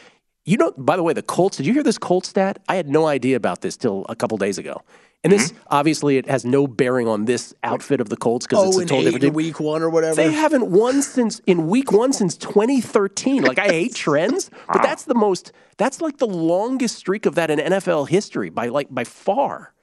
you 0.45 0.57
know, 0.57 0.73
by 0.77 0.97
the 0.97 1.03
way, 1.03 1.13
the 1.13 1.23
Colts. 1.23 1.57
Did 1.57 1.67
you 1.67 1.73
hear 1.73 1.83
this 1.83 1.99
Colts 1.99 2.29
stat? 2.29 2.59
I 2.69 2.77
had 2.77 2.89
no 2.89 3.07
idea 3.07 3.37
about 3.37 3.61
this 3.61 3.77
till 3.77 4.05
a 4.09 4.17
couple 4.17 4.37
days 4.39 4.59
ago. 4.59 4.83
And 5.25 5.33
this 5.33 5.51
mm-hmm. 5.51 5.63
obviously 5.71 6.17
it 6.17 6.29
has 6.29 6.45
no 6.45 6.69
bearing 6.69 7.09
on 7.09 7.25
this 7.25 7.53
outfit 7.65 8.01
of 8.01 8.09
the 8.09 8.17
Colts 8.17 8.47
because 8.47 8.65
oh, 8.65 8.69
it's 8.69 8.79
a 8.79 8.95
total 8.95 9.05
different 9.05 9.23
team. 9.23 9.33
week 9.33 9.59
one 9.59 9.83
or 9.83 9.91
whatever. 9.91 10.15
They 10.15 10.33
haven't 10.33 10.71
won 10.71 11.03
since 11.03 11.41
in 11.41 11.67
week 11.69 11.91
one 11.91 12.13
since 12.13 12.37
2013. 12.37 13.43
Like 13.43 13.59
I 13.59 13.67
hate 13.67 13.95
trends, 13.97 14.51
but 14.69 14.83
that's 14.83 15.05
the 15.05 15.15
most. 15.15 15.53
That's 15.77 16.01
like 16.01 16.19
the 16.19 16.27
longest 16.27 16.97
streak 16.97 17.27
of 17.27 17.35
that 17.35 17.51
in 17.51 17.59
NFL 17.59 18.09
history 18.09 18.49
by 18.49 18.69
like 18.69 18.89
by 18.91 19.05
far. 19.05 19.75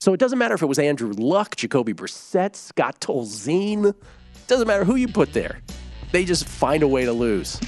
So 0.00 0.12
it 0.12 0.18
doesn't 0.18 0.38
matter 0.38 0.54
if 0.54 0.62
it 0.62 0.66
was 0.66 0.78
Andrew 0.78 1.12
Luck, 1.12 1.56
Jacoby 1.56 1.94
Brissett, 1.94 2.56
Scott 2.56 3.00
Tolzien. 3.00 3.94
Doesn't 4.48 4.66
matter 4.66 4.84
who 4.84 4.96
you 4.96 5.08
put 5.08 5.32
there. 5.32 5.60
They 6.12 6.24
just 6.24 6.46
find 6.46 6.82
a 6.82 6.88
way 6.88 7.04
to 7.04 7.12
lose. 7.12 7.60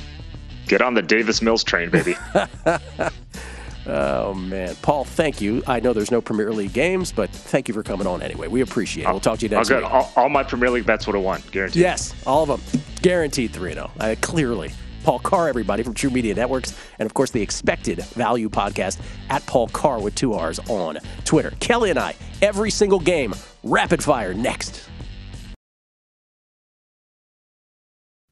Get 0.66 0.82
on 0.82 0.94
the 0.94 1.02
Davis 1.02 1.40
Mills 1.40 1.62
train, 1.62 1.88
baby. 1.90 2.16
Oh 3.86 4.34
man, 4.34 4.74
Paul, 4.82 5.04
thank 5.04 5.40
you. 5.40 5.62
I 5.66 5.80
know 5.80 5.92
there's 5.92 6.10
no 6.10 6.20
Premier 6.20 6.52
League 6.52 6.72
games, 6.72 7.12
but 7.12 7.30
thank 7.30 7.68
you 7.68 7.74
for 7.74 7.82
coming 7.82 8.06
on 8.06 8.20
anyway. 8.20 8.48
We 8.48 8.60
appreciate 8.60 9.04
it. 9.04 9.10
We'll 9.10 9.20
talk 9.20 9.38
to 9.38 9.46
you 9.46 9.50
next 9.50 9.70
oh, 9.70 9.76
week. 9.76 9.90
All, 9.90 10.12
all, 10.16 10.28
my 10.28 10.42
Premier 10.42 10.70
League 10.70 10.86
bets 10.86 11.06
would 11.06 11.14
have 11.14 11.24
won, 11.24 11.42
guaranteed. 11.52 11.82
Yes, 11.82 12.14
all 12.26 12.42
of 12.42 12.48
them, 12.48 12.82
guaranteed 13.02 13.52
three 13.52 13.74
zero. 13.74 13.90
Uh, 14.00 14.16
clearly, 14.20 14.72
Paul 15.04 15.20
Carr, 15.20 15.48
everybody 15.48 15.84
from 15.84 15.94
TruMedia 15.94 16.34
Networks, 16.34 16.76
and 16.98 17.06
of 17.06 17.14
course 17.14 17.30
the 17.30 17.40
Expected 17.40 18.00
Value 18.00 18.48
podcast 18.48 19.00
at 19.30 19.46
Paul 19.46 19.68
Carr 19.68 20.00
with 20.00 20.16
two 20.16 20.34
R's 20.34 20.58
on 20.68 20.98
Twitter. 21.24 21.52
Kelly 21.60 21.90
and 21.90 21.98
I, 21.98 22.16
every 22.42 22.70
single 22.70 22.98
game, 22.98 23.32
rapid 23.62 24.02
fire 24.02 24.34
next. 24.34 24.88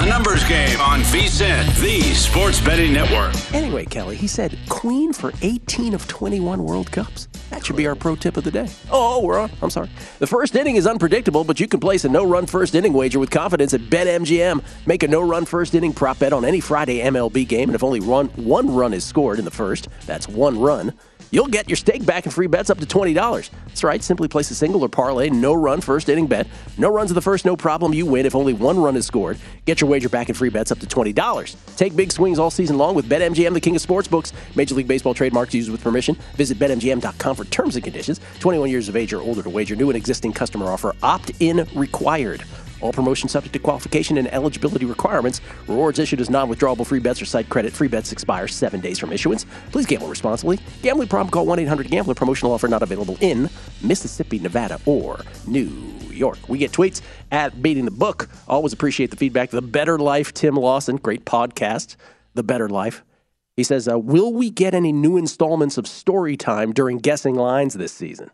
A 0.00 0.06
numbers 0.06 0.44
game 0.44 0.80
on 0.80 1.00
VSiN, 1.00 1.66
the 1.80 2.00
sports 2.14 2.60
betting 2.60 2.92
network. 2.92 3.34
Anyway, 3.52 3.84
Kelly, 3.84 4.14
he 4.14 4.28
said 4.28 4.56
Queen 4.68 5.12
for 5.12 5.32
18 5.42 5.92
of 5.92 6.06
21 6.06 6.62
World 6.62 6.92
Cups. 6.92 7.26
That 7.50 7.66
should 7.66 7.74
be 7.74 7.88
our 7.88 7.96
pro 7.96 8.14
tip 8.14 8.36
of 8.36 8.44
the 8.44 8.52
day. 8.52 8.68
Oh, 8.92 9.20
we're 9.24 9.40
on. 9.40 9.50
I'm 9.60 9.70
sorry. 9.70 9.90
The 10.20 10.26
first 10.28 10.54
inning 10.54 10.76
is 10.76 10.86
unpredictable, 10.86 11.42
but 11.42 11.58
you 11.58 11.66
can 11.66 11.80
place 11.80 12.04
a 12.04 12.08
no-run 12.08 12.46
first 12.46 12.76
inning 12.76 12.92
wager 12.92 13.18
with 13.18 13.30
confidence 13.30 13.74
at 13.74 13.80
BetMGM. 13.80 14.62
Make 14.86 15.02
a 15.02 15.08
no-run 15.08 15.44
first 15.44 15.74
inning 15.74 15.92
prop 15.92 16.20
bet 16.20 16.32
on 16.32 16.44
any 16.44 16.60
Friday 16.60 17.00
MLB 17.00 17.48
game, 17.48 17.68
and 17.68 17.74
if 17.74 17.82
only 17.82 18.00
one 18.00 18.28
one 18.36 18.72
run 18.72 18.94
is 18.94 19.04
scored 19.04 19.40
in 19.40 19.44
the 19.44 19.50
first, 19.50 19.88
that's 20.06 20.28
one 20.28 20.60
run. 20.60 20.92
You'll 21.30 21.48
get 21.48 21.68
your 21.68 21.76
stake 21.76 22.04
back 22.06 22.24
in 22.24 22.32
free 22.32 22.46
bets 22.46 22.70
up 22.70 22.78
to 22.78 22.86
$20. 22.86 23.50
That's 23.66 23.84
right. 23.84 24.02
Simply 24.02 24.28
place 24.28 24.50
a 24.50 24.54
single 24.54 24.82
or 24.82 24.88
parlay, 24.88 25.28
no 25.28 25.52
run 25.54 25.80
first 25.80 26.08
inning 26.08 26.26
bet. 26.26 26.46
No 26.78 26.90
runs 26.90 27.10
in 27.10 27.14
the 27.14 27.20
first, 27.20 27.44
no 27.44 27.56
problem. 27.56 27.92
You 27.92 28.06
win 28.06 28.24
if 28.26 28.34
only 28.34 28.54
one 28.54 28.80
run 28.80 28.96
is 28.96 29.06
scored. 29.06 29.38
Get 29.64 29.80
your 29.80 29.90
wager 29.90 30.08
back 30.08 30.28
in 30.28 30.34
free 30.34 30.48
bets 30.48 30.72
up 30.72 30.78
to 30.78 30.86
$20. 30.86 31.76
Take 31.76 31.94
big 31.94 32.12
swings 32.12 32.38
all 32.38 32.50
season 32.50 32.78
long 32.78 32.94
with 32.94 33.08
BetMGM, 33.08 33.52
the 33.52 33.60
king 33.60 33.76
of 33.76 33.82
sportsbooks. 33.82 34.32
Major 34.56 34.74
League 34.74 34.88
Baseball 34.88 35.14
trademarks 35.14 35.54
used 35.54 35.70
with 35.70 35.82
permission. 35.82 36.16
Visit 36.34 36.58
BetMGM.com 36.58 37.36
for 37.36 37.44
terms 37.46 37.76
and 37.76 37.84
conditions. 37.84 38.20
21 38.40 38.70
years 38.70 38.88
of 38.88 38.96
age 38.96 39.12
or 39.12 39.20
older 39.20 39.42
to 39.42 39.50
wager. 39.50 39.76
New 39.76 39.90
and 39.90 39.96
existing 39.96 40.32
customer 40.32 40.66
offer. 40.66 40.94
Opt 41.02 41.32
in 41.40 41.66
required. 41.74 42.44
All 42.80 42.92
promotions 42.92 43.32
subject 43.32 43.52
to 43.54 43.58
qualification 43.58 44.18
and 44.18 44.32
eligibility 44.32 44.84
requirements. 44.84 45.40
Rewards 45.66 45.98
issued 45.98 46.20
as 46.20 46.30
non-withdrawable 46.30 46.86
free 46.86 47.00
bets 47.00 47.20
or 47.20 47.24
site 47.24 47.48
credit. 47.48 47.72
Free 47.72 47.88
bets 47.88 48.12
expire 48.12 48.48
seven 48.48 48.80
days 48.80 48.98
from 48.98 49.12
issuance. 49.12 49.46
Please 49.72 49.86
gamble 49.86 50.08
responsibly. 50.08 50.58
Gambling 50.82 51.08
problem? 51.08 51.30
Call 51.30 51.46
one 51.46 51.58
eight 51.58 51.68
hundred 51.68 51.88
Gambler. 51.90 52.14
Promotional 52.14 52.52
offer 52.52 52.68
not 52.68 52.82
available 52.82 53.16
in 53.20 53.50
Mississippi, 53.82 54.38
Nevada, 54.38 54.80
or 54.86 55.20
New 55.46 55.70
York. 56.10 56.38
We 56.48 56.58
get 56.58 56.72
tweets 56.72 57.00
at 57.30 57.62
beating 57.62 57.84
the 57.84 57.90
book. 57.90 58.28
Always 58.46 58.72
appreciate 58.72 59.10
the 59.10 59.16
feedback. 59.16 59.50
The 59.50 59.62
Better 59.62 59.98
Life, 59.98 60.34
Tim 60.34 60.56
Lawson, 60.56 60.96
great 60.96 61.24
podcast. 61.24 61.96
The 62.34 62.42
Better 62.42 62.68
Life. 62.68 63.04
He 63.56 63.64
says, 63.64 63.88
uh, 63.88 63.98
"Will 63.98 64.32
we 64.32 64.50
get 64.50 64.72
any 64.72 64.92
new 64.92 65.16
installments 65.16 65.78
of 65.78 65.86
story 65.88 66.36
time 66.36 66.72
during 66.72 66.98
guessing 66.98 67.34
lines 67.34 67.74
this 67.74 67.92
season?" 67.92 68.30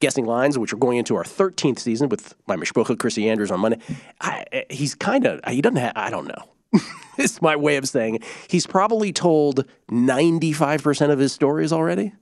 Guessing 0.00 0.24
lines, 0.26 0.58
which 0.58 0.72
are 0.72 0.76
going 0.76 0.98
into 0.98 1.16
our 1.16 1.24
13th 1.24 1.78
season 1.78 2.08
with 2.08 2.34
my 2.46 2.56
Mishpucha, 2.56 2.98
Chrissy 2.98 3.28
Andrews 3.28 3.50
on 3.50 3.60
Monday. 3.60 3.78
I, 4.20 4.44
eh, 4.52 4.62
he's 4.70 4.94
kind 4.94 5.26
of, 5.26 5.40
he 5.48 5.60
doesn't 5.60 5.76
have, 5.76 5.92
I 5.96 6.10
don't 6.10 6.28
know. 6.28 6.80
it's 7.18 7.40
my 7.40 7.56
way 7.56 7.76
of 7.76 7.88
saying 7.88 8.16
it. 8.16 8.24
he's 8.48 8.66
probably 8.66 9.12
told 9.12 9.66
95% 9.90 11.10
of 11.10 11.18
his 11.18 11.32
stories 11.32 11.72
already. 11.72 12.12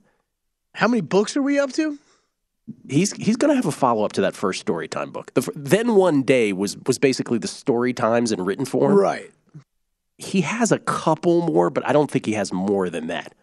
How 0.73 0.87
many 0.87 1.01
books 1.01 1.35
are 1.35 1.41
we 1.41 1.59
up 1.59 1.73
to? 1.73 1.97
He's 2.89 3.13
he's 3.13 3.37
going 3.37 3.49
to 3.49 3.55
have 3.55 3.65
a 3.65 3.71
follow 3.71 4.03
up 4.03 4.11
to 4.13 4.21
that 4.21 4.35
first 4.35 4.59
story 4.59 4.89
time 4.89 5.11
book. 5.11 5.33
The, 5.33 5.49
then 5.55 5.95
one 5.95 6.21
day 6.23 6.51
was 6.51 6.77
was 6.85 6.99
basically 6.99 7.37
the 7.37 7.47
story 7.47 7.93
times 7.93 8.31
in 8.31 8.43
written 8.43 8.65
form. 8.65 8.93
Right. 8.93 9.31
He 10.17 10.41
has 10.41 10.71
a 10.71 10.79
couple 10.79 11.41
more, 11.43 11.69
but 11.69 11.87
I 11.87 11.93
don't 11.93 12.11
think 12.11 12.25
he 12.25 12.33
has 12.33 12.51
more 12.51 12.89
than 12.89 13.07
that. 13.07 13.33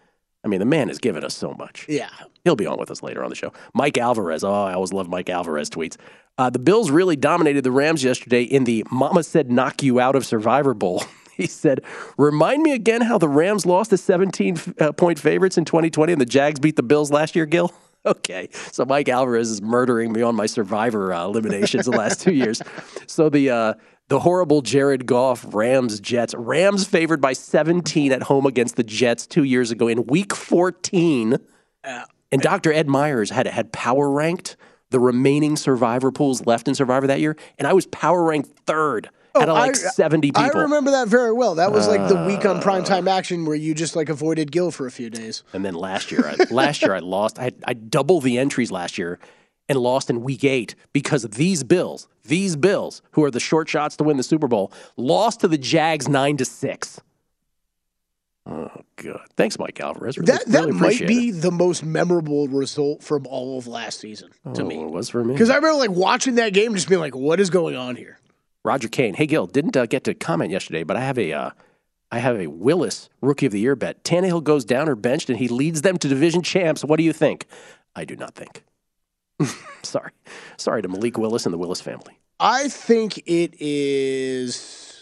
I 0.44 0.48
mean, 0.48 0.60
the 0.60 0.66
man 0.66 0.88
has 0.88 0.98
given 0.98 1.24
us 1.24 1.34
so 1.34 1.54
much. 1.54 1.86
Yeah. 1.88 2.10
He'll 2.44 2.56
be 2.56 2.66
on 2.66 2.78
with 2.78 2.90
us 2.90 3.02
later 3.02 3.24
on 3.24 3.30
the 3.30 3.36
show. 3.36 3.52
Mike 3.72 3.96
Alvarez. 3.96 4.44
Oh, 4.44 4.52
I 4.52 4.74
always 4.74 4.92
love 4.92 5.08
Mike 5.08 5.30
Alvarez 5.30 5.70
tweets. 5.70 5.96
Uh, 6.36 6.50
the 6.50 6.58
Bills 6.58 6.90
really 6.90 7.16
dominated 7.16 7.64
the 7.64 7.70
Rams 7.70 8.04
yesterday 8.04 8.42
in 8.42 8.64
the 8.64 8.84
Mama 8.90 9.22
Said 9.22 9.50
Knock 9.50 9.82
You 9.82 10.00
Out 10.00 10.16
of 10.16 10.26
Survivor 10.26 10.74
Bowl. 10.74 11.02
he 11.36 11.46
said, 11.46 11.80
Remind 12.18 12.62
me 12.62 12.72
again 12.72 13.00
how 13.00 13.18
the 13.18 13.28
Rams 13.28 13.64
lost 13.64 13.90
to 13.90 13.96
17 13.96 14.56
uh, 14.80 14.92
point 14.92 15.18
favorites 15.18 15.56
in 15.56 15.64
2020 15.64 16.12
and 16.12 16.20
the 16.20 16.26
Jags 16.26 16.60
beat 16.60 16.76
the 16.76 16.82
Bills 16.82 17.10
last 17.10 17.34
year, 17.34 17.46
Gil? 17.46 17.72
Okay, 18.06 18.50
so 18.70 18.84
Mike 18.84 19.08
Alvarez 19.08 19.50
is 19.50 19.62
murdering 19.62 20.12
me 20.12 20.20
on 20.20 20.36
my 20.36 20.44
Survivor 20.44 21.14
uh, 21.14 21.24
eliminations 21.24 21.86
the 21.86 21.90
last 21.90 22.20
two 22.20 22.34
years. 22.34 22.60
So 23.06 23.30
the 23.30 23.48
uh, 23.48 23.74
the 24.08 24.20
horrible 24.20 24.60
Jared 24.62 25.06
Goff 25.06 25.44
Rams 25.54 25.98
Jets 26.00 26.34
Rams 26.36 26.86
favored 26.86 27.20
by 27.20 27.32
17 27.32 28.12
at 28.12 28.24
home 28.24 28.46
against 28.46 28.76
the 28.76 28.82
Jets 28.82 29.26
two 29.26 29.44
years 29.44 29.70
ago 29.70 29.88
in 29.88 30.06
Week 30.06 30.34
14. 30.34 31.36
And 31.84 32.42
Dr. 32.42 32.72
Ed 32.72 32.88
Myers 32.88 33.30
had 33.30 33.46
had 33.46 33.72
power 33.72 34.10
ranked 34.10 34.56
the 34.90 34.98
remaining 35.00 35.56
Survivor 35.56 36.10
pools 36.12 36.46
left 36.46 36.68
in 36.68 36.74
Survivor 36.74 37.06
that 37.06 37.20
year, 37.20 37.36
and 37.58 37.66
I 37.66 37.72
was 37.72 37.86
power 37.86 38.22
ranked 38.24 38.50
third 38.66 39.08
out 39.34 39.48
of 39.48 39.54
like 39.56 39.70
Oh, 39.76 39.86
I- 39.86 39.90
70 39.90 40.28
people. 40.32 40.42
I 40.42 40.48
remember 40.48 40.90
that 40.92 41.08
very 41.08 41.32
well. 41.32 41.56
That 41.56 41.72
was 41.72 41.88
like 41.88 42.06
the 42.08 42.24
week 42.26 42.44
on 42.44 42.58
Uh, 42.58 42.62
primetime 42.62 43.08
action 43.10 43.44
where 43.44 43.56
you 43.56 43.74
just 43.74 43.96
like 43.96 44.08
avoided 44.08 44.52
Gil 44.52 44.70
for 44.70 44.86
a 44.86 44.90
few 44.92 45.10
days. 45.10 45.42
And 45.52 45.64
then 45.64 45.74
last 45.74 46.12
year, 46.12 46.24
I, 46.26 46.52
last 46.52 46.82
year 46.82 46.94
I 46.94 46.98
lost. 47.00 47.38
I, 47.40 47.50
I 47.66 47.72
doubled 47.74 48.22
the 48.22 48.38
entries 48.38 48.70
last 48.70 48.96
year 48.98 49.18
and 49.68 49.78
lost 49.78 50.10
in 50.10 50.22
week 50.22 50.44
eight 50.44 50.74
because 50.92 51.22
these 51.24 51.64
Bills. 51.64 52.08
These 52.24 52.56
Bills, 52.56 53.02
who 53.12 53.22
are 53.24 53.30
the 53.30 53.40
short 53.40 53.68
shots 53.68 53.96
to 53.98 54.04
win 54.04 54.16
the 54.16 54.22
Super 54.22 54.48
Bowl, 54.48 54.72
lost 54.96 55.40
to 55.40 55.48
the 55.48 55.58
Jags 55.58 56.08
nine 56.08 56.36
to 56.38 56.44
six. 56.44 57.00
Oh 58.46 58.70
god! 58.96 59.20
Thanks, 59.36 59.58
Mike 59.58 59.80
Alvarez. 59.80 60.18
Really, 60.18 60.30
That 60.32 60.44
that 60.48 60.66
really 60.66 60.72
might 60.78 61.06
be 61.06 61.28
it. 61.30 61.40
the 61.40 61.50
most 61.50 61.82
memorable 61.82 62.46
result 62.48 63.02
from 63.02 63.26
all 63.26 63.56
of 63.56 63.66
last 63.66 64.00
season 64.00 64.30
to 64.52 64.62
Oh, 64.62 64.66
me. 64.66 64.82
It 64.82 64.90
was 64.90 65.08
for 65.08 65.24
me 65.24 65.32
Because 65.32 65.48
I 65.48 65.56
remember 65.56 65.78
like 65.78 65.90
watching 65.90 66.34
that 66.34 66.52
game, 66.52 66.74
just 66.74 66.88
being 66.88 67.00
like, 67.00 67.14
"What 67.16 67.40
is 67.40 67.48
going 67.48 67.74
on 67.74 67.96
here?" 67.96 68.18
Roger 68.62 68.88
Kane. 68.88 69.14
Hey, 69.14 69.26
Gil, 69.26 69.46
didn't 69.46 69.76
uh, 69.76 69.86
get 69.86 70.04
to 70.04 70.14
comment 70.14 70.50
yesterday, 70.50 70.84
but 70.84 70.96
I 70.96 71.00
have 71.00 71.18
a, 71.18 71.32
uh, 71.32 71.50
I 72.10 72.18
have 72.18 72.36
a 72.38 72.46
Willis 72.46 73.08
Rookie 73.22 73.46
of 73.46 73.52
the 73.52 73.60
Year 73.60 73.76
bet. 73.76 74.02
Tannehill 74.04 74.42
goes 74.44 74.64
down 74.64 74.88
or 74.88 74.94
benched, 74.94 75.28
and 75.30 75.38
he 75.38 75.48
leads 75.48 75.82
them 75.82 75.96
to 75.98 76.08
division 76.08 76.40
champs. 76.42 76.82
What 76.84 76.96
do 76.96 77.02
you 77.02 77.12
think? 77.14 77.46
I 77.96 78.04
do 78.06 78.16
not 78.16 78.34
think. 78.34 78.62
sorry, 79.82 80.10
sorry 80.56 80.82
to 80.82 80.88
Malik 80.88 81.18
Willis 81.18 81.46
and 81.46 81.52
the 81.52 81.58
Willis 81.58 81.80
family. 81.80 82.18
I 82.40 82.68
think 82.68 83.18
it 83.26 83.54
is 83.60 84.94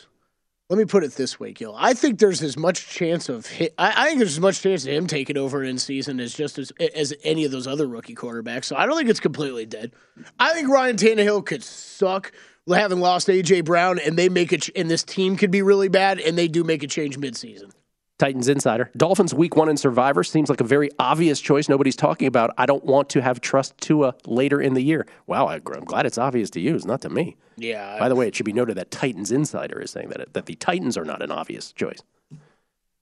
let 0.72 0.78
me 0.78 0.86
put 0.86 1.04
it 1.04 1.12
this 1.12 1.38
way, 1.38 1.52
Gil. 1.52 1.74
I 1.76 1.92
think 1.92 2.18
there's 2.18 2.42
as 2.42 2.56
much 2.56 2.88
chance 2.88 3.28
of 3.28 3.44
hit, 3.44 3.74
I, 3.76 3.92
I 3.94 4.06
think 4.06 4.20
there's 4.20 4.32
as 4.32 4.40
much 4.40 4.62
chance 4.62 4.86
of 4.86 4.92
him 4.92 5.06
taking 5.06 5.36
over 5.36 5.62
in 5.62 5.76
season 5.76 6.18
as 6.18 6.32
just 6.32 6.58
as 6.58 6.72
as 6.94 7.12
any 7.24 7.44
of 7.44 7.52
those 7.52 7.66
other 7.66 7.86
rookie 7.86 8.14
quarterbacks. 8.14 8.64
So 8.64 8.76
I 8.76 8.86
don't 8.86 8.96
think 8.96 9.10
it's 9.10 9.20
completely 9.20 9.66
dead. 9.66 9.92
I 10.38 10.54
think 10.54 10.70
Ryan 10.70 10.96
Tannehill 10.96 11.44
could 11.44 11.62
suck 11.62 12.32
having 12.66 13.00
lost 13.00 13.28
AJ 13.28 13.66
Brown, 13.66 13.98
and 13.98 14.16
they 14.16 14.30
make 14.30 14.50
it, 14.52 14.70
and 14.74 14.90
this 14.90 15.02
team 15.02 15.36
could 15.36 15.50
be 15.50 15.60
really 15.60 15.88
bad, 15.88 16.20
and 16.20 16.38
they 16.38 16.48
do 16.48 16.64
make 16.64 16.82
a 16.82 16.86
change 16.86 17.18
midseason. 17.18 17.72
Titans 18.18 18.48
insider. 18.48 18.90
Dolphins 18.96 19.34
week 19.34 19.56
one 19.56 19.68
in 19.68 19.76
Survivor 19.76 20.22
seems 20.22 20.48
like 20.48 20.60
a 20.60 20.64
very 20.64 20.90
obvious 20.98 21.40
choice. 21.40 21.68
Nobody's 21.68 21.96
talking 21.96 22.28
about. 22.28 22.50
I 22.56 22.66
don't 22.66 22.84
want 22.84 23.08
to 23.10 23.22
have 23.22 23.40
trust 23.40 23.76
Tua 23.78 24.14
later 24.26 24.60
in 24.60 24.74
the 24.74 24.82
year. 24.82 25.06
Wow, 25.26 25.48
I'm 25.48 25.60
glad 25.60 26.06
it's 26.06 26.18
obvious 26.18 26.50
to 26.50 26.60
you, 26.60 26.76
it's 26.76 26.84
not 26.84 27.00
to 27.02 27.10
me. 27.10 27.36
Yeah. 27.56 27.98
By 27.98 28.08
the 28.08 28.14
way, 28.14 28.28
it 28.28 28.36
should 28.36 28.46
be 28.46 28.52
noted 28.52 28.76
that 28.76 28.90
Titans 28.90 29.32
insider 29.32 29.80
is 29.80 29.90
saying 29.90 30.10
that 30.10 30.20
it, 30.20 30.34
that 30.34 30.46
the 30.46 30.54
Titans 30.54 30.96
are 30.96 31.04
not 31.04 31.22
an 31.22 31.32
obvious 31.32 31.72
choice. 31.72 32.02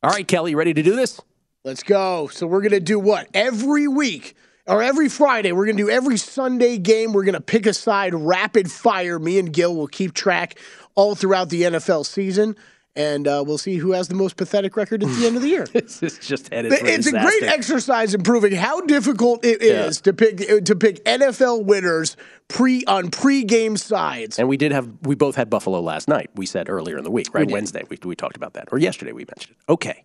All 0.02 0.11
right, 0.11 0.26
Kelly, 0.26 0.52
you 0.52 0.56
ready 0.56 0.72
to 0.72 0.82
do 0.82 0.96
this? 0.96 1.20
Let's 1.64 1.82
go. 1.82 2.28
So 2.28 2.46
we're 2.46 2.62
gonna 2.62 2.80
do 2.80 2.98
what 2.98 3.28
every 3.34 3.86
week 3.86 4.34
or 4.66 4.82
every 4.82 5.11
Friday. 5.11 5.52
We're 5.52 5.66
gonna 5.66 5.76
do 5.76 5.90
every 5.90 6.16
Sunday 6.16 6.78
game. 6.78 7.12
We're 7.12 7.24
gonna 7.24 7.42
pick 7.42 7.66
a 7.66 7.74
side, 7.74 8.14
rapid 8.14 8.70
fire. 8.70 9.18
Me 9.18 9.38
and 9.38 9.52
Gil 9.52 9.76
will 9.76 9.86
keep 9.86 10.14
track 10.14 10.58
all 10.94 11.14
throughout 11.14 11.50
the 11.50 11.62
NFL 11.62 12.06
season 12.06 12.56
and 13.01 13.26
uh, 13.26 13.42
we'll 13.46 13.59
see 13.59 13.76
who 13.76 13.92
has 13.92 14.09
the 14.09 14.14
most 14.14 14.36
pathetic 14.36 14.76
record 14.76 15.03
at 15.03 15.09
the 15.09 15.26
end 15.26 15.36
of 15.36 15.42
the 15.42 15.48
year. 15.48 15.64
this 15.72 16.03
is 16.03 16.18
just 16.18 16.53
headed. 16.53 16.72
it's 16.72 17.07
a 17.07 17.12
great 17.12 17.42
exercise 17.44 18.14
in 18.14 18.22
proving 18.22 18.53
how 18.53 18.80
difficult 18.82 19.44
it 19.44 19.62
is 19.62 19.98
yeah. 19.98 20.03
to 20.03 20.12
pick 20.12 20.64
to 20.64 20.76
pick 20.76 21.05
NFL 21.05 21.64
winners 21.64 22.16
pre 22.48 22.84
on 22.84 23.11
pre-game 23.11 23.76
sides. 23.76 24.38
And 24.38 24.48
we 24.48 24.57
did 24.57 24.72
have 24.72 24.88
we 25.03 25.14
both 25.14 25.36
had 25.36 25.48
Buffalo 25.48 25.80
last 25.80 26.09
night. 26.09 26.30
We 26.34 26.46
said 26.46 26.68
earlier 26.68 26.98
in 26.98 27.05
the 27.05 27.11
week, 27.11 27.32
right? 27.32 27.46
We 27.46 27.53
Wednesday, 27.53 27.84
we, 27.88 27.98
we 28.05 28.14
talked 28.14 28.36
about 28.36 28.55
that, 28.55 28.68
or 28.70 28.78
yesterday 28.78 29.12
we 29.12 29.24
mentioned 29.24 29.57
it. 29.59 29.72
Okay, 29.72 30.05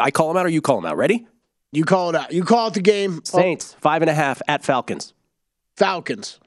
I 0.00 0.10
call 0.10 0.28
them 0.28 0.36
out, 0.36 0.46
or 0.46 0.50
you 0.50 0.60
call 0.60 0.76
them 0.76 0.86
out? 0.86 0.96
Ready? 0.96 1.26
You 1.72 1.84
call 1.84 2.10
it 2.10 2.16
out. 2.16 2.32
You 2.32 2.42
call 2.42 2.68
it 2.68 2.74
the 2.74 2.80
game. 2.80 3.20
Saints 3.24 3.74
oh. 3.76 3.80
five 3.80 4.02
and 4.02 4.10
a 4.10 4.14
half 4.14 4.42
at 4.48 4.64
Falcons. 4.64 5.14
Falcons. 5.76 6.40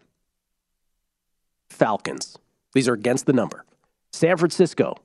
Falcons. 1.69 2.37
These 2.73 2.87
are 2.87 2.93
against 2.93 3.25
the 3.25 3.33
number. 3.33 3.63
San 4.11 4.37
Francisco 4.37 4.97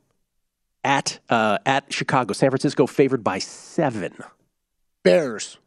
at 0.88 1.20
uh, 1.28 1.58
at 1.66 1.92
Chicago. 1.92 2.32
San 2.32 2.50
Francisco 2.50 2.86
favored 2.86 3.22
by 3.22 3.38
seven. 3.38 4.16
Bears. 5.04 5.58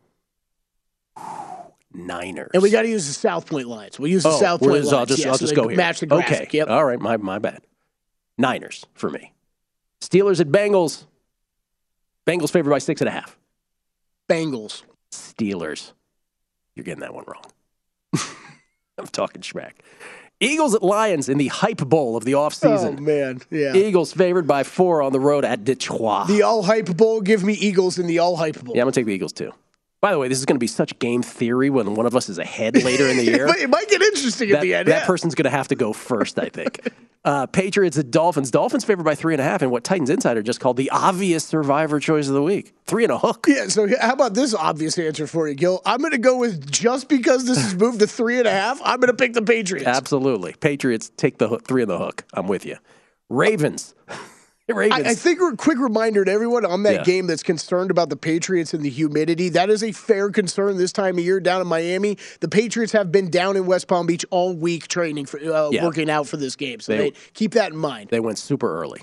Niners. 1.94 2.52
And 2.54 2.64
we 2.64 2.72
got 2.72 2.82
to 2.84 2.90
use 2.90 3.08
the 3.08 3.14
South 3.14 3.48
Point 3.48 3.68
lines. 3.68 4.00
We'll 4.00 4.12
use 4.12 4.24
the 4.24 4.30
oh, 4.30 4.40
South 4.40 4.62
Point 4.62 4.74
lines. 4.74 4.94
I'll 4.94 5.06
just, 5.06 5.24
yeah, 5.24 5.30
I'll 5.30 5.38
so 5.38 5.46
just 5.46 5.56
go 5.56 5.68
here. 5.68 5.78
Match 5.78 6.00
the 6.00 6.06
graphic. 6.08 6.48
Okay. 6.48 6.58
Yep. 6.58 6.70
All 6.70 6.86
right. 6.86 7.00
My, 7.00 7.18
my 7.18 7.38
bad. 7.38 7.62
Niners 8.38 8.86
for 8.94 9.10
me. 9.10 9.34
Steelers 10.02 10.40
at 10.40 10.48
Bengals. 10.48 11.06
Bengals 12.26 12.52
favored 12.52 12.70
by 12.70 12.80
six 12.80 13.02
and 13.02 13.10
a 13.10 13.12
half. 13.12 13.38
Bengals. 14.30 14.84
Steelers. 15.12 15.92
You're 16.76 16.86
getting 16.86 17.02
that 17.02 17.14
one 17.14 17.26
wrong. 17.28 17.44
I'm 18.98 19.08
talking 19.08 19.42
schmack. 19.42 19.74
Eagles 20.42 20.74
at 20.74 20.82
Lions 20.82 21.30
in 21.30 21.38
the 21.38 21.48
hype 21.48 21.78
bowl 21.78 22.18
of 22.18 22.26
the 22.26 22.34
offseason. 22.34 22.98
Oh, 22.98 23.02
man. 23.02 23.42
Yeah. 23.52 23.76
Eagles 23.76 24.12
favored 24.12 24.48
by 24.48 24.64
four 24.64 25.04
on 25.04 25.14
the 25.14 25.20
road 25.20 25.46
at 25.46 25.64
Detroit. 25.64 26.28
The 26.28 26.42
all 26.42 26.64
hype 26.64 26.98
bowl. 26.98 27.22
Give 27.22 27.44
me 27.44 27.54
Eagles 27.54 28.00
in 28.00 28.08
the 28.08 28.20
all 28.20 28.36
hype 28.36 28.60
bowl. 28.60 28.76
Yeah, 28.76 28.82
I'm 28.82 28.86
going 28.86 28.94
to 28.94 29.00
take 29.00 29.06
the 29.06 29.14
Eagles 29.14 29.34
too. 29.34 29.54
By 30.02 30.12
the 30.12 30.18
way, 30.18 30.28
this 30.28 30.40
is 30.40 30.46
going 30.46 30.56
to 30.56 30.60
be 30.60 30.68
such 30.68 30.98
game 30.98 31.22
theory 31.22 31.70
when 31.70 31.94
one 31.94 32.08
of 32.08 32.16
us 32.16 32.28
is 32.28 32.40
ahead 32.40 32.84
later 32.84 33.08
in 33.08 33.18
the 33.18 33.24
year. 33.24 33.48
it 33.48 33.70
might 33.70 33.88
get 33.88 34.02
interesting 34.02 34.50
that, 34.50 34.56
at 34.56 34.62
the 34.62 34.74
end. 34.74 34.88
That 34.88 35.02
yeah. 35.02 35.06
person's 35.06 35.36
going 35.36 35.44
to 35.44 35.52
have 35.52 35.68
to 35.68 35.76
go 35.76 35.94
first, 35.94 36.40
I 36.40 36.50
think. 36.50 36.92
uh, 37.24 37.46
Patriots 37.46 38.00
at 38.00 38.10
Dolphins. 38.10 38.50
Dolphins 38.50 38.84
favored 38.84 39.04
by 39.04 39.14
three 39.14 39.36
and 39.36 39.42
a 39.42 39.44
half, 39.44 39.62
and 39.62 39.70
what 39.70 39.84
Titans 39.84 40.10
Insider 40.10 40.42
just 40.42 40.60
called 40.60 40.78
the 40.78 40.90
obvious 40.90 41.46
survivor 41.46 42.00
choice 42.00 42.28
of 42.28 42.34
the 42.34 42.42
week. 42.42 42.74
Three 42.86 43.04
and 43.04 43.14
a 43.14 43.20
hook. 43.20 43.46
Yeah, 43.48 43.68
so 43.68 43.88
how 44.02 44.14
about 44.14 44.34
this 44.34 44.56
obvious 44.56 44.98
answer 44.98 45.28
for 45.28 45.48
you, 45.48 45.54
Gil? 45.54 45.84
I'm 45.86 46.00
going 46.00 46.14
to 46.14 46.18
go 46.18 46.40
with 46.40 46.72
just 46.72 47.08
because 47.08 47.46
this 47.46 47.62
has 47.62 47.76
moved 47.76 48.00
to 48.00 48.08
three 48.08 48.40
and 48.40 48.48
a 48.48 48.52
half, 48.52 48.82
I'm 48.84 49.00
going 49.00 49.12
to 49.12 49.14
pick 49.14 49.34
the 49.34 49.44
Patriots. 49.44 49.86
Absolutely. 49.86 50.54
Patriots 50.54 51.12
take 51.16 51.38
the 51.38 51.48
hook, 51.48 51.68
three 51.68 51.84
in 51.84 51.88
the 51.88 52.00
hook. 52.00 52.26
I'm 52.34 52.48
with 52.48 52.66
you. 52.66 52.78
Ravens. 53.30 53.94
Ravens. 54.70 55.06
I, 55.06 55.12
I, 55.12 55.16
think 55.16 55.40
a 55.42 55.56
quick 55.56 55.80
reminder 55.80 56.24
to 56.24 56.32
everyone 56.32 56.66
on 56.66 56.84
that 56.84 56.94
yeah. 56.94 57.04
game 57.04 57.28
that's 57.28 57.44
concerned 57.44 57.92
about 57.92 58.10
the 58.10 58.16
Patriots 58.16 58.74
and 58.74 58.84
the 58.84 58.90
humidity. 58.90 59.50
That 59.50 59.70
is 59.70 59.84
a 59.84 59.92
fair 59.92 60.30
concern 60.30 60.78
this 60.78 60.92
time 60.92 61.18
of 61.18 61.24
year 61.24 61.40
down 61.40 61.62
in 61.62 61.68
Miami. 61.68 62.18
The 62.40 62.48
Patriots 62.48 62.94
have 62.94 63.12
been 63.12 63.30
down 63.30 63.58
in 63.58 63.66
West 63.66 63.88
Palm 63.88 64.08
Beach 64.08 64.26
all 64.30 64.56
week 64.56 64.88
training 64.88 65.26
for 65.26 65.40
uh, 65.40 65.70
yeah. 65.72 65.84
working 65.84 66.10
out 66.10 66.28
for 66.28 66.38
this 66.38 66.56
game. 66.56 66.80
So 66.80 66.94
they, 66.96 67.10
they, 67.10 67.18
keep 67.34 67.54
that 67.54 67.72
in 67.72 67.78
mind. 67.78 68.10
They 68.10 68.20
went 68.20 68.38
super 68.38 68.80
early. 68.82 69.02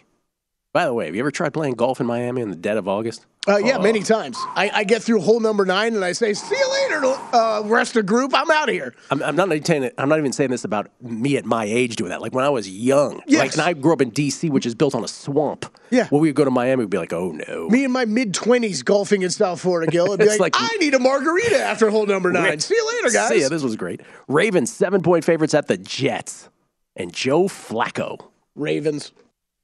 By 0.72 0.84
the 0.84 0.92
way, 0.92 1.06
have 1.06 1.14
you 1.14 1.20
ever 1.22 1.30
tried 1.30 1.54
playing 1.54 1.74
golf 1.74 1.98
in 1.98 2.06
Miami 2.06 2.42
in 2.42 2.50
the 2.50 2.56
dead 2.56 2.76
of 2.76 2.86
August? 2.86 3.26
Uh, 3.48 3.56
yeah, 3.56 3.78
oh. 3.78 3.82
many 3.82 4.02
times. 4.02 4.36
I, 4.48 4.70
I, 4.74 4.84
get 4.84 5.02
through 5.02 5.22
hole 5.22 5.40
number 5.40 5.64
nine 5.64 5.94
and 5.94 6.04
I 6.04 6.12
say, 6.12 6.34
"See 6.34 6.54
you 6.54 6.70
later, 6.70 7.06
uh, 7.32 7.62
rest 7.64 7.96
of 7.96 8.04
group. 8.04 8.32
I'm 8.34 8.50
out 8.50 8.68
of 8.68 8.74
here." 8.74 8.94
I'm, 9.10 9.22
I'm, 9.22 9.36
not 9.36 9.48
saying 9.66 9.90
I'm 9.96 10.10
not 10.10 10.18
even 10.18 10.32
saying 10.32 10.50
this 10.50 10.64
about 10.64 10.90
me 11.00 11.38
at 11.38 11.46
my 11.46 11.64
age 11.64 11.96
doing 11.96 12.10
that. 12.10 12.20
Like 12.20 12.34
when 12.34 12.44
I 12.44 12.50
was 12.50 12.68
young, 12.68 13.22
yes. 13.26 13.40
like, 13.40 13.52
and 13.52 13.62
I 13.62 13.72
grew 13.72 13.94
up 13.94 14.02
in 14.02 14.10
D.C., 14.10 14.50
which 14.50 14.66
is 14.66 14.74
built 14.74 14.94
on 14.94 15.02
a 15.02 15.08
swamp. 15.08 15.64
Yeah, 15.88 16.08
when 16.08 16.20
we 16.20 16.28
would 16.28 16.36
go 16.36 16.44
to 16.44 16.50
Miami, 16.50 16.84
we'd 16.84 16.90
be 16.90 16.98
like, 16.98 17.14
"Oh 17.14 17.32
no." 17.32 17.70
Me 17.70 17.84
in 17.84 17.90
my 17.90 18.04
mid 18.04 18.34
twenties 18.34 18.82
golfing 18.82 19.22
in 19.22 19.30
South 19.30 19.62
Florida, 19.62 19.90
Gil. 19.90 20.12
It'd 20.12 20.18
be 20.18 20.26
like, 20.28 20.40
like, 20.40 20.54
"I 20.58 20.76
need 20.76 20.92
a 20.92 20.98
margarita 20.98 21.58
after 21.58 21.88
hole 21.88 22.04
number 22.04 22.30
nine. 22.30 22.60
See 22.60 22.74
you 22.74 22.86
later, 22.86 23.14
guys." 23.14 23.28
See 23.30 23.40
ya. 23.40 23.48
This 23.48 23.62
was 23.62 23.76
great. 23.76 24.02
Ravens 24.28 24.70
seven 24.70 25.00
point 25.00 25.24
favorites 25.24 25.54
at 25.54 25.68
the 25.68 25.78
Jets, 25.78 26.50
and 26.96 27.14
Joe 27.14 27.44
Flacco. 27.44 28.28
Ravens. 28.54 29.12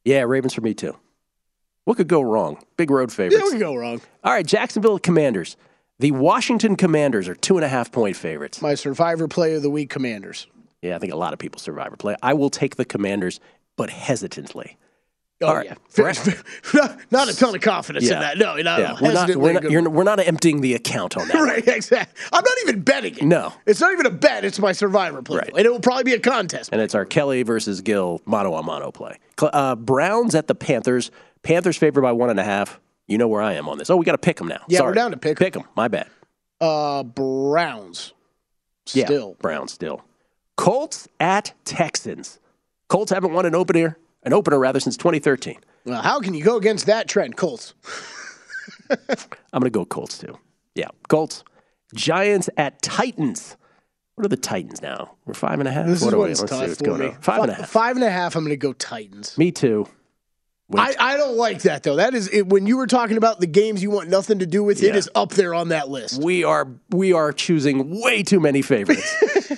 Yeah, 0.04 0.22
Ravens 0.22 0.54
for 0.54 0.60
me 0.60 0.74
too. 0.74 0.96
What 1.84 1.96
could 1.96 2.08
go 2.08 2.22
wrong? 2.22 2.58
Big 2.76 2.90
road 2.90 3.12
favorites. 3.12 3.36
Yeah, 3.36 3.42
what 3.42 3.52
could 3.52 3.60
go 3.60 3.74
wrong? 3.74 4.00
All 4.22 4.32
right, 4.32 4.46
Jacksonville 4.46 4.98
Commanders. 4.98 5.56
The 5.98 6.10
Washington 6.12 6.76
Commanders 6.76 7.28
are 7.28 7.34
two 7.34 7.56
and 7.56 7.64
a 7.64 7.68
half 7.68 7.92
point 7.92 8.16
favorites. 8.16 8.60
My 8.60 8.74
survivor 8.74 9.28
play 9.28 9.54
of 9.54 9.62
the 9.62 9.70
week, 9.70 9.90
Commanders. 9.90 10.46
Yeah, 10.82 10.96
I 10.96 10.98
think 10.98 11.12
a 11.12 11.16
lot 11.16 11.32
of 11.32 11.38
people 11.38 11.60
survivor 11.60 11.96
play. 11.96 12.16
I 12.22 12.34
will 12.34 12.50
take 12.50 12.76
the 12.76 12.84
Commanders, 12.84 13.38
but 13.76 13.90
hesitantly. 13.90 14.76
Oh, 15.40 15.48
All 15.48 15.56
right. 15.56 15.66
yeah. 15.66 16.96
not 17.10 17.28
a 17.28 17.36
ton 17.36 17.54
of 17.54 17.60
confidence 17.60 18.06
yeah. 18.06 18.14
in 18.14 18.20
that. 18.20 18.38
No, 18.38 18.56
not 18.56 18.78
yeah. 18.78 18.96
we're, 19.00 19.12
not, 19.12 19.36
we're, 19.36 19.52
not, 19.52 19.92
we're 19.92 20.04
not 20.04 20.20
emptying 20.20 20.60
the 20.60 20.74
account 20.74 21.16
on 21.16 21.26
that. 21.28 21.34
right, 21.40 21.66
exactly. 21.66 22.22
I'm 22.32 22.42
not 22.44 22.54
even 22.62 22.82
betting 22.82 23.16
it. 23.16 23.22
No. 23.22 23.52
It's 23.66 23.80
not 23.80 23.92
even 23.92 24.06
a 24.06 24.10
bet. 24.10 24.44
It's 24.44 24.60
my 24.60 24.70
survivor 24.72 25.22
play. 25.22 25.38
Right. 25.38 25.50
And 25.56 25.66
it 25.66 25.72
will 25.72 25.80
probably 25.80 26.04
be 26.04 26.14
a 26.14 26.20
contest. 26.20 26.70
And 26.72 26.80
it's 26.80 26.94
our 26.94 27.04
Kelly 27.04 27.42
versus 27.42 27.80
Gil 27.80 28.20
mano 28.26 28.54
a 28.54 28.62
mano 28.62 28.92
play. 28.92 29.18
Uh, 29.40 29.74
Browns 29.74 30.36
at 30.36 30.46
the 30.46 30.54
Panthers. 30.54 31.10
Panthers 31.42 31.76
favored 31.76 32.02
by 32.02 32.12
one 32.12 32.30
and 32.30 32.38
a 32.38 32.44
half. 32.44 32.80
You 33.08 33.18
know 33.18 33.28
where 33.28 33.42
I 33.42 33.54
am 33.54 33.68
on 33.68 33.78
this. 33.78 33.90
Oh, 33.90 33.96
we 33.96 34.04
got 34.04 34.12
to 34.12 34.18
pick 34.18 34.36
them 34.36 34.48
now. 34.48 34.64
Yeah, 34.68 34.78
Sorry. 34.78 34.90
we're 34.90 34.94
down 34.94 35.10
to 35.10 35.16
pick 35.16 35.38
Pick 35.38 35.52
them. 35.52 35.64
My 35.76 35.88
bad. 35.88 36.08
Uh, 36.60 37.02
Browns. 37.02 38.12
Still. 38.86 39.28
Yeah, 39.30 39.34
Browns 39.42 39.72
still. 39.72 40.04
Colts 40.56 41.08
at 41.18 41.52
Texans. 41.64 42.38
Colts 42.88 43.10
haven't 43.10 43.32
won 43.32 43.44
an 43.44 43.54
opener, 43.54 43.98
an 44.24 44.32
opener 44.32 44.58
rather 44.58 44.80
since 44.80 44.96
2013. 44.96 45.56
Well, 45.84 46.02
how 46.02 46.20
can 46.20 46.34
you 46.34 46.42
go 46.42 46.56
against 46.56 46.86
that 46.86 47.08
trend, 47.08 47.36
Colts? 47.36 47.74
I'm 48.90 49.60
going 49.60 49.64
to 49.64 49.70
go 49.70 49.84
Colts 49.84 50.18
too. 50.18 50.38
Yeah, 50.74 50.88
Colts. 51.08 51.44
Giants 51.94 52.48
at 52.56 52.80
Titans. 52.82 53.56
What 54.14 54.24
are 54.24 54.28
the 54.28 54.36
Titans 54.36 54.80
now? 54.80 55.16
We're 55.26 55.34
five 55.34 55.58
and 55.58 55.68
a 55.68 55.72
half. 55.72 55.86
This 55.86 56.02
what 56.02 56.08
is 56.08 56.14
what's 56.14 56.18
we? 56.18 56.28
Let's 56.28 56.40
tough 56.40 56.60
see 56.60 56.66
what's 56.68 56.78
for 56.78 56.84
going 56.84 57.00
me. 57.00 57.06
on. 57.08 57.20
Five 57.20 57.42
and 57.42 57.50
a 57.50 57.54
half. 57.54 57.68
Five 57.68 57.96
and 57.96 58.04
a 58.04 58.10
half. 58.10 58.36
I'm 58.36 58.42
going 58.44 58.50
to 58.50 58.56
go 58.56 58.72
Titans. 58.72 59.36
Me 59.36 59.50
too. 59.52 59.86
I, 60.72 60.94
I 60.98 61.16
don't 61.16 61.36
like 61.36 61.62
that 61.62 61.82
though. 61.82 61.96
That 61.96 62.14
is 62.14 62.28
it, 62.28 62.46
when 62.48 62.66
you 62.66 62.76
were 62.76 62.86
talking 62.86 63.16
about 63.16 63.38
the 63.38 63.46
games 63.46 63.82
you 63.82 63.90
want 63.90 64.08
nothing 64.08 64.38
to 64.38 64.46
do 64.46 64.64
with. 64.64 64.82
Yeah. 64.82 64.90
It 64.90 64.96
is 64.96 65.10
up 65.14 65.30
there 65.30 65.54
on 65.54 65.68
that 65.68 65.88
list. 65.88 66.22
We 66.22 66.42
are 66.44 66.68
we 66.90 67.12
are 67.12 67.32
choosing 67.32 68.00
way 68.00 68.22
too 68.22 68.40
many 68.40 68.62
favorites. 68.62 69.14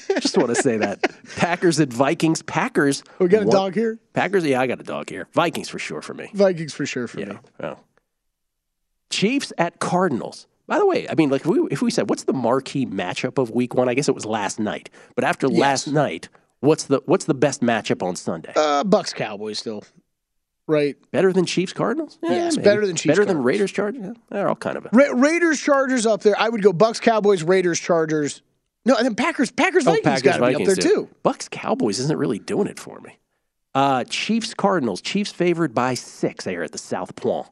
Just 0.20 0.36
want 0.36 0.48
to 0.48 0.60
say 0.60 0.78
that 0.78 1.00
Packers 1.36 1.78
at 1.78 1.92
Vikings. 1.92 2.42
Packers. 2.42 3.04
We 3.18 3.28
got 3.28 3.42
a 3.42 3.46
dog 3.46 3.74
here. 3.74 4.00
Packers. 4.14 4.44
Yeah, 4.44 4.60
I 4.60 4.66
got 4.66 4.80
a 4.80 4.84
dog 4.84 5.08
here. 5.08 5.28
Vikings 5.32 5.68
for 5.68 5.78
sure 5.78 6.02
for 6.02 6.14
me. 6.14 6.30
Vikings 6.34 6.74
for 6.74 6.86
sure 6.86 7.06
for 7.06 7.20
yeah. 7.20 7.26
me. 7.26 7.38
Oh. 7.60 7.78
Chiefs 9.10 9.52
at 9.58 9.78
Cardinals. 9.78 10.46
By 10.66 10.78
the 10.78 10.86
way, 10.86 11.08
I 11.08 11.14
mean, 11.14 11.30
like 11.30 11.42
if 11.42 11.46
we, 11.46 11.60
if 11.70 11.82
we 11.82 11.92
said 11.92 12.10
what's 12.10 12.24
the 12.24 12.32
marquee 12.32 12.86
matchup 12.86 13.40
of 13.40 13.50
Week 13.52 13.74
One, 13.74 13.88
I 13.88 13.94
guess 13.94 14.08
it 14.08 14.14
was 14.14 14.26
last 14.26 14.58
night. 14.58 14.90
But 15.14 15.22
after 15.22 15.46
Yes. 15.46 15.58
last 15.58 15.86
night, 15.88 16.28
what's 16.60 16.84
the 16.84 17.00
what's 17.06 17.26
the 17.26 17.34
best 17.34 17.60
matchup 17.60 18.02
on 18.02 18.16
Sunday? 18.16 18.52
Uh, 18.56 18.82
Bucs 18.82 19.14
Cowboys 19.14 19.60
still. 19.60 19.84
Right. 20.68 20.96
Better 21.12 21.32
than 21.32 21.44
Chiefs 21.46 21.72
Cardinals? 21.72 22.18
Yeah, 22.22 22.30
Yes, 22.30 22.56
maybe. 22.56 22.64
better 22.64 22.86
than 22.86 22.96
Chiefs 22.96 23.06
Better 23.12 23.24
than 23.24 23.42
Raiders 23.42 23.70
Chargers? 23.70 24.02
Yeah, 24.04 24.12
they're 24.30 24.48
all 24.48 24.56
kind 24.56 24.76
of. 24.76 24.86
A, 24.86 24.88
Ra- 24.92 25.12
Raiders 25.14 25.60
Chargers 25.60 26.06
up 26.06 26.22
there. 26.22 26.34
I 26.38 26.48
would 26.48 26.62
go 26.62 26.72
Bucs 26.72 27.00
Cowboys 27.00 27.42
Raiders 27.44 27.78
Chargers. 27.78 28.42
No, 28.84 28.94
and 28.96 29.04
then 29.04 29.14
Packers 29.14 29.50
Packers 29.52 29.86
oh, 29.86 29.92
Vikings 29.92 30.22
got 30.22 30.38
to 30.38 30.46
be 30.48 30.54
up 30.56 30.64
there 30.64 30.74
too. 30.76 30.82
too. 30.82 31.08
Bucs 31.24 31.48
Cowboys 31.50 31.98
isn't 32.00 32.18
really 32.18 32.38
doing 32.38 32.66
it 32.68 32.78
for 32.80 33.00
me. 33.00 33.18
Uh, 33.74 34.04
Chiefs 34.04 34.54
Cardinals. 34.54 35.00
Chiefs 35.02 35.30
favored 35.32 35.74
by 35.74 35.94
six 35.94 36.44
They 36.44 36.56
are 36.56 36.62
at 36.62 36.72
the 36.72 36.78
South 36.78 37.14
Point. 37.16 37.46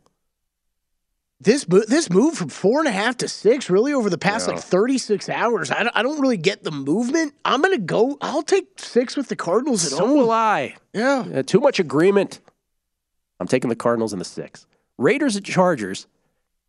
This 1.41 1.65
this 1.67 2.09
move 2.11 2.35
from 2.35 2.49
four 2.49 2.79
and 2.79 2.89
a 2.89 2.93
half 2.93 3.19
to 3.19 3.29
six 3.29 3.69
really 3.69 3.93
over 3.93 4.09
the 4.09 4.17
past 4.17 4.49
Yeah. 4.49 4.55
like 4.55 4.63
thirty 4.65 4.97
six 4.99 5.29
hours. 5.29 5.71
I 5.71 5.83
don't, 5.83 5.97
I 5.97 6.03
don't 6.03 6.21
really 6.21 6.37
get 6.39 6.63
the 6.63 6.71
movement. 6.71 7.35
I'm 7.45 7.61
gonna 7.61 7.77
go. 7.79 8.17
I'll 8.23 8.43
take 8.43 8.67
six 8.79 9.17
with 9.17 9.29
the 9.29 9.37
Cardinals 9.37 9.85
at 9.85 9.91
So 9.91 10.07
home. 10.07 10.17
will 10.17 10.31
I. 10.31 10.77
Yeah. 10.95 11.25
Uh, 11.35 11.43
too 11.43 11.61
much 11.61 11.79
agreement. 11.79 12.41
I'm 13.45 13.49
taking 13.49 13.69
the 13.69 13.77
Cardinals 13.77 14.15
in 14.15 14.19
the 14.19 14.25
six. 14.25 14.67
Raiders 14.97 15.37
at 15.37 15.45
Chargers. 15.45 16.07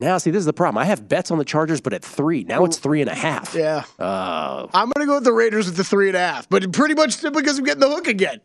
Now, 0.02 0.18
see, 0.18 0.30
this 0.30 0.40
is 0.42 0.46
the 0.46 0.52
problem. 0.52 0.78
I 0.78 0.84
have 0.84 1.08
bets 1.08 1.32
on 1.32 1.38
the 1.38 1.46
Chargers, 1.46 1.80
but 1.80 1.94
at 1.94 2.04
three. 2.04 2.44
Now 2.44 2.66
it's 2.66 2.78
three 2.78 3.00
and 3.00 3.10
a 3.10 3.16
half. 3.16 3.56
Yeah. 3.56 3.86
Uh, 3.98 4.68
I'm 4.74 4.92
going 4.94 5.00
to 5.00 5.06
go 5.06 5.16
with 5.16 5.24
the 5.24 5.32
Raiders 5.32 5.68
with 5.68 5.78
the 5.78 5.86
three 5.86 6.10
and 6.10 6.18
a 6.18 6.20
half, 6.20 6.50
but 6.50 6.70
pretty 6.74 6.94
much 6.96 7.14
simply 7.14 7.44
because 7.44 7.60
I'm 7.60 7.64
getting 7.64 7.80
the 7.80 7.90
hook 7.90 8.08
again. 8.08 8.42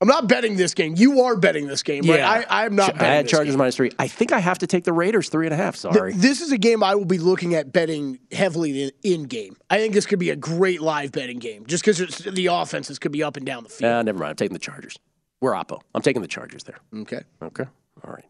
I'm 0.00 0.06
not 0.06 0.28
betting 0.28 0.56
this 0.56 0.74
game. 0.74 0.94
You 0.96 1.22
are 1.22 1.34
betting 1.36 1.66
this 1.66 1.82
game, 1.82 2.04
right? 2.08 2.20
yeah. 2.20 2.44
I, 2.48 2.66
I'm 2.66 2.76
not 2.76 2.90
I 2.90 2.92
betting 2.92 3.06
had 3.06 3.28
Chargers 3.28 3.56
minus 3.56 3.74
three. 3.74 3.90
I 3.98 4.06
think 4.06 4.30
I 4.30 4.38
have 4.38 4.58
to 4.58 4.68
take 4.68 4.84
the 4.84 4.92
Raiders 4.92 5.28
three 5.28 5.48
and 5.48 5.52
a 5.52 5.56
half. 5.56 5.74
Th- 5.74 5.92
Sorry. 5.92 6.12
This 6.12 6.40
is 6.40 6.52
a 6.52 6.58
game 6.58 6.84
I 6.84 6.94
will 6.94 7.04
be 7.04 7.18
looking 7.18 7.56
at 7.56 7.72
betting 7.72 8.20
heavily 8.30 8.84
in, 8.84 8.90
in 9.02 9.22
game. 9.24 9.56
I 9.70 9.78
think 9.78 9.92
this 9.92 10.06
could 10.06 10.20
be 10.20 10.30
a 10.30 10.36
great 10.36 10.80
live 10.80 11.10
betting 11.10 11.40
game 11.40 11.66
just 11.66 11.84
because 11.84 11.98
the 12.18 12.46
offenses 12.46 13.00
could 13.00 13.10
be 13.12 13.24
up 13.24 13.36
and 13.36 13.44
down 13.44 13.64
the 13.64 13.70
field. 13.70 13.90
Uh, 13.92 14.02
never 14.04 14.20
mind. 14.20 14.30
I'm 14.30 14.36
taking 14.36 14.54
the 14.54 14.60
Chargers. 14.60 14.98
We're 15.42 15.52
Oppo. 15.52 15.80
I'm 15.92 16.02
taking 16.02 16.22
the 16.22 16.28
Chargers 16.28 16.62
there. 16.62 16.78
Okay. 17.00 17.20
Okay. 17.42 17.64
All 18.04 18.14
right. 18.14 18.24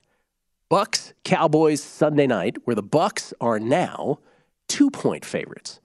Bucs 0.71 1.13
Cowboys 1.25 1.83
Sunday 1.83 2.27
night, 2.27 2.57
where 2.65 2.75
the 2.75 2.83
Bucs 2.83 3.35
are 3.39 3.61
now 3.61 4.19
two 4.67 4.91
point 4.91 5.23
favorites 5.23 5.79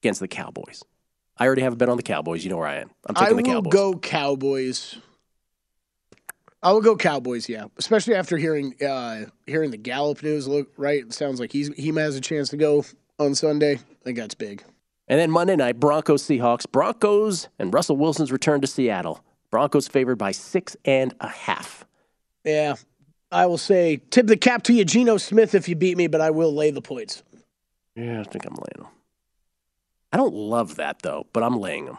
against 0.00 0.18
the 0.18 0.26
Cowboys. 0.26 0.82
I 1.38 1.46
already 1.46 1.62
have 1.62 1.74
a 1.74 1.76
bet 1.76 1.88
on 1.88 1.96
the 1.96 2.02
Cowboys. 2.02 2.42
You 2.42 2.50
know 2.50 2.56
where 2.56 2.66
I 2.66 2.80
am. 2.80 2.90
I'm 3.06 3.14
taking 3.14 3.36
will 3.36 3.42
the 3.44 3.50
Cowboys. 3.50 3.72
go 3.72 3.94
Cowboys. 3.96 4.96
I 6.64 6.72
will 6.72 6.80
go 6.80 6.96
Cowboys, 6.96 7.48
yeah. 7.48 7.66
Especially 7.78 8.16
after 8.16 8.36
hearing 8.36 8.74
uh, 8.82 9.26
hearing 9.46 9.70
the 9.70 9.76
Gallup 9.76 10.20
news. 10.20 10.48
Look, 10.48 10.72
right? 10.76 11.04
It 11.04 11.12
sounds 11.12 11.38
like 11.38 11.52
he's 11.52 11.68
he 11.76 11.92
has 11.92 12.16
a 12.16 12.20
chance 12.20 12.48
to 12.48 12.56
go 12.56 12.84
on 13.20 13.36
Sunday. 13.36 13.74
I 13.74 14.04
think 14.04 14.18
that's 14.18 14.34
big. 14.34 14.64
And 15.06 15.20
then 15.20 15.30
Monday 15.30 15.54
night, 15.54 15.78
Broncos 15.78 16.24
Seahawks. 16.24 16.66
Broncos 16.70 17.48
and 17.60 17.72
Russell 17.72 17.96
Wilson's 17.96 18.32
return 18.32 18.60
to 18.62 18.66
Seattle. 18.66 19.24
Broncos 19.52 19.86
favored 19.86 20.16
by 20.16 20.32
six 20.32 20.76
and 20.84 21.14
a 21.20 21.28
half. 21.28 21.84
Yeah, 22.44 22.74
I 23.30 23.46
will 23.46 23.58
say 23.58 24.00
tip 24.10 24.26
the 24.26 24.36
cap 24.36 24.64
to 24.64 24.72
you, 24.72 24.84
Geno 24.84 25.18
Smith, 25.18 25.54
if 25.54 25.68
you 25.68 25.76
beat 25.76 25.96
me, 25.96 26.08
but 26.08 26.20
I 26.20 26.30
will 26.30 26.52
lay 26.52 26.72
the 26.72 26.82
points. 26.82 27.22
Yeah, 27.94 28.20
I 28.20 28.24
think 28.24 28.46
I'm 28.46 28.54
laying 28.54 28.78
them. 28.78 28.88
I 30.10 30.16
don't 30.16 30.34
love 30.34 30.76
that 30.76 31.02
though, 31.02 31.26
but 31.32 31.44
I'm 31.44 31.58
laying 31.60 31.84
them. 31.84 31.98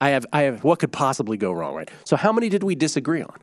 I 0.00 0.08
have, 0.08 0.26
I 0.32 0.42
have. 0.42 0.64
What 0.64 0.80
could 0.80 0.90
possibly 0.90 1.36
go 1.36 1.52
wrong, 1.52 1.76
right? 1.76 1.90
So, 2.04 2.16
how 2.16 2.32
many 2.32 2.48
did 2.48 2.64
we 2.64 2.74
disagree 2.74 3.22
on? 3.22 3.38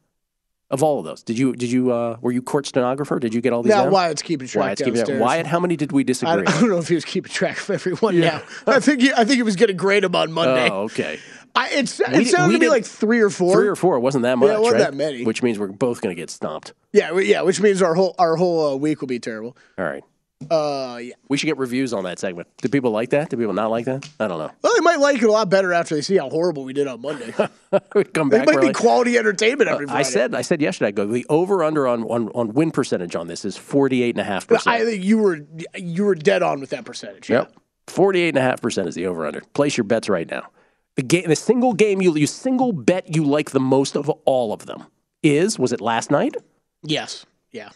Of 0.71 0.83
all 0.83 0.99
of 0.99 1.05
those, 1.05 1.23
did 1.23 1.35
you, 1.35 1.55
did 1.55 1.71
you, 1.71 1.91
uh, 1.91 2.17
were 2.21 2.31
you 2.31 2.43
court 2.43 2.67
stenographer? 2.67 3.17
Did 3.17 3.33
you 3.33 3.41
get 3.41 3.53
all 3.53 3.63
these? 3.63 3.73
Down? 3.73 3.89
Wyatt's 3.89 4.21
keeping 4.21 4.47
track 4.47 4.65
Wyatt's 4.65 4.81
keeping 4.81 4.93
downstairs. 4.93 5.19
Wyatt, 5.19 5.47
how 5.47 5.59
many 5.59 5.75
did 5.75 5.91
we 5.91 6.03
disagree? 6.03 6.31
I, 6.31 6.37
on? 6.37 6.47
I 6.47 6.59
don't 6.59 6.69
know 6.69 6.77
if 6.77 6.87
he 6.87 6.93
was 6.93 7.05
keeping 7.05 7.31
track 7.31 7.57
of 7.57 7.71
everyone 7.71 8.19
now. 8.19 8.43
I 8.67 8.79
think 8.79 9.01
he, 9.01 9.11
I 9.11 9.23
think 9.23 9.37
he 9.37 9.41
was 9.41 9.55
going 9.55 9.69
to 9.69 9.73
grade 9.73 10.03
him 10.03 10.13
on 10.15 10.31
Monday. 10.31 10.69
Oh, 10.69 10.83
okay. 10.83 11.19
I, 11.55 11.69
it's, 11.71 11.99
it 11.99 12.27
sounded 12.27 12.53
to 12.55 12.59
me 12.59 12.69
like 12.69 12.85
three 12.85 13.19
or 13.19 13.29
four. 13.29 13.53
Three 13.53 13.67
or 13.67 13.75
four. 13.75 13.95
It 13.97 14.01
wasn't 14.01 14.23
that 14.23 14.37
much. 14.37 14.47
Yeah, 14.47 14.55
it 14.55 14.61
wasn't 14.61 14.81
right? 14.81 14.91
that 14.91 14.93
many. 14.95 15.23
Which 15.23 15.43
means 15.43 15.59
we're 15.59 15.67
both 15.67 16.01
going 16.01 16.15
to 16.15 16.19
get 16.21 16.29
stomped. 16.29 16.73
Yeah, 16.93 17.11
we- 17.11 17.25
yeah, 17.29 17.41
which 17.41 17.59
means 17.61 17.81
our 17.81 17.95
whole 17.95 18.15
our 18.17 18.35
whole 18.35 18.73
uh, 18.73 18.75
week 18.75 19.01
will 19.01 19.07
be 19.07 19.19
terrible. 19.19 19.55
All 19.77 19.85
right. 19.85 20.03
Uh, 20.49 20.99
yeah. 21.01 21.13
We 21.27 21.35
should 21.35 21.47
get 21.47 21.57
reviews 21.57 21.91
on 21.93 22.05
that 22.05 22.17
segment. 22.17 22.47
Do 22.61 22.69
people 22.69 22.91
like 22.91 23.09
that? 23.09 23.29
Do 23.29 23.35
people 23.35 23.51
not 23.53 23.71
like 23.71 23.83
that? 23.85 24.07
I 24.21 24.27
don't 24.29 24.39
know. 24.39 24.49
Well, 24.61 24.73
they 24.73 24.79
might 24.81 24.99
like 25.01 25.17
it 25.21 25.25
a 25.25 25.31
lot 25.31 25.49
better 25.49 25.73
after 25.73 25.95
they 25.95 26.01
see 26.01 26.15
how 26.15 26.29
horrible 26.29 26.63
we 26.63 26.71
did 26.71 26.87
on 26.87 27.01
Monday. 27.01 27.33
we 27.93 28.05
come 28.05 28.31
It 28.31 28.45
might 28.45 28.61
be 28.61 28.67
like- 28.67 28.75
quality 28.75 29.17
entertainment 29.17 29.69
every 29.69 29.87
Uh, 29.87 29.93
I 29.93 30.03
said, 30.03 30.33
I 30.33 30.41
said 30.41 30.61
yesterday. 30.61 30.87
I 30.87 30.91
go 30.91 31.05
the 31.05 31.25
over 31.27 31.61
under 31.61 31.87
on, 31.89 32.03
on 32.03 32.29
on 32.29 32.53
win 32.53 32.71
percentage 32.71 33.17
on 33.17 33.27
this 33.27 33.43
is 33.43 33.57
forty 33.57 34.01
eight 34.01 34.15
and 34.15 34.21
a 34.21 34.23
half 34.23 34.47
percent. 34.47 34.73
I 34.73 34.85
think 34.85 35.03
you 35.03 35.17
were 35.17 35.41
you 35.75 36.05
were 36.05 36.15
dead 36.15 36.41
on 36.41 36.61
with 36.61 36.69
that 36.69 36.85
percentage. 36.85 37.29
Yep. 37.29 37.51
Forty-eight 37.87 38.29
and 38.29 38.37
a 38.37 38.41
half 38.41 38.61
percent 38.61 38.87
is 38.87 38.93
the 38.95 39.07
over/under. 39.07 39.41
Place 39.55 39.75
your 39.75 39.83
bets 39.83 40.07
right 40.09 40.29
now. 40.29 40.47
The 40.99 41.05
game, 41.05 41.29
the 41.29 41.35
single 41.37 41.71
game 41.71 42.01
you, 42.01 42.13
you 42.17 42.27
single 42.27 42.73
bet 42.73 43.15
you 43.15 43.23
like 43.23 43.51
the 43.51 43.59
most 43.61 43.95
of 43.95 44.09
all 44.25 44.51
of 44.51 44.65
them 44.65 44.83
is 45.23 45.57
was 45.57 45.71
it 45.71 45.79
last 45.79 46.11
night? 46.11 46.35
Yes. 46.83 47.25
Yeah. 47.53 47.69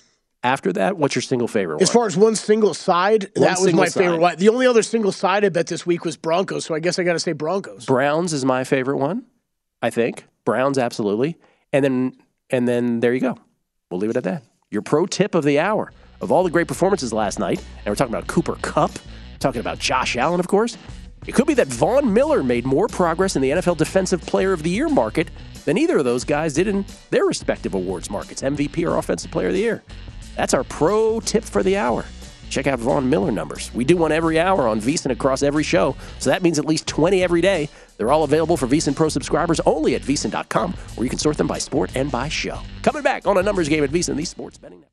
After 0.43 0.74
that, 0.74 0.97
what's 0.97 1.15
your 1.15 1.21
single 1.21 1.47
favorite 1.47 1.82
As 1.82 1.88
one? 1.88 1.93
far 1.93 2.07
as 2.07 2.17
one 2.17 2.36
single 2.36 2.74
side, 2.74 3.32
One 3.36 3.45
that 3.45 3.51
was 3.51 3.63
single 3.63 3.82
my 3.82 3.88
favorite 3.89 4.19
one. 4.19 4.36
The 4.36 4.49
only 4.49 4.67
other 4.67 4.84
single 4.84 5.13
side 5.13 5.45
I 5.45 5.49
bet 5.49 5.67
this 5.67 5.86
week 5.86 6.03
was 6.03 6.17
Broncos, 6.17 6.65
so 6.65 6.76
I 6.76 6.82
guess 6.82 6.99
I 6.99 7.03
got 7.05 7.13
to 7.13 7.19
say 7.19 7.32
Broncos. 7.32 7.86
Browns 7.86 8.34
is 8.34 8.43
my 8.43 8.65
favorite 8.65 8.97
one. 8.97 9.24
I 9.82 9.89
think 9.89 10.26
Browns 10.43 10.78
absolutely, 10.78 11.38
and 11.71 11.82
then 11.86 12.17
and 12.49 12.67
then 12.67 12.99
there 12.99 13.13
you 13.13 13.21
go. 13.21 13.38
We'll 13.89 14.01
leave 14.01 14.09
it 14.09 14.17
at 14.17 14.26
that. 14.26 14.43
Your 14.69 14.82
pro 14.82 15.05
tip 15.05 15.34
of 15.34 15.45
the 15.45 15.59
hour 15.59 15.93
of 16.19 16.30
all 16.30 16.43
the 16.43 16.49
great 16.49 16.67
performances 16.67 17.13
last 17.13 17.39
night, 17.39 17.59
and 17.78 17.86
we're 17.86 17.95
talking 17.95 18.13
about 18.13 18.28
Cooper 18.28 18.57
Kupp, 18.61 18.91
talking 19.39 19.61
about 19.61 19.80
Josh 19.80 20.17
Allen, 20.17 20.41
of 20.41 20.49
course. 20.49 20.78
It 21.26 21.36
could 21.36 21.47
be 21.47 21.53
that 21.55 21.67
Von 21.67 22.13
Miller 22.13 22.43
made 22.43 22.65
more 22.65 22.88
progress 22.88 23.36
in 23.36 23.41
the 23.41 23.51
NFL 23.51 23.78
Defensive 23.78 24.21
Player 24.21 24.53
of 24.53 24.63
the 24.63 24.69
Year 24.69 24.89
market 24.89 25.30
than 25.65 25.78
either 25.78 25.99
of 25.99 26.05
those 26.05 26.24
guys 26.24 26.53
did 26.53 26.67
in 26.67 26.86
their 27.09 27.26
respective 27.26 27.74
awards 27.74 28.09
markets, 28.09 28.41
MVP 28.41 28.86
or 28.86 28.97
Offensive 28.97 29.32
Player 29.32 29.47
of 29.47 29.53
the 29.53 29.59
Year. 29.59 29.84
That's 30.36 30.53
our 30.53 30.63
pro 30.63 31.19
tip 31.19 31.43
for 31.43 31.63
the 31.63 31.78
hour. 31.78 32.05
Check 32.49 32.67
out 32.67 32.80
Von 32.80 33.09
Miller 33.09 33.32
numbers. 33.32 33.74
We 33.74 33.84
do 33.84 33.97
one 33.97 34.11
every 34.11 34.39
hour 34.39 34.67
on 34.67 34.80
VSiN 34.80 35.11
across 35.11 35.41
every 35.41 35.63
show, 35.63 35.95
so 36.19 36.30
that 36.30 36.43
means 36.43 36.59
at 36.59 36.65
least 36.65 36.86
20 36.86 37.24
every 37.24 37.41
day. 37.41 37.67
They're 37.97 38.11
all 38.11 38.24
available 38.24 38.57
for 38.57 38.67
VSiN 38.67 38.95
Pro 38.95 39.09
subscribers 39.09 39.59
only 39.61 39.95
at 39.95 40.01
VSiN.com, 40.01 40.74
where 40.95 41.03
you 41.03 41.09
can 41.09 41.19
sort 41.19 41.38
them 41.38 41.47
by 41.47 41.57
sport 41.57 41.91
and 41.95 42.11
by 42.11 42.30
show. 42.30 42.59
Coming 42.84 43.01
back 43.01 43.26
on 43.26 43.38
a 43.38 43.43
numbers 43.43 43.69
game 43.69 43.84
at 43.84 43.89
VSiN, 43.89 44.17
the 44.17 44.26
sports 44.26 44.57
betting 44.59 44.82
network. 44.82 44.92